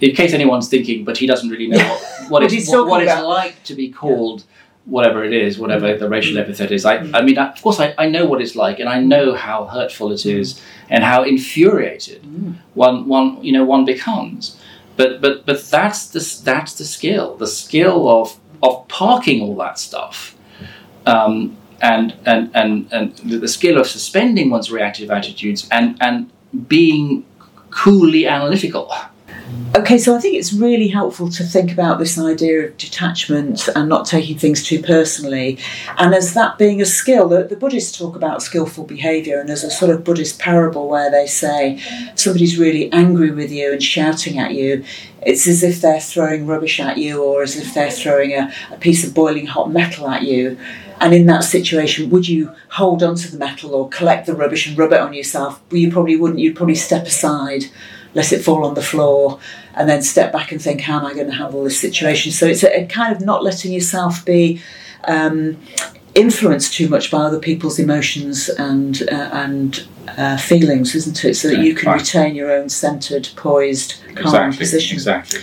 in 0.00 0.14
case 0.14 0.32
anyone's 0.32 0.68
thinking, 0.68 1.04
but 1.04 1.16
he 1.16 1.26
doesn't 1.26 1.48
really 1.48 1.68
know 1.68 1.78
what, 1.78 2.00
what, 2.30 2.42
What 2.42 2.52
it's, 2.52 2.68
what, 2.68 2.86
what 2.86 3.02
it's 3.02 3.22
like 3.22 3.62
to 3.64 3.74
be 3.74 3.88
called 3.90 4.44
whatever 4.86 5.22
it 5.22 5.32
is, 5.34 5.58
whatever 5.58 5.96
the 5.96 6.08
racial 6.08 6.36
Mm. 6.36 6.40
epithet 6.42 6.70
is. 6.72 6.84
I, 6.84 6.96
I 7.12 7.20
mean, 7.22 7.36
I, 7.38 7.52
of 7.52 7.60
course, 7.62 7.78
I, 7.80 7.94
I 7.98 8.08
know 8.08 8.24
what 8.26 8.40
it's 8.40 8.56
like, 8.56 8.80
and 8.80 8.88
I 8.88 9.00
know 9.00 9.34
how 9.34 9.66
hurtful 9.66 10.12
it 10.12 10.24
is, 10.26 10.60
and 10.90 11.04
how 11.04 11.22
infuriated 11.24 12.22
Mm. 12.22 12.54
one 12.74 13.06
one 13.08 13.42
you 13.42 13.52
know 13.52 13.64
one 13.64 13.84
becomes. 13.84 14.56
But 14.96 15.20
but 15.20 15.46
but 15.46 15.62
that's 15.70 16.06
the 16.08 16.20
that's 16.44 16.74
the 16.74 16.84
skill, 16.84 17.36
the 17.36 17.46
skill 17.46 18.08
of 18.08 18.36
of 18.62 18.88
parking 18.88 19.40
all 19.42 19.54
that 19.56 19.78
stuff, 19.78 20.34
um, 21.06 21.56
and 21.80 22.14
and 22.26 22.50
and 22.54 22.92
and 22.92 23.16
the, 23.18 23.48
skill 23.48 23.78
of 23.78 23.86
suspending 23.86 24.50
one's 24.50 24.70
reactive 24.70 25.10
attitudes 25.10 25.68
and 25.70 25.96
and 26.00 26.30
being 26.68 27.24
coolly 27.70 28.26
analytical. 28.26 28.92
Okay, 29.76 29.98
so 29.98 30.16
I 30.16 30.20
think 30.20 30.34
it's 30.34 30.52
really 30.52 30.88
helpful 30.88 31.28
to 31.30 31.44
think 31.44 31.72
about 31.72 31.98
this 31.98 32.18
idea 32.18 32.66
of 32.66 32.76
detachment 32.76 33.68
and 33.68 33.88
not 33.88 34.06
taking 34.06 34.38
things 34.38 34.62
too 34.64 34.82
personally. 34.82 35.58
And 35.98 36.14
as 36.14 36.34
that 36.34 36.58
being 36.58 36.80
a 36.80 36.86
skill, 36.86 37.28
the, 37.28 37.44
the 37.44 37.56
Buddhists 37.56 37.96
talk 37.96 38.16
about 38.16 38.42
skillful 38.42 38.84
behaviour, 38.84 39.38
and 39.38 39.48
there's 39.48 39.64
a 39.64 39.70
sort 39.70 39.90
of 39.90 40.04
Buddhist 40.04 40.38
parable 40.38 40.88
where 40.88 41.10
they 41.10 41.26
say 41.26 41.80
somebody's 42.14 42.58
really 42.58 42.90
angry 42.92 43.30
with 43.30 43.50
you 43.50 43.72
and 43.72 43.82
shouting 43.82 44.38
at 44.38 44.54
you. 44.54 44.84
It's 45.22 45.46
as 45.46 45.62
if 45.62 45.80
they're 45.80 46.00
throwing 46.00 46.46
rubbish 46.46 46.80
at 46.80 46.98
you, 46.98 47.22
or 47.22 47.42
as 47.42 47.56
if 47.56 47.74
they're 47.74 47.90
throwing 47.90 48.32
a, 48.32 48.52
a 48.70 48.76
piece 48.78 49.06
of 49.06 49.14
boiling 49.14 49.46
hot 49.46 49.70
metal 49.70 50.08
at 50.08 50.22
you. 50.22 50.58
And 51.00 51.14
in 51.14 51.26
that 51.26 51.44
situation, 51.44 52.10
would 52.10 52.28
you 52.28 52.52
hold 52.70 53.02
onto 53.02 53.28
the 53.28 53.38
metal 53.38 53.74
or 53.74 53.88
collect 53.88 54.26
the 54.26 54.34
rubbish 54.34 54.66
and 54.66 54.76
rub 54.76 54.92
it 54.92 55.00
on 55.00 55.12
yourself? 55.12 55.60
Well, 55.70 55.80
you 55.80 55.92
probably 55.92 56.16
wouldn't. 56.16 56.40
You'd 56.40 56.56
probably 56.56 56.74
step 56.74 57.06
aside 57.06 57.66
let 58.14 58.32
it 58.32 58.42
fall 58.42 58.64
on 58.64 58.74
the 58.74 58.82
floor, 58.82 59.38
and 59.74 59.88
then 59.88 60.02
step 60.02 60.32
back 60.32 60.50
and 60.50 60.60
think, 60.60 60.80
how 60.80 60.98
am 60.98 61.06
I 61.06 61.14
going 61.14 61.26
to 61.26 61.32
handle 61.32 61.62
this 61.64 61.78
situation? 61.80 62.32
So 62.32 62.46
it's 62.46 62.64
a, 62.64 62.82
a 62.82 62.86
kind 62.86 63.14
of 63.14 63.20
not 63.20 63.44
letting 63.44 63.72
yourself 63.72 64.24
be 64.24 64.60
um, 65.04 65.56
influenced 66.14 66.74
too 66.74 66.88
much 66.88 67.10
by 67.10 67.18
other 67.18 67.38
people's 67.38 67.78
emotions 67.78 68.48
and 68.48 69.02
uh, 69.12 69.14
and 69.32 69.86
uh, 70.16 70.36
feelings, 70.36 70.94
isn't 70.94 71.24
it? 71.24 71.34
So 71.34 71.48
that 71.48 71.58
you 71.58 71.74
can 71.74 71.90
Right. 71.90 72.00
retain 72.00 72.34
your 72.34 72.50
own 72.50 72.68
centered, 72.70 73.28
poised, 73.36 73.96
calm 74.16 74.52
position. 74.52 74.96
exactly. 74.96 75.40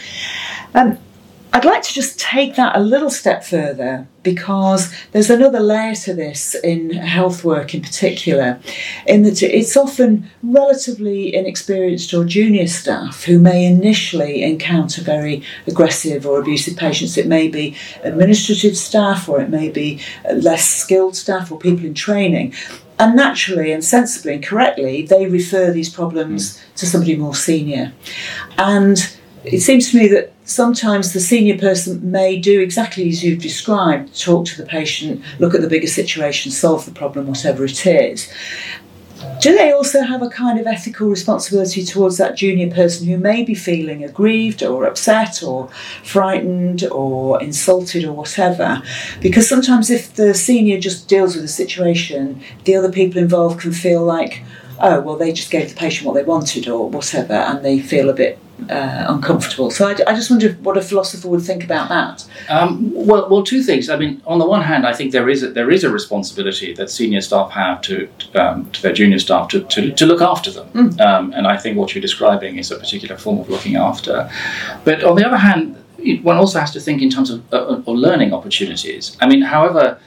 Um, 0.73 0.97
I'd 1.55 1.63
like 1.63 1.83
to 1.83 1.93
just 1.93 2.19
take 2.19 2.57
that 2.57 2.75
a 2.75 2.81
little 2.81 3.09
step 3.09 3.41
further 3.41 4.09
because 4.23 4.93
there's 5.13 5.29
another 5.29 5.61
layer 5.61 5.95
to 5.95 6.13
this 6.13 6.53
in 6.53 6.89
health 6.89 7.45
work 7.45 7.73
in 7.73 7.81
particular, 7.81 8.59
in 9.07 9.23
that 9.23 9.41
it's 9.41 9.77
often 9.77 10.29
relatively 10.43 11.33
inexperienced 11.33 12.13
or 12.13 12.25
junior 12.25 12.67
staff 12.67 13.23
who 13.23 13.39
may 13.39 13.63
initially 13.63 14.43
encounter 14.43 15.01
very 15.01 15.43
aggressive 15.65 16.27
or 16.27 16.41
abusive 16.41 16.75
patients. 16.75 17.17
It 17.17 17.25
may 17.25 17.47
be 17.47 17.77
administrative 18.03 18.75
staff 18.75 19.29
or 19.29 19.39
it 19.39 19.49
may 19.49 19.69
be 19.69 20.01
less 20.33 20.69
skilled 20.69 21.15
staff 21.15 21.53
or 21.53 21.57
people 21.57 21.85
in 21.85 21.93
training. 21.93 22.53
And 22.99 23.15
naturally 23.15 23.71
and 23.71 23.81
sensibly 23.81 24.33
and 24.33 24.43
correctly, 24.43 25.05
they 25.05 25.27
refer 25.27 25.71
these 25.71 25.89
problems 25.89 26.59
hmm. 26.59 26.75
to 26.75 26.85
somebody 26.85 27.15
more 27.15 27.35
senior. 27.35 27.93
And 28.57 29.14
it 29.45 29.61
seems 29.61 29.91
to 29.91 29.97
me 29.97 30.07
that 30.07 30.33
sometimes 30.45 31.13
the 31.13 31.19
senior 31.19 31.57
person 31.57 32.11
may 32.11 32.37
do 32.37 32.59
exactly 32.61 33.07
as 33.09 33.23
you've 33.23 33.41
described 33.41 34.19
talk 34.19 34.45
to 34.47 34.57
the 34.57 34.67
patient, 34.67 35.21
look 35.39 35.53
at 35.53 35.61
the 35.61 35.69
bigger 35.69 35.87
situation, 35.87 36.51
solve 36.51 36.85
the 36.85 36.91
problem, 36.91 37.27
whatever 37.27 37.65
it 37.65 37.85
is. 37.85 38.31
Do 39.41 39.55
they 39.55 39.71
also 39.71 40.01
have 40.01 40.21
a 40.21 40.29
kind 40.29 40.59
of 40.59 40.67
ethical 40.67 41.07
responsibility 41.07 41.83
towards 41.83 42.17
that 42.17 42.35
junior 42.35 42.69
person 42.69 43.07
who 43.07 43.17
may 43.17 43.43
be 43.43 43.53
feeling 43.53 44.03
aggrieved 44.03 44.63
or 44.63 44.85
upset 44.85 45.43
or 45.43 45.69
frightened 46.03 46.83
or 46.85 47.41
insulted 47.41 48.03
or 48.03 48.13
whatever? 48.13 48.81
Because 49.21 49.47
sometimes 49.47 49.89
if 49.89 50.13
the 50.15 50.33
senior 50.33 50.79
just 50.79 51.07
deals 51.07 51.35
with 51.35 51.43
the 51.43 51.49
situation, 51.49 52.41
the 52.63 52.75
other 52.75 52.91
people 52.91 53.21
involved 53.21 53.61
can 53.61 53.71
feel 53.71 54.03
like, 54.03 54.43
oh, 54.79 55.01
well, 55.01 55.17
they 55.17 55.31
just 55.31 55.51
gave 55.51 55.69
the 55.69 55.75
patient 55.75 56.07
what 56.07 56.13
they 56.13 56.23
wanted 56.23 56.67
or 56.67 56.89
whatever, 56.89 57.33
and 57.33 57.63
they 57.63 57.79
feel 57.79 58.09
a 58.09 58.13
bit 58.13 58.39
uh, 58.69 59.05
uncomfortable. 59.09 59.69
So 59.69 59.87
I, 59.87 59.91
I, 60.07 60.15
just 60.15 60.29
wonder 60.29 60.53
what 60.63 60.77
a 60.77 60.81
philosopher 60.81 61.27
would 61.27 61.41
think 61.41 61.63
about 61.63 61.89
that. 61.89 62.25
Um, 62.49 62.91
well, 62.93 63.29
well, 63.29 63.43
two 63.43 63.61
things. 63.61 63.89
I 63.89 63.97
mean, 63.97 64.21
on 64.25 64.39
the 64.39 64.45
one 64.45 64.61
hand, 64.61 64.87
I 64.87 64.93
think 64.93 65.11
there 65.11 65.29
is 65.29 65.43
a, 65.43 65.49
there 65.49 65.69
is 65.71 65.83
a 65.83 65.89
responsibility 65.89 66.73
that 66.73 66.89
senior 66.89 67.21
staff 67.21 67.51
have 67.51 67.81
to 67.81 68.09
um, 68.35 68.69
to 68.71 68.81
their 68.81 68.93
junior 68.93 69.19
staff 69.19 69.49
to, 69.49 69.61
to, 69.63 69.91
to 69.91 70.05
look 70.05 70.21
after 70.21 70.51
them, 70.51 70.69
mm. 70.69 70.99
um, 71.01 71.33
and 71.33 71.47
I 71.47 71.57
think 71.57 71.77
what 71.77 71.93
you're 71.93 72.01
describing 72.01 72.57
is 72.57 72.71
a 72.71 72.77
particular 72.77 73.17
form 73.17 73.39
of 73.39 73.49
looking 73.49 73.75
after. 73.75 74.29
But 74.83 75.03
on 75.03 75.15
the 75.15 75.25
other 75.25 75.37
hand, 75.37 75.75
one 76.23 76.37
also 76.37 76.59
has 76.59 76.71
to 76.73 76.79
think 76.79 77.01
in 77.01 77.09
terms 77.09 77.29
of, 77.29 77.53
uh, 77.53 77.65
of 77.65 77.87
learning 77.87 78.33
opportunities. 78.33 79.17
I 79.19 79.27
mean, 79.27 79.41
however 79.41 79.99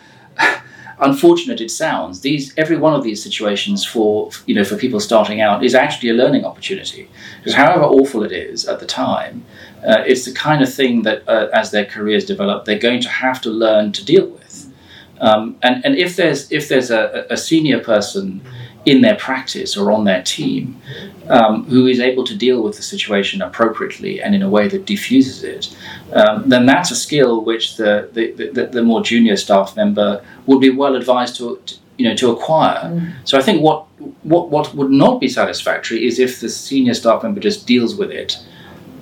unfortunate 1.01 1.61
it 1.61 1.71
sounds, 1.71 2.21
these 2.21 2.53
every 2.57 2.77
one 2.77 2.95
of 2.95 3.03
these 3.03 3.23
situations 3.23 3.85
for 3.85 4.31
you 4.47 4.55
know 4.55 4.65
for 4.65 4.77
people 4.77 5.01
starting 5.01 5.41
out 5.41 5.65
is 5.65 5.75
actually 5.75 6.11
a 6.11 6.15
learning 6.15 6.45
opportunity. 6.45 7.09
Because 7.39 7.55
however 7.55 7.85
awful 7.85 8.23
it 8.23 8.33
is 8.33 8.67
at 8.67 8.81
the 8.81 8.87
time, 8.87 9.45
uh, 9.87 10.03
it's 10.07 10.25
the 10.25 10.33
kind 10.33 10.63
of 10.63 10.73
thing 10.73 11.03
that 11.03 11.29
uh, 11.29 11.49
as 11.53 11.71
their 11.71 11.85
careers 11.85 12.25
develop, 12.25 12.65
they're 12.65 12.79
going 12.79 13.01
to 13.01 13.09
have 13.09 13.41
to 13.43 13.51
learn 13.51 13.93
to 13.93 14.05
deal 14.05 14.27
with. 14.27 14.73
Um, 15.21 15.57
and 15.63 15.85
and 15.85 15.97
if 15.97 16.17
there's 16.17 16.51
if 16.53 16.69
there's 16.69 16.91
a, 16.91 17.27
a 17.31 17.37
senior 17.37 17.81
person 17.81 18.41
in 18.85 19.01
their 19.03 19.17
practice 19.17 19.77
or 19.77 19.93
on 19.93 20.05
their 20.05 20.23
team 20.23 20.81
um, 21.29 21.65
who 21.65 21.87
is 21.87 22.01
able 22.01 22.25
to 22.25 22.35
deal 22.35 22.63
with 22.63 22.77
the 22.77 22.83
situation 22.83 23.43
appropriately 23.43 24.23
and 24.23 24.35
in 24.35 24.43
a 24.43 24.49
way 24.49 24.69
that 24.69 24.87
diffuses 24.87 25.45
it, 25.45 25.77
um, 26.13 26.49
then 26.49 26.65
that's 26.65 26.91
a 26.91 26.97
skill 26.97 27.45
which 27.45 27.77
the, 27.77 28.09
the, 28.13 28.33
the, 28.33 28.67
the, 28.67 28.83
more 28.83 29.03
junior 29.03 29.37
staff 29.37 29.77
member 29.77 30.25
would 30.47 30.61
be 30.61 30.71
well 30.71 30.95
advised 30.97 31.37
to, 31.37 31.61
to 31.67 31.75
you 31.99 32.09
know 32.09 32.15
to 32.15 32.31
acquire. 32.31 32.85
Mm. 32.85 33.13
So 33.25 33.37
I 33.37 33.43
think 33.43 33.61
what, 33.61 33.87
what 34.23 34.49
what 34.51 34.75
would 34.75 34.91
not 34.91 35.21
be 35.21 35.29
satisfactory 35.29 36.07
is 36.07 36.19
if 36.19 36.41
the 36.41 36.49
senior 36.49 36.95
staff 36.95 37.23
member 37.25 37.41
just 37.41 37.67
deals 37.67 37.97
with 37.97 38.11
it, 38.11 38.39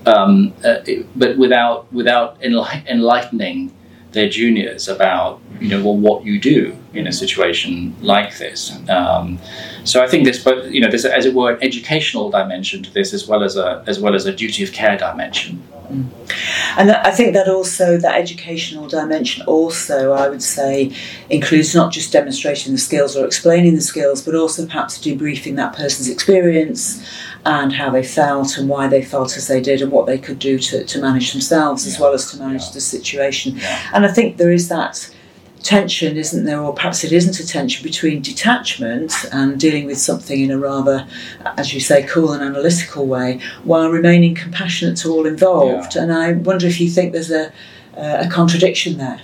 um, 0.07 0.55
uh, 0.65 0.79
but 1.15 1.37
without 1.37 1.93
without 1.93 2.43
enlightening 2.43 3.76
their 4.17 4.29
juniors 4.29 4.89
about 4.89 5.41
you 5.61 5.69
know 5.69 5.83
well 5.85 5.97
what 5.97 6.25
you 6.25 6.41
do 6.41 6.77
in 6.95 7.07
a 7.07 7.13
situation 7.13 7.95
like 8.01 8.39
this. 8.39 8.73
Um, 8.89 9.39
so 9.85 10.03
I 10.03 10.09
think 10.09 10.25
this, 10.25 10.43
both 10.43 10.73
you 10.73 10.81
know 10.81 10.89
there's 10.89 11.05
as 11.05 11.27
it 11.27 11.35
were 11.35 11.53
an 11.53 11.63
educational 11.63 12.31
dimension 12.31 12.83
to 12.83 12.91
this 12.93 13.13
as 13.13 13.29
well 13.29 13.45
as 13.45 13.57
a 13.57 13.85
as 13.87 14.01
well 14.01 14.15
as 14.15 14.27
a 14.27 14.35
duty 14.35 14.65
of 14.65 14.73
care 14.73 14.97
dimension. 14.97 15.63
Mm. 15.93 16.07
And 16.79 16.91
I 16.91 17.13
think 17.13 17.35
that 17.35 17.49
also 17.49 17.97
that 17.99 18.19
educational 18.19 18.89
dimension 18.89 19.45
also 19.47 20.13
I 20.13 20.29
would 20.29 20.43
say 20.43 20.93
includes 21.31 21.75
not 21.75 21.93
just 21.93 22.11
demonstrating 22.11 22.73
the 22.73 22.79
skills 22.79 23.17
or 23.17 23.25
explaining 23.25 23.75
the 23.77 23.87
skills, 23.93 24.23
but 24.23 24.35
also 24.35 24.67
perhaps 24.67 24.99
debriefing 24.99 25.57
that 25.57 25.77
person's 25.77 26.09
experience 26.09 27.05
and 27.47 27.73
how 27.73 27.89
they 27.89 28.03
felt 28.03 28.59
and 28.59 28.69
why 28.69 28.89
they 28.89 29.01
felt 29.01 29.37
as 29.37 29.47
they 29.47 29.61
did 29.61 29.81
and 29.81 29.93
what 29.93 30.07
they 30.07 30.19
could 30.19 30.39
do 30.39 30.59
to, 30.59 30.85
to 30.85 31.01
manage 31.01 31.33
themselves 31.33 31.87
yeah. 31.87 31.93
as 31.93 32.01
well 32.01 32.13
as 32.13 32.31
to 32.33 32.39
manage 32.39 32.63
yeah. 32.63 32.73
the 32.73 32.81
situation. 32.81 33.57
Yeah. 33.57 33.91
And 33.95 34.05
I 34.05 34.09
think 34.09 34.37
there 34.37 34.51
is 34.51 34.69
that 34.69 35.09
tension, 35.63 36.17
isn't 36.17 36.45
there, 36.45 36.61
or 36.61 36.75
perhaps 36.75 37.05
it 37.05 37.13
isn't 37.13 37.39
a 37.39 37.47
tension 37.47 37.85
between 37.85 38.21
detachment 38.21 39.13
and 39.33 39.61
dealing 39.61 39.87
with 39.87 39.99
something 39.99 40.41
in 40.41 40.51
a 40.51 40.59
rather, 40.59 41.07
as 41.57 41.73
you 41.73 41.79
say, 41.81 42.03
cool 42.03 42.33
and 42.33 42.43
analytical 42.43 43.07
way, 43.07 43.41
while 43.63 43.91
remaining 43.91 44.35
compassionate 44.35 44.97
to 44.99 45.11
all 45.11 45.25
involved. 45.25 45.95
And 45.95 46.13
I 46.13 46.33
wonder 46.33 46.67
if 46.67 46.81
you 46.81 46.91
think 46.91 47.13
there's 47.13 47.31
a, 47.31 47.53
a 47.97 48.29
contradiction 48.29 48.99
there. 48.99 49.21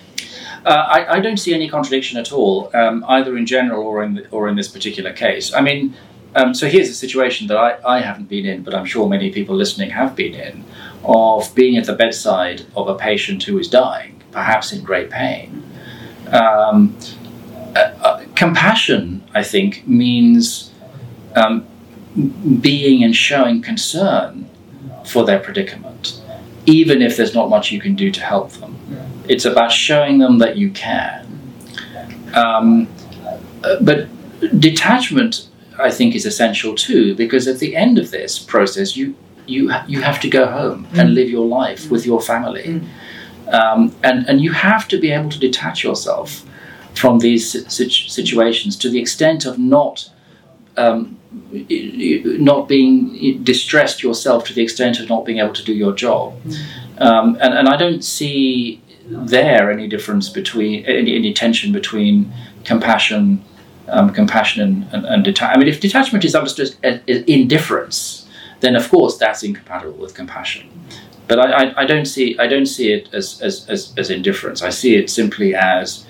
Uh, 0.65 0.87
I, 0.89 1.17
I, 1.17 1.21
don't 1.21 1.39
see 1.39 1.55
any 1.55 1.69
contradiction 1.69 2.19
at 2.19 2.31
all, 2.31 2.71
um, 2.73 3.05
either 3.09 3.37
in 3.37 3.47
general 3.47 3.85
or 3.85 4.05
in 4.05 4.15
the, 4.15 4.29
or 4.29 4.49
in 4.49 4.55
this 4.55 4.69
particular 4.69 5.13
case. 5.13 5.53
I 5.53 5.61
mean, 5.61 5.97
um, 6.35 6.55
so 6.55 6.67
here's 6.67 6.89
a 6.89 6.95
situation 6.95 7.47
that 7.49 7.57
I, 7.57 7.79
I 7.85 8.01
haven't 8.01 8.29
been 8.29 8.47
in, 8.47 8.63
but 8.63 8.75
I'm 8.75 8.87
sure 8.87 9.09
many 9.09 9.31
people 9.31 9.55
listening 9.55 9.91
have 9.91 10.17
been 10.17 10.35
in, 10.35 10.65
of 11.05 11.55
being 11.55 11.77
at 11.77 11.85
the 11.85 11.95
bedside 11.95 12.65
of 12.77 12.89
a 12.89 12.95
patient 12.95 13.43
who 13.43 13.59
is 13.59 13.69
dying, 13.69 14.21
perhaps 14.31 14.73
in 14.73 14.83
great 14.83 15.11
pain. 15.11 15.63
Um, 16.29 16.97
uh, 17.77 17.79
uh, 17.79 18.25
compassion, 18.35 19.23
I 19.35 19.43
think, 19.43 19.87
means 19.87 20.73
um, 21.35 21.67
being 22.61 23.05
and 23.05 23.15
showing 23.15 23.63
concern 23.63 24.49
for 25.07 25.25
their 25.25 25.39
predicament, 25.39 26.23
even 26.67 27.03
if 27.03 27.17
there's 27.17 27.35
not 27.35 27.49
much 27.49 27.73
you 27.73 27.81
can 27.81 27.95
do 27.95 28.11
to 28.11 28.21
help 28.21 28.53
them. 28.53 28.77
It's 29.29 29.45
about 29.45 29.73
showing 29.73 30.19
them 30.19 30.39
that 30.39 30.57
you 30.57 30.71
can. 30.71 31.27
Um, 32.35 32.89
uh, 33.65 33.77
but 33.81 34.09
detachment 34.59 35.49
I 35.83 35.91
think 35.91 36.15
is 36.15 36.27
essential 36.27 36.75
too, 36.75 37.15
because 37.15 37.49
at 37.49 37.59
the 37.59 37.77
end 37.77 37.99
of 37.99 38.11
this 38.11 38.39
process, 38.39 38.97
you 38.97 39.15
you 39.47 39.73
you 39.87 40.01
have 40.03 40.21
to 40.21 40.29
go 40.29 40.47
home 40.47 40.87
mm. 40.87 40.99
and 40.99 41.15
live 41.15 41.29
your 41.29 41.47
life 41.47 41.85
mm. 41.85 41.91
with 41.91 42.07
your 42.07 42.21
family, 42.21 42.65
mm. 42.65 43.53
um, 43.53 43.95
and 44.03 44.29
and 44.29 44.41
you 44.41 44.53
have 44.53 44.89
to 44.89 44.99
be 44.99 45.11
able 45.11 45.31
to 45.31 45.39
detach 45.39 45.85
yourself 45.85 46.45
from 46.95 47.19
these 47.19 47.51
situ- 47.73 48.09
situations 48.09 48.77
to 48.77 48.89
the 48.89 49.01
extent 49.01 49.45
of 49.45 49.59
not. 49.59 50.11
Um, 50.77 51.19
not 52.51 52.69
being 52.69 53.43
distressed 53.43 54.03
yourself 54.03 54.45
to 54.45 54.53
the 54.53 54.63
extent 54.63 55.01
of 55.01 55.09
not 55.09 55.25
being 55.25 55.39
able 55.39 55.55
to 55.55 55.65
do 55.65 55.73
your 55.73 55.93
job, 55.93 56.35
mm. 56.43 57.01
um, 57.01 57.39
and 57.41 57.55
and 57.55 57.69
I 57.69 57.77
don't 57.77 58.05
see 58.05 58.83
there 59.09 59.71
any 59.71 59.89
difference 59.89 60.29
between 60.29 60.85
any, 60.85 61.17
any 61.17 61.33
tension 61.33 61.73
between 61.73 62.33
compassion 62.65 63.43
um, 63.89 64.13
compassion 64.13 64.63
and, 64.63 64.95
and, 64.95 65.05
and 65.07 65.25
detachment. 65.25 65.57
I 65.57 65.61
mean, 65.61 65.69
if 65.69 65.81
detachment 65.81 66.25
is 66.25 66.35
understood 66.35 66.75
as, 66.83 67.01
indifference, 67.07 68.29
then 68.61 68.77
of 68.77 68.89
course 68.89 69.17
that's 69.19 69.43
incompatible 69.43 69.99
with 69.99 70.15
compassion. 70.15 70.69
But 71.29 71.39
I, 71.39 71.51
I, 71.53 71.83
I 71.83 71.85
don't 71.87 72.07
see 72.07 72.39
I 72.39 72.47
don't 72.47 72.67
see 72.67 72.93
it 72.93 73.13
as, 73.13 73.41
as, 73.43 73.69
as, 73.69 73.93
as 73.97 74.11
indifference. 74.11 74.63
I 74.63 74.71
see 74.71 74.97
it 74.97 75.11
simply 75.11 75.55
as 75.55 76.07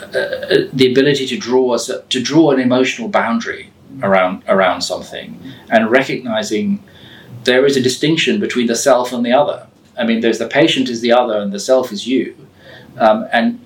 uh, 0.00 0.04
uh 0.04 0.56
the 0.72 0.90
ability 0.90 1.26
to 1.26 1.38
draw 1.38 1.76
to 1.76 2.22
draw 2.22 2.50
an 2.50 2.60
emotional 2.60 3.08
boundary 3.08 3.70
around 4.02 4.42
around 4.48 4.80
something 4.82 5.38
and 5.68 5.90
recognizing 5.90 6.82
there 7.44 7.64
is 7.66 7.76
a 7.76 7.82
distinction 7.82 8.40
between 8.40 8.66
the 8.66 8.76
self 8.76 9.12
and 9.12 9.24
the 9.24 9.32
other. 9.32 9.66
I 9.98 10.04
mean, 10.04 10.20
there's 10.20 10.38
the 10.38 10.48
patient 10.48 10.88
is 10.88 11.00
the 11.00 11.12
other 11.12 11.38
and 11.38 11.52
the 11.52 11.60
self 11.60 11.92
is 11.92 12.06
you, 12.06 12.34
um, 12.98 13.26
and 13.32 13.60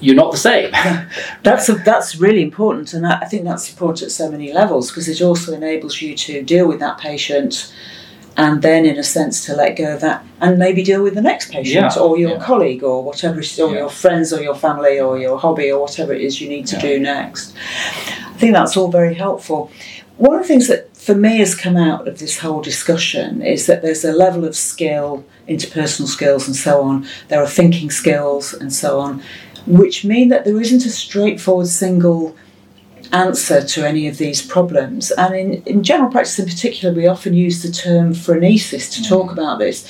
you're 0.00 0.14
not 0.14 0.32
the 0.32 0.38
same. 0.38 0.70
that's 1.42 1.68
a, 1.68 1.74
that's 1.74 2.16
really 2.16 2.42
important, 2.42 2.92
and 2.94 3.06
I 3.06 3.24
think 3.26 3.44
that's 3.44 3.68
important 3.70 4.02
at 4.02 4.10
so 4.10 4.30
many 4.30 4.52
levels 4.52 4.90
because 4.90 5.08
it 5.08 5.22
also 5.22 5.52
enables 5.52 6.00
you 6.02 6.16
to 6.16 6.42
deal 6.42 6.68
with 6.68 6.80
that 6.80 6.98
patient, 6.98 7.72
and 8.36 8.62
then, 8.62 8.84
in 8.84 8.98
a 8.98 9.04
sense, 9.04 9.44
to 9.46 9.54
let 9.54 9.76
go 9.76 9.94
of 9.94 10.00
that 10.00 10.24
and 10.40 10.58
maybe 10.58 10.82
deal 10.82 11.02
with 11.02 11.14
the 11.14 11.22
next 11.22 11.52
patient 11.52 11.94
yeah, 11.94 12.02
or 12.02 12.18
your 12.18 12.32
yeah. 12.32 12.44
colleague 12.44 12.82
or 12.82 13.02
whatever, 13.02 13.38
or 13.38 13.42
yeah. 13.42 13.78
your 13.78 13.88
friends 13.88 14.32
or 14.32 14.42
your 14.42 14.56
family 14.56 14.98
or 14.98 15.18
your 15.18 15.38
hobby 15.38 15.70
or 15.70 15.80
whatever 15.80 16.12
it 16.12 16.20
is 16.20 16.40
you 16.40 16.48
need 16.48 16.66
to 16.66 16.78
do 16.78 16.98
next. 16.98 17.54
I 17.56 18.36
think 18.36 18.52
that's 18.52 18.76
all 18.76 18.90
very 18.90 19.14
helpful. 19.14 19.70
One 20.16 20.36
of 20.36 20.42
the 20.42 20.48
things 20.48 20.68
that 20.68 20.96
for 20.96 21.14
me 21.14 21.38
has 21.38 21.54
come 21.54 21.76
out 21.76 22.08
of 22.08 22.18
this 22.18 22.38
whole 22.38 22.62
discussion 22.62 23.42
is 23.42 23.66
that 23.66 23.82
there's 23.82 24.04
a 24.04 24.12
level 24.12 24.44
of 24.44 24.56
skill, 24.56 25.24
interpersonal 25.48 26.06
skills, 26.06 26.46
and 26.46 26.56
so 26.56 26.82
on. 26.82 27.06
There 27.28 27.42
are 27.42 27.48
thinking 27.48 27.90
skills 27.90 28.52
and 28.52 28.72
so 28.72 29.00
on 29.00 29.22
which 29.66 30.04
mean 30.04 30.28
that 30.28 30.44
there 30.44 30.60
isn't 30.60 30.84
a 30.84 30.90
straightforward 30.90 31.68
single 31.68 32.36
answer 33.12 33.62
to 33.62 33.86
any 33.86 34.08
of 34.08 34.18
these 34.18 34.44
problems. 34.44 35.10
And 35.12 35.34
in, 35.34 35.62
in 35.64 35.82
general 35.82 36.10
practice 36.10 36.38
in 36.38 36.46
particular, 36.46 36.94
we 36.94 37.06
often 37.06 37.34
use 37.34 37.62
the 37.62 37.70
term 37.70 38.12
phronesis 38.12 38.92
to 38.94 39.08
talk 39.08 39.30
mm. 39.30 39.32
about 39.32 39.58
this. 39.58 39.88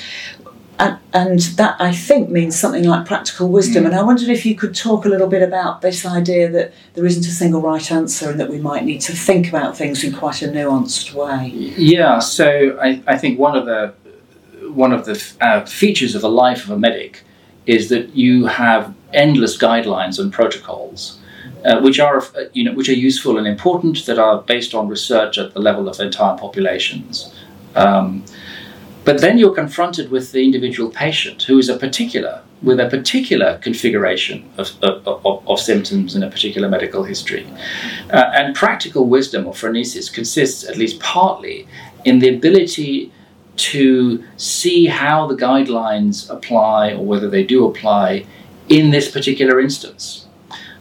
and, 0.79 0.99
and 1.13 1.39
that 1.39 1.79
I 1.79 1.91
think 1.93 2.29
means 2.29 2.57
something 2.59 2.83
like 2.83 3.05
practical 3.05 3.49
wisdom. 3.49 3.83
Mm. 3.83 3.87
And 3.87 3.95
I 3.95 4.03
wondered 4.03 4.29
if 4.29 4.45
you 4.45 4.55
could 4.55 4.75
talk 4.75 5.05
a 5.05 5.09
little 5.09 5.27
bit 5.27 5.41
about 5.41 5.81
this 5.81 6.05
idea 6.05 6.49
that 6.49 6.73
there 6.93 7.05
isn't 7.05 7.25
a 7.25 7.31
single 7.31 7.61
right 7.61 7.91
answer 7.91 8.29
and 8.29 8.39
that 8.39 8.49
we 8.49 8.59
might 8.59 8.83
need 8.83 9.01
to 9.01 9.13
think 9.13 9.47
about 9.47 9.77
things 9.77 10.03
in 10.03 10.13
quite 10.13 10.41
a 10.41 10.47
nuanced 10.47 11.13
way. 11.13 11.47
Yeah, 11.47 12.19
so 12.19 12.77
I, 12.81 13.01
I 13.07 13.17
think 13.17 13.39
one 13.39 13.57
of 13.57 13.65
the 13.65 13.93
one 14.71 14.91
of 14.91 15.05
the 15.05 15.23
uh, 15.41 15.63
features 15.65 16.15
of 16.15 16.21
the 16.21 16.29
life 16.29 16.65
of 16.65 16.71
a 16.71 16.77
medic 16.77 17.23
is 17.65 17.89
that 17.89 18.15
you 18.15 18.45
have 18.47 18.93
endless 19.15 19.57
guidelines 19.57 20.19
and 20.19 20.31
protocols. 20.31 21.19
Uh, 21.63 21.81
which 21.81 21.99
are 21.99 22.21
uh, 22.21 22.43
you 22.53 22.63
know 22.63 22.73
which 22.73 22.89
are 22.89 22.93
useful 22.93 23.39
and 23.39 23.47
important 23.47 24.05
that 24.05 24.19
are 24.19 24.43
based 24.43 24.75
on 24.75 24.87
research 24.87 25.39
at 25.39 25.51
the 25.55 25.59
level 25.59 25.89
of 25.89 25.99
entire 25.99 26.37
populations. 26.37 27.33
Um, 27.75 28.23
but 29.05 29.21
then 29.21 29.37
you're 29.37 29.53
confronted 29.53 30.09
with 30.09 30.31
the 30.31 30.43
individual 30.43 30.89
patient 30.89 31.43
who 31.43 31.59
is 31.59 31.69
a 31.69 31.77
particular, 31.77 32.41
with 32.63 32.79
a 32.79 32.89
particular 32.89 33.59
configuration 33.59 34.49
of, 34.57 34.71
of, 34.81 35.07
of, 35.07 35.47
of 35.47 35.59
symptoms 35.59 36.15
in 36.15 36.23
a 36.23 36.29
particular 36.29 36.67
medical 36.67 37.03
history. 37.03 37.47
Uh, 38.11 38.31
and 38.33 38.55
practical 38.55 39.07
wisdom 39.07 39.45
or 39.45 39.53
phronesis 39.53 40.11
consists, 40.11 40.63
at 40.63 40.77
least 40.77 40.99
partly, 40.99 41.67
in 42.03 42.17
the 42.17 42.29
ability 42.35 43.11
to 43.57 44.23
see 44.37 44.87
how 44.87 45.27
the 45.27 45.35
guidelines 45.35 46.29
apply 46.29 46.91
or 46.91 47.05
whether 47.05 47.29
they 47.29 47.43
do 47.43 47.67
apply 47.67 48.25
in 48.69 48.91
this 48.91 49.09
particular 49.11 49.59
instance. 49.59 50.27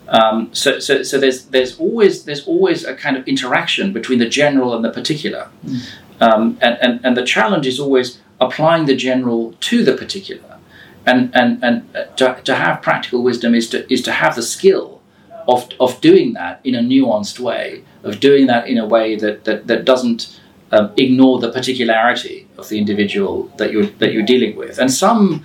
Um, 0.08 0.50
so, 0.52 0.78
so, 0.78 1.02
so 1.02 1.18
there's 1.18 1.46
there's 1.46 1.78
always 1.80 2.24
there's 2.24 2.46
always 2.46 2.84
a 2.84 2.94
kind 2.94 3.16
of 3.16 3.26
interaction 3.26 3.92
between 3.92 4.18
the 4.18 4.28
general 4.28 4.74
and 4.74 4.84
the 4.84 4.90
particular. 4.90 5.48
Mm. 5.66 5.80
Um, 6.20 6.58
and, 6.60 6.78
and, 6.80 7.04
and 7.04 7.16
the 7.16 7.24
challenge 7.24 7.66
is 7.66 7.80
always 7.80 8.20
applying 8.40 8.86
the 8.86 8.94
general 8.94 9.52
to 9.60 9.84
the 9.84 9.94
particular. 9.96 10.58
And, 11.06 11.34
and, 11.34 11.62
and 11.62 11.96
uh, 11.96 12.04
to, 12.16 12.40
to 12.44 12.54
have 12.54 12.82
practical 12.82 13.22
wisdom 13.22 13.54
is 13.54 13.68
to, 13.70 13.92
is 13.92 14.00
to 14.02 14.12
have 14.12 14.36
the 14.36 14.42
skill 14.42 15.02
of, 15.48 15.68
of 15.80 16.00
doing 16.00 16.32
that 16.34 16.60
in 16.64 16.74
a 16.74 16.80
nuanced 16.80 17.38
way, 17.38 17.84
of 18.04 18.20
doing 18.20 18.46
that 18.46 18.68
in 18.68 18.78
a 18.78 18.86
way 18.86 19.16
that, 19.16 19.44
that, 19.44 19.66
that 19.66 19.84
doesn't 19.84 20.40
um, 20.72 20.92
ignore 20.96 21.40
the 21.40 21.50
particularity 21.50 22.46
of 22.56 22.68
the 22.68 22.78
individual 22.78 23.48
that 23.58 23.70
you're, 23.70 23.86
that 23.86 24.12
you're 24.12 24.22
dealing 24.22 24.56
with. 24.56 24.78
And 24.78 24.90
some 24.90 25.44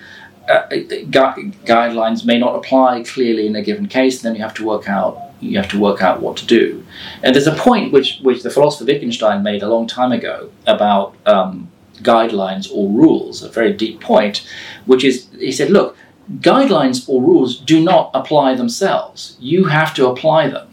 uh, 0.50 0.68
gu- 0.70 1.52
guidelines 1.66 2.26
may 2.26 2.38
not 2.38 2.56
apply 2.56 3.04
clearly 3.04 3.48
in 3.48 3.56
a 3.56 3.62
given 3.62 3.88
case, 3.88 4.22
then 4.22 4.36
you 4.36 4.42
have 4.42 4.54
to 4.56 4.66
work 4.66 4.90
out 4.90 5.30
you 5.42 5.58
have 5.58 5.70
to 5.70 5.80
work 5.80 6.02
out 6.02 6.22
what 6.22 6.38
to 6.38 6.46
do. 6.46 6.86
And 7.24 7.34
there's 7.34 7.48
a 7.48 7.56
point 7.56 7.94
which, 7.94 8.20
which 8.22 8.44
the 8.44 8.50
philosopher 8.50 8.86
Wittgenstein 8.86 9.44
made 9.44 9.64
a 9.64 9.70
long 9.70 9.88
time 9.88 10.12
ago 10.12 10.52
about 10.68 11.16
um, 11.26 11.70
guidelines 11.98 12.70
or 12.74 12.90
rules, 12.90 13.44
a 13.44 13.50
very 13.50 13.74
deep 13.74 14.02
point, 14.02 14.46
which 14.86 15.04
is 15.04 15.28
he 15.38 15.52
said, 15.52 15.70
look, 15.70 15.96
guidelines 16.40 17.08
or 17.08 17.22
rules 17.22 17.58
do 17.60 17.82
not 17.82 18.12
apply 18.14 18.56
themselves. 18.56 19.38
You 19.40 19.66
have 19.66 19.94
to 19.96 20.08
apply 20.08 20.50
them. 20.50 20.68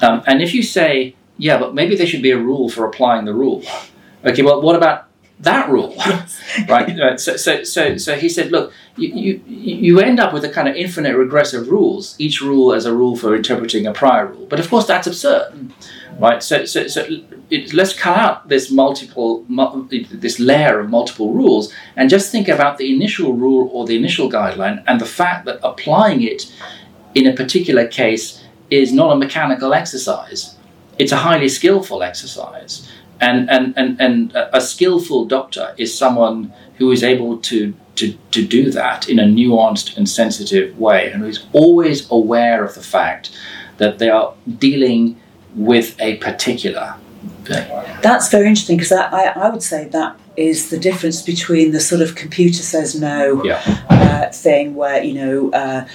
Um, 0.00 0.22
and 0.26 0.42
if 0.42 0.54
you 0.54 0.62
say, 0.62 1.14
yeah, 1.36 1.58
but 1.58 1.74
maybe 1.74 1.96
there 1.96 2.06
should 2.06 2.22
be 2.22 2.30
a 2.30 2.38
rule 2.38 2.68
for 2.68 2.84
applying 2.84 3.24
the 3.24 3.34
rule. 3.34 3.62
Okay, 4.24 4.42
well, 4.42 4.60
what 4.60 4.74
about 4.74 5.07
that 5.40 5.68
rule? 5.68 5.94
right? 6.68 6.98
Uh, 6.98 7.16
so, 7.16 7.36
so, 7.36 7.62
so, 7.62 7.96
so 7.96 8.16
he 8.16 8.28
said, 8.28 8.50
look, 8.50 8.72
you, 8.96 9.08
you, 9.08 9.42
you 9.46 10.00
end 10.00 10.18
up 10.18 10.32
with 10.32 10.44
a 10.44 10.48
kind 10.48 10.68
of 10.68 10.74
infinite 10.74 11.16
regressive 11.16 11.68
rules, 11.68 12.16
each 12.18 12.40
rule 12.40 12.72
as 12.72 12.86
a 12.86 12.94
rule 12.94 13.16
for 13.16 13.36
interpreting 13.36 13.86
a 13.86 13.92
prior 13.92 14.26
rule. 14.26 14.46
But 14.46 14.58
of 14.58 14.68
course, 14.68 14.86
that's 14.86 15.06
absurd, 15.06 15.70
right? 16.18 16.42
So, 16.42 16.64
so, 16.64 16.88
so 16.88 17.06
it, 17.50 17.72
let's 17.72 17.92
cut 17.92 18.18
out 18.18 18.48
this 18.48 18.70
multiple, 18.70 19.44
this 19.90 20.40
layer 20.40 20.80
of 20.80 20.90
multiple 20.90 21.32
rules, 21.32 21.72
and 21.94 22.10
just 22.10 22.32
think 22.32 22.48
about 22.48 22.78
the 22.78 22.92
initial 22.94 23.32
rule 23.34 23.70
or 23.72 23.86
the 23.86 23.96
initial 23.96 24.30
guideline, 24.30 24.82
and 24.86 25.00
the 25.00 25.06
fact 25.06 25.44
that 25.46 25.60
applying 25.62 26.22
it 26.22 26.52
in 27.14 27.26
a 27.26 27.32
particular 27.32 27.86
case 27.86 28.44
is 28.70 28.92
not 28.92 29.12
a 29.12 29.16
mechanical 29.16 29.72
exercise; 29.72 30.56
it's 30.98 31.12
a 31.12 31.16
highly 31.16 31.48
skillful 31.48 32.02
exercise. 32.02 32.88
And, 33.20 33.50
and, 33.50 33.74
and, 33.76 34.00
and 34.00 34.32
a 34.34 34.60
skillful 34.60 35.24
doctor 35.24 35.74
is 35.76 35.96
someone 35.96 36.52
who 36.76 36.92
is 36.92 37.02
able 37.02 37.38
to 37.38 37.74
to, 37.98 38.16
to 38.30 38.46
do 38.46 38.70
that 38.70 39.08
in 39.08 39.18
a 39.18 39.24
nuanced 39.24 39.96
and 39.96 40.08
sensitive 40.08 40.78
way, 40.78 41.10
and 41.10 41.22
who's 41.22 41.44
always 41.52 42.08
aware 42.12 42.64
of 42.64 42.76
the 42.76 42.82
fact 42.82 43.36
that 43.78 43.98
they 43.98 44.08
are 44.08 44.34
dealing 44.58 45.20
with 45.54 46.00
a 46.00 46.16
particular. 46.18 46.94
thing. 47.44 47.68
That's 48.02 48.28
very 48.30 48.46
interesting 48.46 48.76
because 48.76 48.92
I, 48.92 49.32
I 49.34 49.48
would 49.50 49.62
say 49.62 49.88
that 49.88 50.16
is 50.36 50.70
the 50.70 50.78
difference 50.78 51.20
between 51.22 51.72
the 51.72 51.80
sort 51.80 52.00
of 52.00 52.14
computer 52.14 52.62
says 52.62 52.94
no 52.94 53.42
yeah. 53.42 53.60
uh, 53.90 54.30
thing 54.30 54.76
where 54.76 55.02
you 55.02 55.14
know 55.14 55.50
uh, 55.50 55.88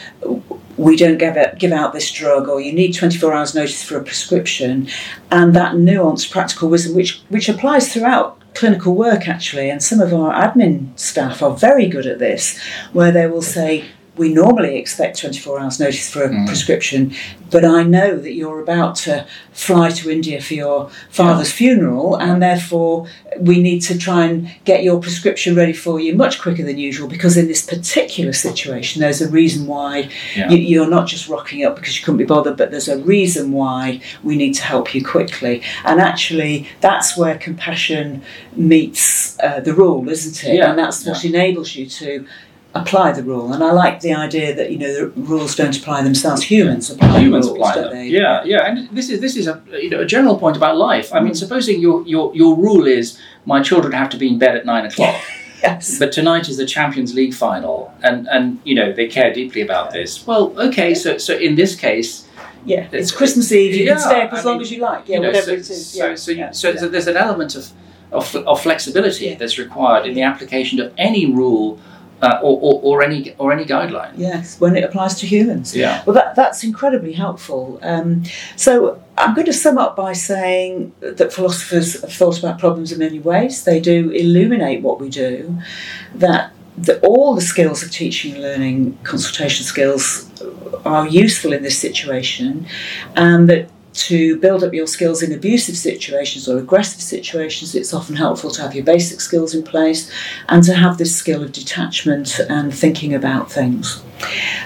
we 0.78 0.96
don't 0.98 1.18
give, 1.18 1.38
it, 1.38 1.60
give 1.60 1.72
out 1.72 1.94
this 1.94 2.12
drug 2.12 2.48
or 2.48 2.60
you 2.60 2.74
need 2.74 2.94
24 2.94 3.34
hours 3.34 3.56
notice 3.56 3.84
for 3.84 3.98
a 3.98 4.04
prescription. 4.04 4.88
And 5.32 5.56
that 5.56 5.76
nuanced 5.76 6.32
practical 6.32 6.70
wisdom 6.70 6.96
which 6.96 7.22
which 7.30 7.50
applies 7.50 7.94
throughout 7.94 8.40
clinical 8.54 8.96
work 8.96 9.28
actually, 9.28 9.70
and 9.70 9.82
some 9.82 10.00
of 10.00 10.14
our 10.14 10.34
admin 10.34 10.98
staff 10.98 11.42
are 11.42 11.56
very 11.56 11.88
good 11.88 12.06
at 12.06 12.20
this, 12.20 12.60
where 12.92 13.12
they 13.12 13.28
will 13.28 13.42
say, 13.42 13.86
we 14.16 14.32
normally 14.32 14.78
expect 14.78 15.20
24 15.20 15.60
hours 15.60 15.80
notice 15.80 16.10
for 16.10 16.24
a 16.24 16.30
mm. 16.30 16.46
prescription, 16.46 17.14
but 17.50 17.66
I 17.66 17.84
know 17.84 18.18
that 18.18 18.34
you're 18.34 18.60
about 18.60 18.96
to 18.98 19.26
fly 19.52 19.90
to 19.90 20.12
India 20.12 20.42
for 20.42 20.54
your 20.54 20.90
father's 21.10 21.50
yeah. 21.50 21.68
funeral, 21.68 22.16
and 22.16 22.42
therefore 22.42 23.08
we 23.40 23.62
need 23.62 23.80
to 23.82 23.98
try 23.98 24.26
and 24.26 24.50
get 24.66 24.84
your 24.84 25.00
prescription 25.00 25.56
ready 25.56 25.74
for 25.74 26.00
you 26.00 26.16
much 26.16 26.40
quicker 26.40 26.64
than 26.64 26.78
usual 26.78 27.08
because 27.08 27.38
in 27.38 27.48
this 27.48 27.66
particular 27.66 28.34
situation, 28.34 29.02
there's 29.02 29.22
a 29.22 29.30
reason 29.30 29.66
why 29.66 30.10
yeah. 30.36 30.50
you, 30.50 30.84
are 30.84 30.90
not 30.90 31.08
just 31.08 31.28
rocking 31.28 31.66
up 31.66 31.76
because 31.76 31.98
you 31.98 32.06
couldn't 32.06 32.18
be 32.18 32.26
bothered, 32.26 32.58
but 32.58 32.70
there's 32.70 32.88
a 32.88 33.00
reason 33.00 33.52
why 33.52 34.00
we 34.24 34.36
need 34.36 34.54
to 34.54 34.64
help 34.64 34.94
you 34.94 35.04
quickly. 35.04 35.64
And 35.86 36.00
actually, 36.00 36.68
that's 36.82 37.18
where 37.18 37.38
compassion 37.38 38.22
meets 38.56 39.40
uh, 39.40 39.60
the 39.60 39.74
rule, 39.74 40.08
isn't 40.10 40.48
it? 40.48 40.58
Yeah. 40.58 40.70
And 40.70 40.78
that's 40.78 41.06
what 41.06 41.26
enables 41.26 41.76
you 41.76 41.88
to 41.88 42.28
apply 42.76 43.12
the 43.12 43.24
rule. 43.24 43.54
And 43.54 43.64
I 43.64 43.72
like 43.72 44.00
the 44.02 44.14
idea 44.14 44.56
that 44.56 44.72
you 44.72 44.78
know 44.78 44.94
the 44.94 45.08
rules 45.22 45.56
don't 45.56 45.78
apply 45.78 46.04
themselves; 46.04 46.44
humans 46.44 46.90
apply 46.90 47.20
humans 47.20 47.48
rules, 47.48 47.58
apply 47.58 47.82
them. 47.82 48.06
Yeah, 48.08 48.44
yeah. 48.44 48.66
And 48.66 48.90
this 48.90 49.10
is 49.10 49.20
this 49.20 49.36
is 49.36 49.48
a 49.48 49.62
you 49.72 49.90
know 49.90 50.02
a 50.02 50.06
general 50.06 50.38
point 50.38 50.58
about 50.58 50.78
life. 50.78 51.14
I 51.14 51.20
mean, 51.20 51.34
mm. 51.34 51.38
supposing 51.38 51.80
your 51.80 52.06
your 52.08 52.36
your 52.36 52.56
rule 52.56 52.88
is 52.88 53.20
my 53.46 53.62
children 53.62 53.94
have 53.94 54.10
to 54.10 54.18
be 54.18 54.28
in 54.28 54.40
bed 54.40 54.56
at 54.56 54.66
nine 54.66 54.86
o'clock. 54.86 55.22
yes. 55.62 56.00
But 56.00 56.12
tonight 56.12 56.50
is 56.50 56.58
the 56.58 56.66
Champions 56.66 57.14
League 57.14 57.34
final, 57.34 57.94
and 58.02 58.28
and 58.28 58.60
you 58.64 58.76
know 58.76 58.92
they 58.92 59.08
care 59.08 59.34
deeply 59.34 59.62
about 59.62 59.92
this. 59.92 60.26
Well, 60.26 60.54
okay. 60.60 60.94
So 60.94 61.18
so 61.18 61.38
in 61.38 61.56
this 61.56 61.76
case. 61.76 62.28
Yeah, 62.66 62.88
it's 62.94 63.12
Christmas 63.12 63.52
Eve. 63.52 63.76
You 63.76 63.84
yeah, 63.84 63.92
can 63.92 64.00
stay 64.00 64.22
up 64.22 64.32
as 64.32 64.46
I 64.46 64.50
long 64.50 64.58
mean, 64.60 64.62
as 64.62 64.72
you 64.72 64.80
like. 64.80 65.10
Yeah, 65.10 65.16
you 65.18 65.22
know, 65.24 65.28
whatever 65.28 65.48
so, 65.48 65.52
it 65.52 65.60
is. 65.60 65.86
So, 65.86 65.98
yeah, 65.98 66.16
so, 66.16 66.32
you, 66.32 66.48
so, 66.54 66.76
so, 66.78 66.88
there's 66.88 67.08
an 67.08 67.18
element 67.18 67.56
of 67.56 67.70
of, 68.14 68.34
of 68.38 68.62
flexibility 68.62 69.34
that's 69.34 69.58
required 69.58 70.06
in 70.06 70.14
the 70.14 70.22
application 70.22 70.80
of 70.80 70.94
any 70.98 71.26
rule 71.26 71.78
uh, 72.24 72.40
or, 72.42 72.58
or, 72.62 72.82
or, 72.84 73.04
any 73.04 73.36
or 73.38 73.52
any 73.52 73.66
guideline. 73.66 74.14
Yes, 74.16 74.60
when 74.60 74.78
it 74.78 74.84
applies 74.84 75.16
to 75.16 75.28
humans. 75.28 75.76
Yeah. 75.76 76.02
Well, 76.06 76.14
that, 76.14 76.36
that's 76.36 76.64
incredibly 76.64 77.12
helpful. 77.12 77.80
Um, 77.82 78.24
so 78.56 79.04
I'm 79.18 79.36
going 79.36 79.46
to 79.48 79.54
sum 79.54 79.78
up 79.78 79.98
by 79.98 80.14
saying 80.14 80.94
that 81.02 81.34
philosophers 81.34 82.02
have 82.02 82.14
thought 82.14 82.40
about 82.40 82.60
problems 82.60 82.94
in 82.94 83.00
many 83.00 83.20
ways. 83.20 83.66
They 83.66 83.82
do 83.82 84.10
illuminate 84.12 84.82
what 84.82 85.02
we 85.02 85.10
do. 85.10 85.60
That 86.16 86.54
the, 86.78 87.00
all 87.02 87.36
the 87.36 87.42
skills 87.42 87.84
of 87.84 87.92
teaching 87.92 88.36
and 88.36 88.42
learning, 88.42 88.98
consultation 89.04 89.66
skills, 89.66 90.30
are 90.86 91.06
useful 91.08 91.52
in 91.52 91.62
this 91.62 91.78
situation, 91.78 92.66
and 93.16 93.50
that 93.50 93.70
to 93.94 94.38
build 94.38 94.64
up 94.64 94.74
your 94.74 94.88
skills 94.88 95.22
in 95.22 95.32
abusive 95.32 95.78
situations 95.78 96.50
or 96.50 96.58
aggressive 96.58 97.02
situations, 97.02 97.76
it's 97.76 97.94
often 97.94 98.16
helpful 98.16 98.50
to 98.52 98.62
have 98.62 98.76
your 98.76 98.84
basic 98.84 99.22
skills 99.22 99.54
in 99.54 99.64
place 99.64 100.12
and 100.50 100.64
to 100.64 100.74
have 100.74 100.98
this 100.98 101.16
skill 101.16 101.44
of 101.44 101.52
detachment 101.52 102.40
and 102.50 102.74
thinking 102.74 103.14
about 103.14 103.52
things. 103.52 104.02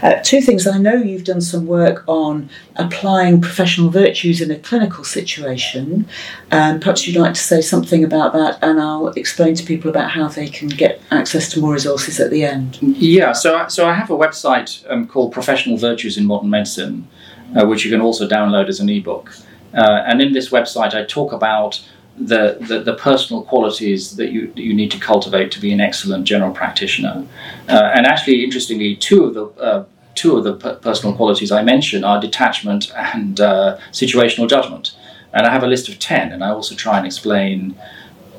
Uh, 0.03 0.13
two 0.23 0.39
things 0.39 0.67
I 0.67 0.77
know 0.77 0.93
you've 0.93 1.23
done 1.23 1.41
some 1.41 1.65
work 1.65 2.03
on 2.07 2.49
applying 2.75 3.41
professional 3.41 3.89
virtues 3.89 4.39
in 4.39 4.51
a 4.51 4.59
clinical 4.59 5.03
situation. 5.03 6.07
Um, 6.51 6.79
perhaps 6.79 7.07
you'd 7.07 7.19
like 7.19 7.33
to 7.33 7.39
say 7.39 7.61
something 7.61 8.03
about 8.03 8.33
that, 8.33 8.59
and 8.61 8.79
I'll 8.79 9.07
explain 9.09 9.55
to 9.55 9.65
people 9.65 9.89
about 9.89 10.11
how 10.11 10.27
they 10.27 10.47
can 10.47 10.67
get 10.67 11.01
access 11.11 11.49
to 11.53 11.59
more 11.59 11.73
resources 11.73 12.19
at 12.19 12.29
the 12.29 12.43
end. 12.43 12.77
Yeah, 12.81 13.31
so, 13.31 13.67
so 13.67 13.87
I 13.87 13.93
have 13.93 14.11
a 14.11 14.17
website 14.17 14.89
um, 14.91 15.07
called 15.07 15.31
Professional 15.31 15.77
Virtues 15.77 16.17
in 16.17 16.25
Modern 16.25 16.49
Medicine 16.49 17.07
uh, 17.55 17.65
which 17.65 17.85
you 17.85 17.91
can 17.91 18.01
also 18.01 18.27
download 18.27 18.67
as 18.67 18.79
an 18.79 18.89
ebook. 18.89 19.35
Uh, 19.73 20.03
and 20.05 20.21
in 20.21 20.33
this 20.33 20.49
website, 20.49 20.93
I 20.93 21.03
talk 21.03 21.31
about 21.31 21.81
the, 22.17 22.57
the, 22.61 22.79
the, 22.79 22.95
personal 22.95 23.43
qualities 23.43 24.15
that 24.15 24.31
you, 24.31 24.51
you 24.55 24.73
need 24.73 24.89
to 24.91 24.99
cultivate 24.99 25.51
to 25.51 25.61
be 25.61 25.71
an 25.71 25.79
excellent 25.79 26.25
general 26.25 26.51
practitioner. 26.51 27.27
Uh, 27.69 27.91
and 27.93 28.07
actually, 28.07 28.43
interestingly, 28.43 28.95
two 28.95 29.25
of 29.25 29.33
the 29.35 29.45
uh, 29.61 29.85
two 30.15 30.35
of 30.35 30.43
the 30.43 30.55
personal 30.77 31.15
qualities 31.15 31.51
I 31.51 31.61
mention 31.61 32.03
are 32.03 32.19
detachment 32.19 32.91
and 32.95 33.39
uh, 33.39 33.77
situational 33.91 34.49
judgment. 34.49 34.95
And 35.31 35.45
I 35.45 35.51
have 35.51 35.61
a 35.61 35.67
list 35.67 35.89
of 35.89 35.99
ten, 35.99 36.31
and 36.31 36.43
I 36.43 36.49
also 36.49 36.73
try 36.73 36.97
and 36.97 37.05
explain 37.05 37.77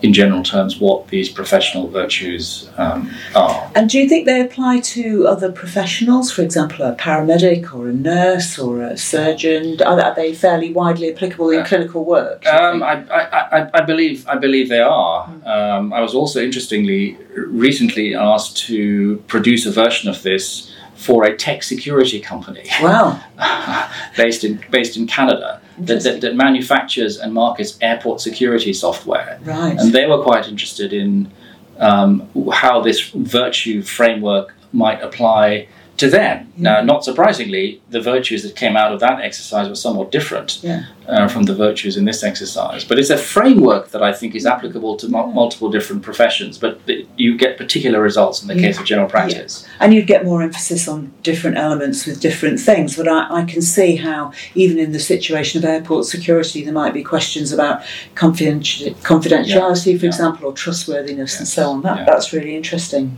in 0.02 0.12
general 0.12 0.42
terms, 0.42 0.78
what 0.78 1.08
these 1.08 1.28
professional 1.28 1.88
virtues 1.88 2.68
um, 2.78 3.10
are. 3.34 3.70
And 3.74 3.90
do 3.90 3.98
you 3.98 4.08
think 4.08 4.26
they 4.26 4.40
apply 4.40 4.80
to 4.80 5.26
other 5.26 5.50
professionals, 5.50 6.30
for 6.30 6.42
example, 6.42 6.84
a 6.84 6.94
paramedic 6.94 7.74
or 7.74 7.88
a 7.88 7.92
nurse 7.92 8.58
or 8.58 8.82
a 8.82 8.96
surgeon? 8.96 9.80
Are, 9.82 10.14
they 10.14 10.34
fairly 10.34 10.72
widely 10.72 11.12
applicable 11.12 11.50
in 11.50 11.60
Uh, 11.60 11.66
clinical 11.66 12.04
work? 12.04 12.46
Um. 12.46 12.82
I, 12.82 13.04
I, 13.08 13.60
I, 13.60 13.70
I 13.74 13.80
believe 13.82 14.26
I 14.28 14.36
believe 14.36 14.68
they 14.68 14.80
are. 14.80 15.30
Um, 15.44 15.92
I 15.92 16.00
was 16.00 16.14
also 16.14 16.40
interestingly 16.40 17.16
recently 17.36 18.14
asked 18.14 18.56
to 18.68 19.22
produce 19.26 19.66
a 19.66 19.72
version 19.72 20.08
of 20.08 20.22
this 20.22 20.72
for 20.94 21.24
a 21.24 21.36
tech 21.36 21.62
security 21.62 22.18
company 22.18 22.64
wow, 22.82 23.20
based 24.16 24.42
in 24.44 24.60
based 24.70 24.96
in 24.96 25.06
Canada 25.06 25.60
that, 25.80 26.02
that, 26.02 26.20
that 26.20 26.34
manufactures 26.34 27.18
and 27.18 27.32
markets 27.32 27.78
airport 27.80 28.20
security 28.20 28.72
software. 28.72 29.38
right. 29.44 29.78
And 29.78 29.92
they 29.92 30.06
were 30.06 30.22
quite 30.22 30.48
interested 30.48 30.92
in 30.92 31.30
um, 31.78 32.28
how 32.52 32.80
this 32.80 33.10
virtue 33.10 33.82
framework 33.82 34.54
might 34.72 35.02
apply 35.02 35.68
to 35.98 36.08
them. 36.08 36.52
Now, 36.56 36.80
not 36.80 37.04
surprisingly, 37.04 37.80
the 37.90 38.00
virtues 38.00 38.42
that 38.44 38.54
came 38.56 38.76
out 38.76 38.92
of 38.92 39.00
that 39.00 39.20
exercise 39.20 39.68
were 39.68 39.74
somewhat 39.74 40.10
different 40.12 40.58
Yeah. 40.62 40.84
uh, 41.08 41.26
from 41.28 41.42
the 41.44 41.54
virtues 41.54 41.96
in 41.96 42.04
this 42.04 42.22
exercise. 42.22 42.84
But 42.84 42.98
it's 43.00 43.10
a 43.10 43.16
framework 43.16 43.90
that 43.90 44.02
I 44.02 44.12
think 44.12 44.34
is 44.36 44.46
applicable 44.46 44.96
to 44.96 45.08
mul- 45.08 45.32
multiple 45.32 45.68
different 45.70 46.02
professions, 46.02 46.56
but 46.56 46.84
th- 46.86 47.06
you 47.16 47.36
get 47.36 47.56
particular 47.58 48.00
results 48.00 48.42
in 48.42 48.48
the 48.48 48.54
case 48.54 48.78
of 48.78 48.84
general 48.84 49.08
practice. 49.08 49.66
And 49.80 49.92
you'd 49.92 50.06
get 50.06 50.24
more 50.24 50.40
emphasis 50.42 50.86
on 50.88 51.12
different 51.24 51.56
elements 51.56 52.06
with 52.06 52.20
different 52.20 52.60
things. 52.60 52.96
But 52.96 53.08
I, 53.08 53.26
I 53.40 53.44
can 53.44 53.60
see 53.62 53.96
how, 53.96 54.32
even 54.54 54.78
in 54.78 54.92
the 54.92 55.00
situation 55.00 55.58
of 55.58 55.64
airport 55.64 56.04
security, 56.06 56.62
there 56.64 56.72
might 56.74 56.94
be 56.94 57.02
questions 57.02 57.52
about 57.52 57.82
confidenti- 58.14 58.94
confidentiality, 59.02 59.98
for 59.98 60.06
Yeah. 60.06 60.10
example, 60.12 60.46
or 60.48 60.52
trustworthiness 60.52 61.38
and 61.40 61.48
so 61.48 61.70
on. 61.70 61.82
That, 61.82 61.98
Yeah. 61.98 62.04
That's 62.04 62.32
really 62.32 62.54
interesting. 62.56 63.16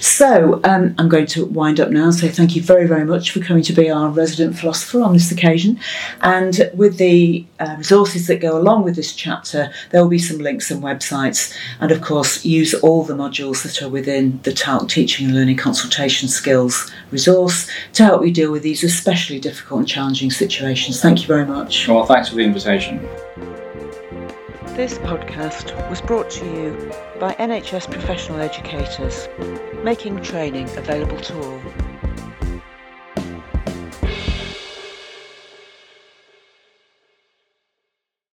So, 0.00 0.60
um, 0.64 0.94
I'm 0.98 1.08
going 1.08 1.26
to 1.28 1.46
wind 1.46 1.80
up 1.80 1.90
now 1.90 2.04
and 2.04 2.14
say 2.14 2.28
thank 2.28 2.54
you 2.54 2.62
very, 2.62 2.86
very 2.86 3.04
much 3.04 3.30
for 3.30 3.40
coming 3.40 3.62
to 3.64 3.72
be 3.72 3.90
our 3.90 4.08
resident 4.08 4.58
philosopher 4.58 5.02
on 5.02 5.12
this 5.12 5.32
occasion. 5.32 5.78
And 6.20 6.70
with 6.74 6.98
the 6.98 7.44
uh, 7.58 7.74
resources 7.78 8.26
that 8.28 8.40
go 8.40 8.56
along 8.56 8.84
with 8.84 8.96
this 8.96 9.14
chapter, 9.14 9.72
there 9.90 10.02
will 10.02 10.08
be 10.08 10.18
some 10.18 10.38
links 10.38 10.70
and 10.70 10.82
websites. 10.82 11.54
And 11.80 11.90
of 11.90 12.00
course, 12.00 12.44
use 12.44 12.74
all 12.74 13.02
the 13.04 13.14
modules 13.14 13.62
that 13.64 13.82
are 13.82 13.88
within 13.88 14.40
the 14.42 14.52
TALC 14.52 14.88
Teaching 14.88 15.26
and 15.26 15.34
Learning 15.34 15.56
Consultation 15.56 16.28
Skills 16.28 16.90
resource 17.10 17.68
to 17.94 18.04
help 18.04 18.24
you 18.24 18.32
deal 18.32 18.52
with 18.52 18.62
these 18.62 18.84
especially 18.84 19.40
difficult 19.40 19.80
and 19.80 19.88
challenging 19.88 20.30
situations. 20.30 21.00
Thank 21.00 21.20
you 21.20 21.26
very 21.26 21.46
much. 21.46 21.88
Well, 21.88 22.04
thanks 22.04 22.28
for 22.28 22.36
the 22.36 22.42
invitation. 22.42 22.98
This 24.76 24.98
podcast 24.98 25.74
was 25.90 26.00
brought 26.00 26.30
to 26.30 26.44
you 26.44 26.92
by 27.18 27.34
NHS 27.34 27.90
professional 27.90 28.40
educators, 28.40 29.28
making 29.82 30.22
training 30.22 30.68
available 30.76 31.18
to 31.18 31.42
all. 31.42 31.97